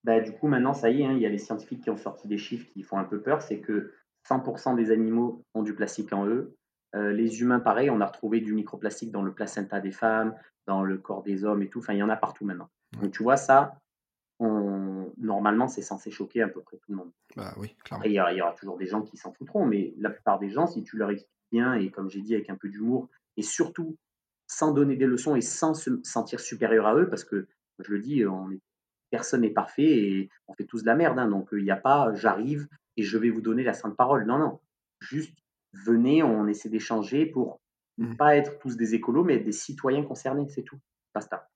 Bah, 0.04 0.20
du 0.20 0.32
coup, 0.32 0.48
maintenant, 0.48 0.74
ça 0.74 0.90
y 0.90 1.02
est, 1.02 1.06
hein, 1.06 1.12
il 1.12 1.20
y 1.20 1.26
a 1.26 1.28
les 1.28 1.38
scientifiques 1.38 1.84
qui 1.84 1.90
ont 1.90 1.96
sorti 1.96 2.26
des 2.26 2.38
chiffres 2.38 2.66
qui 2.72 2.82
font 2.82 2.98
un 2.98 3.04
peu 3.04 3.20
peur, 3.20 3.40
c'est 3.40 3.60
que 3.60 3.92
100% 4.28 4.76
des 4.76 4.90
animaux 4.90 5.44
ont 5.54 5.62
du 5.62 5.74
plastique 5.74 6.12
en 6.12 6.26
eux. 6.26 6.56
Euh, 6.94 7.12
les 7.12 7.40
humains, 7.40 7.60
pareil, 7.60 7.88
on 7.90 8.00
a 8.00 8.06
retrouvé 8.06 8.40
du 8.40 8.52
microplastique 8.52 9.12
dans 9.12 9.22
le 9.22 9.32
placenta 9.32 9.80
des 9.80 9.92
femmes, 9.92 10.34
dans 10.66 10.82
le 10.82 10.98
corps 10.98 11.22
des 11.22 11.44
hommes 11.44 11.62
et 11.62 11.68
tout. 11.68 11.78
Enfin, 11.78 11.94
il 11.94 11.98
y 11.98 12.02
en 12.02 12.08
a 12.08 12.16
partout 12.16 12.44
maintenant. 12.44 12.68
Donc, 13.00 13.12
tu 13.12 13.22
vois, 13.22 13.36
ça, 13.36 13.78
normalement, 15.18 15.68
c'est 15.68 15.82
censé 15.82 16.10
choquer 16.10 16.42
à 16.42 16.48
peu 16.48 16.60
près 16.60 16.76
tout 16.76 16.90
le 16.90 16.96
monde. 16.96 17.10
Bah 17.36 17.54
oui, 17.58 17.74
clairement. 17.84 18.04
il 18.04 18.12
y, 18.12 18.20
aura, 18.20 18.52
toujours 18.52 18.76
des 18.76 18.86
gens 18.86 19.02
qui 19.02 19.16
s'en 19.16 19.32
foutront, 19.32 19.66
mais 19.66 19.94
la 19.98 20.10
plupart 20.10 20.38
des 20.38 20.50
gens, 20.50 20.66
si 20.66 20.82
tu 20.82 20.96
leur 20.96 21.10
expliques 21.10 21.30
bien 21.50 21.74
et 21.74 21.90
comme 21.90 22.10
j'ai 22.10 22.20
dit, 22.20 22.34
avec 22.34 22.50
un 22.50 22.56
peu 22.56 22.68
d'humour, 22.68 23.08
et 23.36 23.42
surtout 23.42 23.96
sans 24.46 24.72
donner 24.72 24.96
des 24.96 25.06
leçons 25.06 25.36
et 25.36 25.40
sans 25.40 25.74
se 25.74 25.90
sentir 26.02 26.40
supérieur 26.40 26.86
à 26.86 26.94
eux, 26.94 27.08
parce 27.08 27.24
que 27.24 27.46
je 27.78 27.92
le 27.92 28.00
dis, 28.00 28.26
on 28.26 28.50
est, 28.50 28.60
personne 29.10 29.42
n'est 29.42 29.50
parfait 29.50 29.82
et 29.82 30.30
on 30.48 30.54
fait 30.54 30.64
tous 30.64 30.82
de 30.82 30.86
la 30.86 30.94
merde. 30.94 31.18
Hein, 31.18 31.28
donc 31.28 31.48
il 31.52 31.64
n'y 31.64 31.70
a 31.70 31.76
pas 31.76 32.12
j'arrive 32.14 32.66
et 32.96 33.02
je 33.02 33.18
vais 33.18 33.30
vous 33.30 33.40
donner 33.40 33.62
la 33.62 33.74
sainte 33.74 33.96
parole. 33.96 34.26
Non, 34.26 34.38
non. 34.38 34.60
Juste 35.00 35.36
venez, 35.72 36.22
on 36.22 36.46
essaie 36.46 36.68
d'échanger 36.68 37.26
pour 37.26 37.60
ne 37.98 38.08
mmh. 38.08 38.16
pas 38.16 38.36
être 38.36 38.58
tous 38.58 38.76
des 38.76 38.94
écolos, 38.94 39.24
mais 39.24 39.38
des 39.38 39.52
citoyens 39.52 40.04
concernés, 40.04 40.48
c'est 40.48 40.62
tout. 40.62 40.78
Basta. 41.14 41.51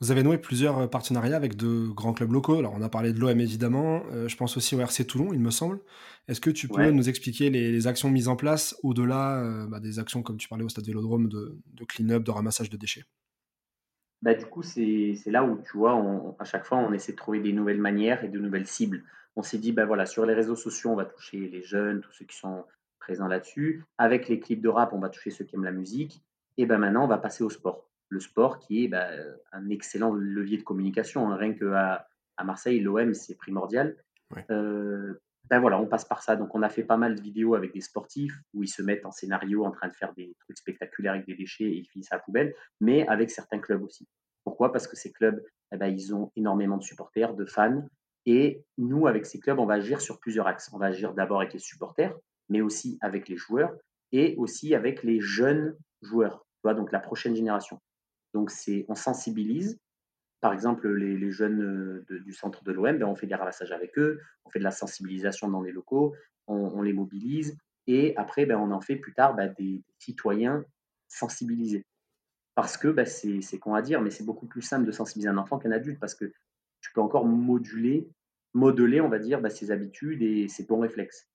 Vous 0.00 0.12
avez 0.12 0.22
noué 0.22 0.38
plusieurs 0.38 0.78
euh, 0.78 0.86
partenariats 0.86 1.36
avec 1.36 1.56
de 1.56 1.88
grands 1.88 2.12
clubs 2.12 2.30
locaux. 2.30 2.58
Alors, 2.58 2.72
on 2.76 2.82
a 2.82 2.88
parlé 2.88 3.12
de 3.12 3.18
l'OM 3.18 3.40
évidemment. 3.40 4.04
Euh, 4.12 4.28
je 4.28 4.36
pense 4.36 4.56
aussi 4.56 4.76
au 4.76 4.80
RC 4.80 5.04
Toulon, 5.04 5.32
il 5.32 5.40
me 5.40 5.50
semble. 5.50 5.80
Est-ce 6.28 6.40
que 6.40 6.50
tu 6.50 6.68
peux 6.68 6.90
nous 6.90 7.08
expliquer 7.08 7.50
les, 7.50 7.86
actions 7.86 8.10
mises 8.10 8.28
en 8.28 8.36
place 8.36 8.78
au-delà 8.82 9.42
euh, 9.42 9.66
bah, 9.66 9.80
des 9.80 9.98
actions, 9.98 10.22
comme 10.22 10.36
tu 10.36 10.48
parlais 10.48 10.64
au 10.64 10.68
stade 10.68 10.84
Vélodrome, 10.84 11.28
de, 11.28 11.58
clean-up, 11.88 12.22
de 12.22 12.30
ramassage 12.30 12.70
de 12.70 12.76
déchets? 12.76 13.04
Bah, 14.22 14.34
Du 14.34 14.44
coup, 14.44 14.62
c'est 14.62 15.16
là 15.26 15.42
où, 15.42 15.60
tu 15.62 15.78
vois, 15.78 16.36
à 16.38 16.44
chaque 16.44 16.64
fois, 16.64 16.78
on 16.78 16.92
essaie 16.92 17.12
de 17.12 17.16
trouver 17.16 17.40
des 17.40 17.52
nouvelles 17.52 17.80
manières 17.80 18.22
et 18.22 18.28
de 18.28 18.38
nouvelles 18.38 18.66
cibles. 18.66 19.02
On 19.34 19.42
s'est 19.42 19.58
dit, 19.58 19.72
bah, 19.72 19.86
voilà, 19.86 20.06
sur 20.06 20.26
les 20.26 20.34
réseaux 20.34 20.56
sociaux, 20.56 20.90
on 20.90 20.96
va 20.96 21.06
toucher 21.06 21.48
les 21.48 21.62
jeunes, 21.62 22.02
tous 22.02 22.12
ceux 22.12 22.24
qui 22.24 22.36
sont 22.36 22.64
présents 23.00 23.26
là-dessus. 23.26 23.84
Avec 23.96 24.28
les 24.28 24.38
clips 24.38 24.60
de 24.60 24.68
rap, 24.68 24.92
on 24.92 25.00
va 25.00 25.08
toucher 25.08 25.30
ceux 25.30 25.44
qui 25.44 25.56
aiment 25.56 25.64
la 25.64 25.72
musique. 25.72 26.22
Et 26.56 26.66
ben 26.66 26.78
maintenant, 26.78 27.04
on 27.04 27.08
va 27.08 27.18
passer 27.18 27.42
au 27.42 27.50
sport 27.50 27.87
le 28.08 28.20
sport 28.20 28.58
qui 28.58 28.84
est 28.84 28.88
bah, 28.88 29.08
un 29.52 29.68
excellent 29.68 30.12
levier 30.12 30.58
de 30.58 30.62
communication. 30.62 31.30
Hein. 31.30 31.36
Rien 31.36 31.52
qu'à 31.54 32.08
à 32.38 32.44
Marseille, 32.44 32.80
l'OM, 32.80 33.14
c'est 33.14 33.36
primordial. 33.36 33.96
Euh, 34.50 35.20
ben 35.50 35.60
voilà, 35.60 35.80
on 35.80 35.86
passe 35.86 36.04
par 36.04 36.22
ça. 36.22 36.36
Donc, 36.36 36.54
on 36.54 36.62
a 36.62 36.68
fait 36.68 36.84
pas 36.84 36.96
mal 36.96 37.16
de 37.16 37.20
vidéos 37.20 37.54
avec 37.54 37.72
des 37.72 37.80
sportifs 37.80 38.38
où 38.54 38.62
ils 38.62 38.68
se 38.68 38.80
mettent 38.80 39.04
en 39.04 39.10
scénario 39.10 39.64
en 39.64 39.70
train 39.70 39.88
de 39.88 39.94
faire 39.94 40.14
des 40.14 40.36
trucs 40.40 40.58
spectaculaires 40.58 41.14
avec 41.14 41.26
des 41.26 41.34
déchets 41.34 41.64
et 41.64 41.76
ils 41.78 41.86
finissent 41.86 42.12
à 42.12 42.16
la 42.16 42.22
poubelle, 42.22 42.54
mais 42.80 43.06
avec 43.08 43.30
certains 43.30 43.58
clubs 43.58 43.82
aussi. 43.82 44.06
Pourquoi? 44.44 44.72
Parce 44.72 44.86
que 44.86 44.96
ces 44.96 45.12
clubs, 45.12 45.42
eh 45.72 45.76
ben, 45.76 45.88
ils 45.88 46.14
ont 46.14 46.30
énormément 46.36 46.76
de 46.76 46.82
supporters, 46.82 47.34
de 47.34 47.44
fans. 47.44 47.86
Et 48.24 48.64
nous, 48.76 49.06
avec 49.06 49.26
ces 49.26 49.40
clubs, 49.40 49.58
on 49.58 49.66
va 49.66 49.74
agir 49.74 50.00
sur 50.00 50.20
plusieurs 50.20 50.46
axes. 50.46 50.70
On 50.72 50.78
va 50.78 50.86
agir 50.86 51.14
d'abord 51.14 51.40
avec 51.40 51.54
les 51.54 51.58
supporters, 51.58 52.14
mais 52.48 52.60
aussi 52.60 52.98
avec 53.00 53.28
les 53.28 53.36
joueurs 53.36 53.74
et 54.12 54.36
aussi 54.36 54.74
avec 54.74 55.02
les 55.02 55.20
jeunes 55.20 55.76
joueurs, 56.02 56.46
donc 56.64 56.92
la 56.92 57.00
prochaine 57.00 57.34
génération. 57.34 57.80
Donc, 58.34 58.50
c'est, 58.50 58.84
on 58.88 58.94
sensibilise. 58.94 59.78
Par 60.40 60.52
exemple, 60.52 60.88
les, 60.88 61.30
jeunes 61.30 62.04
euh, 62.08 62.20
du 62.20 62.32
centre 62.32 62.62
de 62.62 62.72
l'OM, 62.72 62.96
ben, 62.96 63.06
on 63.06 63.16
fait 63.16 63.26
des 63.26 63.34
ramassages 63.34 63.72
avec 63.72 63.98
eux, 63.98 64.20
on 64.44 64.50
fait 64.50 64.60
de 64.60 64.64
la 64.64 64.70
sensibilisation 64.70 65.48
dans 65.48 65.62
les 65.62 65.72
locaux, 65.72 66.14
on, 66.46 66.80
les 66.82 66.92
mobilise, 66.92 67.56
et 67.86 68.16
après, 68.16 68.46
ben, 68.46 68.56
on 68.56 68.70
en 68.70 68.80
fait 68.80 68.96
plus 68.96 69.12
tard 69.12 69.34
ben, 69.34 69.52
des, 69.58 69.82
citoyens 69.98 70.64
sensibilisés. 71.08 71.84
Parce 72.54 72.76
que 72.76 72.88
ben, 72.88 73.04
c'est, 73.04 73.40
c'est 73.40 73.58
con 73.58 73.74
à 73.74 73.82
dire, 73.82 74.00
mais 74.00 74.10
c'est 74.10 74.24
beaucoup 74.24 74.46
plus 74.46 74.62
simple 74.62 74.86
de 74.86 74.92
sensibiliser 74.92 75.28
un 75.28 75.38
enfant 75.38 75.58
qu'un 75.58 75.72
adulte, 75.72 75.98
parce 75.98 76.14
que 76.14 76.32
tu 76.80 76.92
peux 76.92 77.00
encore 77.00 77.26
moduler, 77.26 78.08
modeler, 78.54 79.00
on 79.00 79.08
va 79.08 79.18
dire, 79.18 79.40
ses 79.50 79.72
habitudes 79.72 80.22
et 80.22 80.48
ses 80.48 80.64
bons 80.64 80.80
réflexes. 80.80 81.28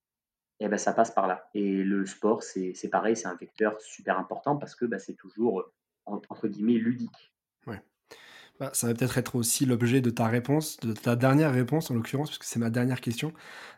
Et 0.60 0.68
ben, 0.68 0.78
ça 0.78 0.94
passe 0.94 1.10
par 1.10 1.26
là. 1.26 1.48
Et 1.52 1.82
le 1.82 2.06
sport, 2.06 2.42
c'est, 2.42 2.72
c'est 2.74 2.88
pareil, 2.88 3.16
c'est 3.16 3.26
un 3.26 3.34
vecteur 3.34 3.78
super 3.80 4.18
important 4.18 4.56
parce 4.56 4.74
que 4.74 4.86
c'est 4.98 5.14
toujours 5.14 5.70
entre 6.06 6.48
guillemets 6.48 6.74
ludique. 6.74 7.32
Ouais. 7.66 7.82
Bah, 8.60 8.70
ça 8.72 8.86
va 8.86 8.94
peut-être 8.94 9.18
être 9.18 9.34
aussi 9.34 9.66
l'objet 9.66 10.00
de 10.00 10.10
ta 10.10 10.28
réponse, 10.28 10.78
de 10.78 10.92
ta 10.92 11.16
dernière 11.16 11.52
réponse 11.52 11.90
en 11.90 11.94
l'occurrence, 11.94 12.28
puisque 12.28 12.44
c'est 12.44 12.60
ma 12.60 12.70
dernière 12.70 13.00
question. 13.00 13.32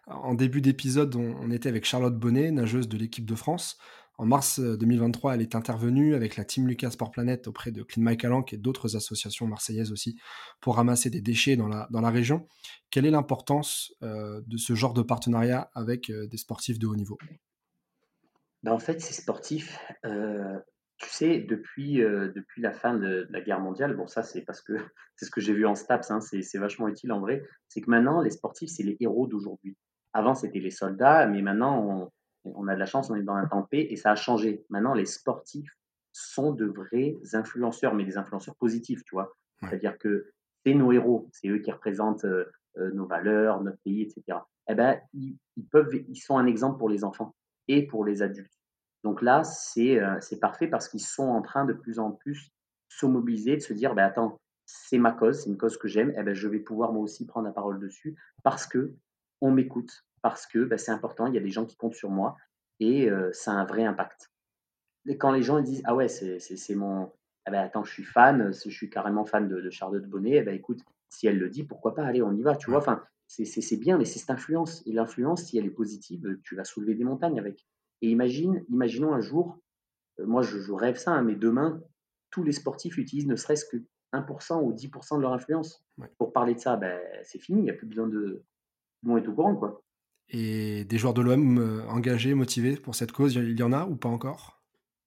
En 0.07 0.35
début 0.35 0.61
d'épisode, 0.61 1.17
on, 1.17 1.51
était 1.51 1.69
avec 1.69 1.87
Charlotte 1.87 2.17
Bonnet, 2.17 2.51
nageuse 2.51 2.89
de 2.89 2.99
l'équipe 2.99 3.25
de 3.25 3.35
France. 3.35 3.79
En 4.19 4.27
mars 4.27 4.61
2023, 4.61 5.31
euh, 5.31 5.35
elle 5.35 5.43
est 5.43 5.55
intervenue 5.55 6.15
avec 6.15 6.37
la 6.37 6.45
Team 6.45 6.67
Lucas 6.69 6.91
Sport 6.91 7.11
Planet 7.11 7.49
auprès 7.49 7.71
de 7.71 7.83
Clean 7.83 8.03
My 8.03 8.17
Calanque 8.17 8.53
et 8.53 8.57
d'autres 8.59 8.97
associations 8.97 9.47
marseillaises 9.47 9.93
aussi 9.93 10.19
pour 10.61 10.77
ramasser 10.77 11.11
des 11.11 11.21
déchets 11.21 11.57
dans 11.57 11.69
la, 11.69 11.87
dans 11.91 12.01
la 12.01 12.11
région. 12.11 12.47
Quelle 12.91 13.07
est 13.07 13.11
l'importance 13.11 13.95
euh, 14.03 14.43
de 14.47 14.57
ce 14.59 14.75
genre 14.75 14.95
de 14.95 15.03
partenariat 15.03 15.71
avec 15.75 16.11
euh, 16.11 16.27
des 16.27 16.39
sportifs 16.39 16.79
de 16.79 16.87
haut 16.87 16.97
niveau? 16.97 17.19
Ben, 18.63 18.73
En 18.73 18.79
fait, 18.79 19.01
ces 19.01 19.15
sportifs, 19.15 19.79
tu 20.99 21.11
sais, 21.11 21.41
depuis, 21.41 22.03
euh, 22.03 22.33
depuis 22.35 22.63
la 22.63 22.73
fin 22.73 22.95
de, 22.95 23.27
la 23.31 23.41
guerre 23.41 23.61
mondiale, 23.61 23.95
bon, 23.95 24.07
ça, 24.07 24.23
c'est 24.23 24.43
parce 24.43 24.63
que 24.63 24.73
c'est 25.17 25.27
ce 25.27 25.31
que 25.31 25.41
j'ai 25.41 25.53
vu 25.53 25.67
en 25.67 25.75
STAPS, 25.75 26.11
hein, 26.11 26.21
c'est 26.21 26.59
vachement 26.59 26.89
utile 26.89 27.13
en 27.13 27.21
vrai, 27.21 27.43
c'est 27.69 27.81
que 27.81 27.91
maintenant, 27.91 28.21
les 28.21 28.31
sportifs, 28.31 28.71
c'est 28.71 28.83
les 28.83 28.97
héros 29.01 29.27
d'aujourd'hui. 29.27 29.77
Avant, 30.13 30.35
c'était 30.35 30.61
les 30.61 30.71
soldats, 30.71 31.27
mais 31.27 31.43
maintenant, 31.43 32.11
on, 32.45 32.53
on, 32.55 32.69
a 32.69 32.75
de 32.75 32.81
la 32.81 32.87
chance, 32.87 33.11
on 33.11 33.17
est 33.17 33.23
dans 33.23 33.35
un 33.35 33.47
temps 33.47 33.63
paix 33.63 33.87
et 33.91 33.97
ça 33.97 34.13
a 34.13 34.17
changé. 34.17 34.65
Maintenant, 34.71 34.95
les 34.95 35.05
sportifs 35.05 35.71
sont 36.13 36.53
de 36.53 36.65
vrais 36.65 37.17
influenceurs, 37.35 37.95
mais 37.95 38.05
des 38.05 38.17
influenceurs 38.17 38.57
positifs, 38.57 39.05
tu 39.05 39.15
vois. 39.15 39.37
C'est-à-dire 39.61 39.99
que 39.99 40.31
c'est 40.65 40.75
nos 40.75 40.93
héros, 40.93 41.29
c'est 41.33 41.49
eux 41.49 41.59
qui 41.59 41.71
représentent 41.71 42.25
euh, 42.25 42.47
nos 42.77 43.07
valeurs, 43.07 43.63
notre 43.63 43.79
pays, 43.79 44.03
etc. 44.03 44.39
Eh 44.69 44.75
ben, 44.75 44.99
ils, 45.15 45.39
peuvent, 45.71 45.95
ils 45.95 46.17
sont 46.17 46.39
un 46.39 46.47
exemple 46.47 46.79
pour 46.79 46.89
les 46.89 47.05
enfants 47.05 47.35
et 47.69 47.87
pour 47.87 48.05
les 48.05 48.23
adultes. 48.23 48.53
Donc 49.07 49.23
là, 49.23 49.45
c'est 49.45 50.41
parfait 50.41 50.67
parce 50.67 50.89
qu'ils 50.89 50.99
sont 50.99 51.29
en 51.29 51.41
train 51.41 51.65
de 51.65 51.73
plus 51.73 52.01
en 52.01 52.11
plus 52.11 52.51
se 52.89 53.07
mobiliser, 53.07 53.55
de 53.55 53.63
se 53.63 53.73
dire, 53.73 53.95
ben 53.95 54.03
attends, 54.03 54.37
c'est 54.65 54.99
ma 54.99 55.13
cause, 55.13 55.45
c'est 55.45 55.49
une 55.49 55.57
cause 55.57 55.77
que 55.77 55.87
j'aime, 55.87 56.13
eh 56.19 56.25
ben, 56.25 56.35
je 56.35 56.49
vais 56.49 56.59
pouvoir 56.59 56.93
moi 56.93 57.05
aussi 57.05 57.25
prendre 57.25 57.47
la 57.47 57.53
parole 57.53 57.79
dessus 57.79 58.17
parce 58.43 58.67
que 58.67 58.95
on 59.41 59.53
m'écoute, 59.53 60.05
parce 60.23 60.45
que 60.45 60.65
ben, 60.65 60.77
c'est 60.77 60.91
important, 60.91 61.29
il 61.29 61.35
y 61.35 61.39
a 61.39 61.41
des 61.41 61.51
gens 61.51 61.65
qui 61.67 61.77
comptent 61.77 61.95
sur 61.95 62.11
moi 62.11 62.37
et 62.81 63.09
ça 63.31 63.53
a 63.53 63.55
un 63.55 63.65
vrai 63.65 63.85
impact. 63.85 64.33
Et 65.07 65.17
quand 65.17 65.31
les 65.31 65.45
gens 65.45 65.61
disent 65.61 65.83
ah 65.85 65.95
ouais 65.95 66.09
c'est 66.09 66.75
mon 66.75 67.13
eh 67.47 67.53
ben 67.53 67.61
attends 67.61 67.85
je 67.85 67.93
suis 67.93 68.03
fan, 68.03 68.53
je 68.53 68.71
suis 68.71 68.91
carrément 68.91 69.25
fan 69.25 69.47
de, 69.47 69.71
Charlotte 69.71 70.05
Bonnet, 70.05 70.39
eh 70.39 70.43
ben 70.43 70.55
écoute 70.57 70.81
si 71.11 71.29
elle 71.29 71.39
le 71.39 71.49
dit 71.49 71.63
pourquoi 71.63 71.95
pas 71.95 72.05
allez 72.05 72.23
on 72.23 72.33
y 72.33 72.43
va 72.43 72.57
tu 72.57 72.71
vois 72.71 72.81
enfin 72.81 73.05
c'est 73.29 73.77
bien 73.77 73.99
mais 73.99 74.05
c'est 74.05 74.19
cette 74.19 74.31
influence 74.31 74.83
et 74.85 74.93
l'influence 74.93 75.45
si 75.45 75.59
elle 75.59 75.67
est 75.67 75.71
positive 75.71 76.41
tu 76.43 76.57
vas 76.57 76.65
soulever 76.65 76.97
des 76.97 77.05
montagnes 77.05 77.39
avec 77.39 77.65
et 78.03 78.11
imagine 78.11 78.65
imaginons 78.69 79.13
un 79.13 79.21
jour 79.21 79.59
moi 80.19 80.43
je, 80.43 80.73
rêve 80.73 80.97
ça 80.97 81.13
hein, 81.13 81.23
mais 81.23 81.35
demain 81.35 81.83
tous 82.31 82.43
les 82.43 82.53
sportifs 82.53 82.99
utilisent 82.99 83.27
ne 83.27 83.37
serait-ce 83.37 83.65
que 83.65 83.77
1% 84.13 84.63
ou 84.63 84.73
10% 84.73 85.17
de 85.17 85.23
leur 85.23 85.33
influence 85.33 85.85
pour 86.19 86.33
parler 86.33 86.55
de 86.55 86.61
ça 86.61 86.77
ben 86.77 87.01
c'est 87.25 87.39
fini 87.39 87.61
il 87.61 87.65
n'y 87.65 87.71
a 87.71 87.75
plus 87.75 87.87
besoin 87.87 88.09
de 88.09 88.43
bon 89.03 89.17
être 89.17 89.29
au 89.29 89.35
courant 89.35 89.57
quoi 89.57 89.83
et 90.29 90.85
des 90.85 90.99
joueurs 90.99 91.15
de 91.15 91.23
l'OM 91.23 91.59
euh, 91.59 91.87
engagés, 91.89 92.35
motivés 92.35 92.77
pour 92.77 92.95
cette 92.95 93.13
cause, 93.13 93.35
il 93.37 93.59
y 93.59 93.63
en 93.63 93.73
a 93.73 93.85
ou 93.85 93.97
pas 93.97 94.09
encore? 94.09 94.61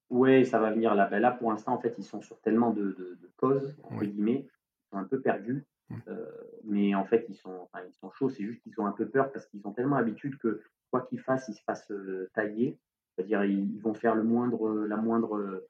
Oui, 0.10 0.45
ça 0.45 0.60
va 0.60 0.71
venir 0.71 0.95
là. 0.95 1.08
Ben 1.08 1.19
là, 1.19 1.32
pour 1.32 1.52
l'instant, 1.52 1.73
en 1.73 1.80
fait, 1.80 1.93
ils 1.97 2.04
sont 2.04 2.21
sur 2.21 2.39
tellement 2.41 2.71
de, 2.71 3.19
causes, 3.38 3.75
entre 3.84 4.06
guillemets, 4.06 4.47
ils 4.47 4.89
sont 4.89 4.97
un 4.97 5.04
peu 5.04 5.21
perdus. 5.21 5.65
Euh, 6.08 6.25
mais 6.65 6.93
en 6.95 7.04
fait, 7.06 7.25
ils 7.30 7.36
sont, 7.36 7.67
ils 7.88 7.93
sont 7.93 8.12
chauds. 8.12 8.30
C'est 8.30 8.43
juste 8.43 8.62
qu'ils 8.62 8.80
ont 8.80 8.86
un 8.86 8.91
peu 8.91 9.08
peur 9.08 9.32
parce 9.32 9.45
qu'ils 9.47 9.65
ont 9.65 9.71
tellement 9.71 9.97
l'habitude 9.97 10.38
que 10.38 10.62
quoi 10.91 11.02
qu'ils 11.02 11.19
fassent, 11.19 11.47
ils 11.49 11.56
se 11.56 11.63
fassent 11.63 11.91
euh, 11.91 12.30
tailler. 12.34 12.78
C'est-à-dire, 13.15 13.43
ils, 13.43 13.80
vont 13.82 13.93
faire 13.93 14.15
le 14.15 14.23
moindre, 14.23 14.86
la 14.86 14.97
moindre 14.97 15.67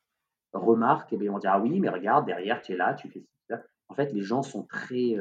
remarque 0.54 1.14
et 1.14 1.18
bien 1.18 1.32
vont 1.32 1.40
dire 1.40 1.52
ah 1.54 1.60
oui, 1.60 1.80
mais 1.80 1.90
regarde 1.90 2.26
derrière, 2.26 2.62
tu 2.62 2.74
es 2.74 2.78
là, 2.78 2.94
tu 2.94 3.10
fais 3.10 3.24
ça. 3.50 3.64
En 3.88 3.96
fait, 3.96 4.12
les 4.14 4.22
gens 4.22 4.44
sont 4.44 4.64
très, 4.64 5.16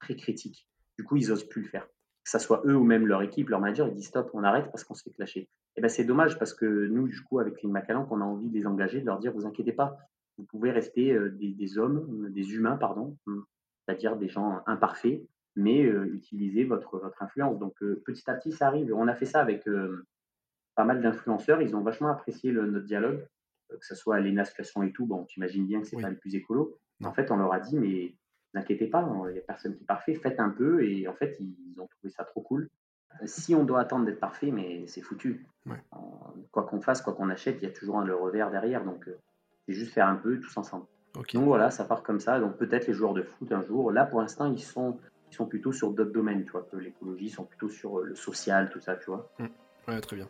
très 0.00 0.16
critiques. 0.16 0.66
Du 0.98 1.04
coup, 1.04 1.16
ils 1.16 1.30
osent 1.30 1.48
plus 1.48 1.62
le 1.62 1.68
faire 1.68 1.86
que 2.28 2.38
ce 2.38 2.44
soit 2.44 2.60
eux 2.66 2.76
ou 2.76 2.84
même 2.84 3.06
leur 3.06 3.22
équipe, 3.22 3.48
leur 3.48 3.60
manager, 3.60 3.88
ils 3.88 3.94
disent 3.94 4.08
stop, 4.08 4.30
on 4.34 4.44
arrête 4.44 4.66
parce 4.70 4.84
qu'on 4.84 4.92
se 4.92 5.02
fait 5.02 5.12
clasher. 5.12 5.40
Et 5.40 5.48
eh 5.76 5.80
ben 5.80 5.88
c'est 5.88 6.04
dommage 6.04 6.38
parce 6.38 6.52
que 6.52 6.66
nous, 6.66 7.08
du 7.08 7.22
coup, 7.22 7.38
avec 7.38 7.56
Clean 7.56 7.70
Macalan, 7.70 8.06
on 8.10 8.20
a 8.20 8.24
envie 8.24 8.50
de 8.50 8.54
les 8.54 8.66
engager, 8.66 9.00
de 9.00 9.06
leur 9.06 9.18
dire 9.18 9.32
vous 9.32 9.46
inquiétez 9.46 9.72
pas, 9.72 9.96
vous 10.36 10.44
pouvez 10.44 10.70
rester 10.70 11.12
euh, 11.12 11.30
des, 11.30 11.78
hommes, 11.78 12.28
des 12.30 12.52
humains, 12.52 12.76
pardon, 12.76 13.16
hum, 13.26 13.46
c'est-à-dire 13.86 14.16
des 14.16 14.28
gens 14.28 14.60
imparfaits, 14.66 15.22
mais 15.58 15.80
utiliser 15.80 16.64
votre, 16.64 16.98
votre 16.98 17.22
influence. 17.22 17.58
Donc 17.58 17.74
petit 18.04 18.30
à 18.30 18.34
petit, 18.34 18.52
ça 18.52 18.68
arrive. 18.68 18.92
On 18.94 19.08
a 19.08 19.14
fait 19.14 19.26
ça 19.26 19.40
avec 19.40 19.68
pas 20.74 20.84
mal 20.84 21.02
d'influenceurs, 21.02 21.60
ils 21.60 21.74
ont 21.74 21.80
vachement 21.80 22.08
apprécié 22.08 22.52
notre 22.52 22.86
dialogue, 22.86 23.26
que 23.68 23.84
ce 23.84 23.94
soit 23.94 24.20
les 24.20 24.44
Situation 24.44 24.82
et 24.82 24.92
tout. 24.92 25.06
Bon, 25.06 25.24
tu 25.24 25.40
imagines 25.40 25.66
bien 25.66 25.80
que 25.80 25.86
c'est 25.86 26.00
pas 26.00 26.10
le 26.10 26.16
plus 26.16 26.34
écolo. 26.34 26.78
En 27.04 27.12
fait, 27.12 27.30
on 27.30 27.36
leur 27.36 27.52
a 27.52 27.60
dit 27.60 27.76
mais 27.76 28.14
n'inquiétez 28.54 28.86
pas, 28.86 29.08
il 29.28 29.32
n'y 29.32 29.38
a 29.38 29.42
personne 29.42 29.74
qui 29.74 29.82
est 29.82 29.86
parfait, 29.86 30.14
faites 30.14 30.40
un 30.40 30.50
peu. 30.50 30.84
Et 30.84 31.08
en 31.08 31.14
fait, 31.14 31.36
ils 31.40 31.80
ont 31.80 31.86
trouvé 31.86 32.10
ça 32.10 32.24
trop 32.24 32.40
cool. 32.40 32.68
Si 33.24 33.54
on 33.54 33.64
doit 33.64 33.80
attendre 33.80 34.04
d'être 34.04 34.20
parfait, 34.20 34.50
mais 34.50 34.86
c'est 34.86 35.00
foutu. 35.00 35.46
Quoi 36.52 36.62
qu'on 36.64 36.80
fasse, 36.80 37.02
quoi 37.02 37.14
qu'on 37.14 37.30
achète, 37.30 37.60
il 37.60 37.64
y 37.64 37.68
a 37.68 37.72
toujours 37.72 37.98
un 37.98 38.04
le 38.04 38.14
revers 38.14 38.50
derrière. 38.50 38.84
Donc, 38.84 39.08
c'est 39.66 39.74
juste 39.74 39.92
faire 39.92 40.06
un 40.06 40.16
peu 40.16 40.38
tous 40.38 40.56
ensemble. 40.56 40.86
Donc 41.14 41.44
voilà, 41.44 41.70
ça 41.70 41.84
part 41.84 42.02
comme 42.02 42.20
ça. 42.20 42.38
Donc 42.38 42.56
peut-être 42.56 42.86
les 42.86 42.94
joueurs 42.94 43.14
de 43.14 43.22
foot 43.22 43.50
un 43.52 43.62
jour. 43.62 43.90
Là, 43.90 44.06
pour 44.06 44.20
l'instant, 44.20 44.50
ils 44.52 44.62
sont, 44.62 44.98
ils 45.30 45.34
sont 45.34 45.46
plutôt 45.46 45.72
sur 45.72 45.92
d'autres 45.92 46.12
domaines, 46.12 46.44
tu 46.44 46.52
vois, 46.52 46.66
que 46.70 46.76
l'écologie, 46.76 47.30
sont 47.30 47.44
plutôt 47.44 47.68
sur 47.68 47.98
euh, 47.98 48.04
le 48.04 48.14
social, 48.14 48.70
tout 48.70 48.80
ça, 48.80 48.96
tu 48.96 49.06
vois. 49.06 49.30
Mmh. 49.38 49.46
Ouais, 49.88 50.00
très 50.00 50.16
bien. 50.16 50.28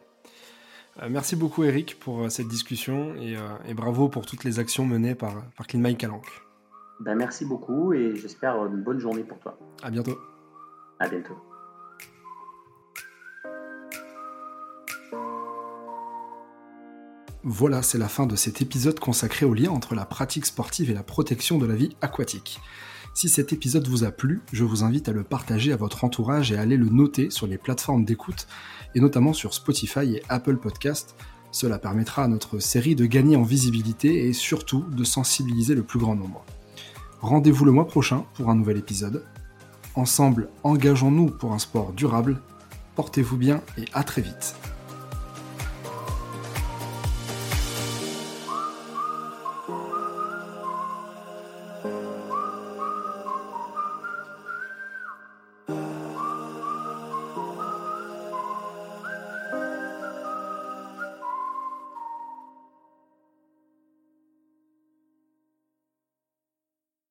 Euh, 1.03 1.09
merci 1.11 1.37
beaucoup 1.37 1.65
Eric 1.65 1.99
pour 1.99 2.31
cette 2.31 2.49
discussion 2.49 3.15
et, 3.17 3.37
et, 3.67 3.75
bravo 3.75 4.09
pour 4.09 4.27
toutes 4.27 4.45
les 4.45 4.59
actions 4.59 4.85
menées 4.85 5.15
par, 5.15 5.45
par 5.57 5.67
Clean 5.67 5.81
My 5.81 5.97
Calanque. 5.97 6.43
Ben, 7.01 7.15
merci 7.15 7.45
beaucoup 7.45 7.93
et 7.93 8.17
j'espère 8.17 8.65
une 8.67 8.83
bonne 8.83 8.99
journée 8.99 9.23
pour 9.23 9.39
toi. 9.39 9.57
À 9.83 9.91
bientôt. 9.91 10.19
À 10.99 11.09
bientôt. 11.09 11.37
Voilà, 17.45 17.83
c'est 17.83 17.99
la 17.99 18.09
fin 18.09 18.27
de 18.27 18.37
cet 18.37 18.61
épisode 18.61 18.99
consacré 18.99 19.47
au 19.47 19.55
lien 19.55 19.71
entre 19.71 19.95
la 19.95 20.05
pratique 20.05 20.45
sportive 20.45 20.91
et 20.91 20.95
la 20.95 21.05
protection 21.05 21.57
de 21.57 21.67
la 21.67 21.77
vie 21.77 21.97
aquatique. 22.03 22.61
Si 23.19 23.29
cet 23.29 23.53
épisode 23.53 23.89
vous 23.89 24.05
a 24.05 24.13
plu, 24.13 24.43
je 24.53 24.63
vous 24.63 24.85
invite 24.85 25.09
à 25.09 25.13
le 25.13 25.25
partager 25.25 25.73
à 25.73 25.77
votre 25.77 26.05
entourage 26.05 26.53
et 26.53 26.57
à 26.57 26.61
aller 26.61 26.77
le 26.77 26.89
noter 26.89 27.31
sur 27.31 27.49
les 27.49 27.59
plateformes 27.59 28.05
d'écoute, 28.05 28.47
et 28.95 29.01
notamment 29.01 29.33
sur 29.33 29.55
Spotify 29.55 30.15
et 30.15 30.23
Apple 30.29 30.57
Podcast. 30.57 31.17
Cela 31.51 31.81
permettra 31.81 32.23
à 32.23 32.29
notre 32.29 32.61
série 32.61 32.95
de 32.95 33.07
gagner 33.07 33.35
en 33.35 33.43
visibilité 33.43 34.29
et 34.29 34.33
surtout 34.33 34.85
de 34.93 35.03
sensibiliser 35.03 35.75
le 35.75 35.83
plus 35.83 35.99
grand 35.99 36.15
nombre. 36.15 36.45
Rendez-vous 37.21 37.65
le 37.65 37.73
mois 37.73 37.89
prochain 37.89 38.25
pour 38.35 38.51
un 38.51 38.55
nouvel 38.55 38.77
épisode. 38.77 39.25
Ensemble, 39.97 40.49
engageons-nous 40.63 41.27
pour 41.27 41.53
un 41.55 41.59
sport 41.59 41.93
durable. 41.95 42.41
Portez-vous 42.95 43.37
bien 43.37 43.63
et 43.79 43.87
à 43.95 44.05
très 44.05 44.23
vite. 44.23 44.55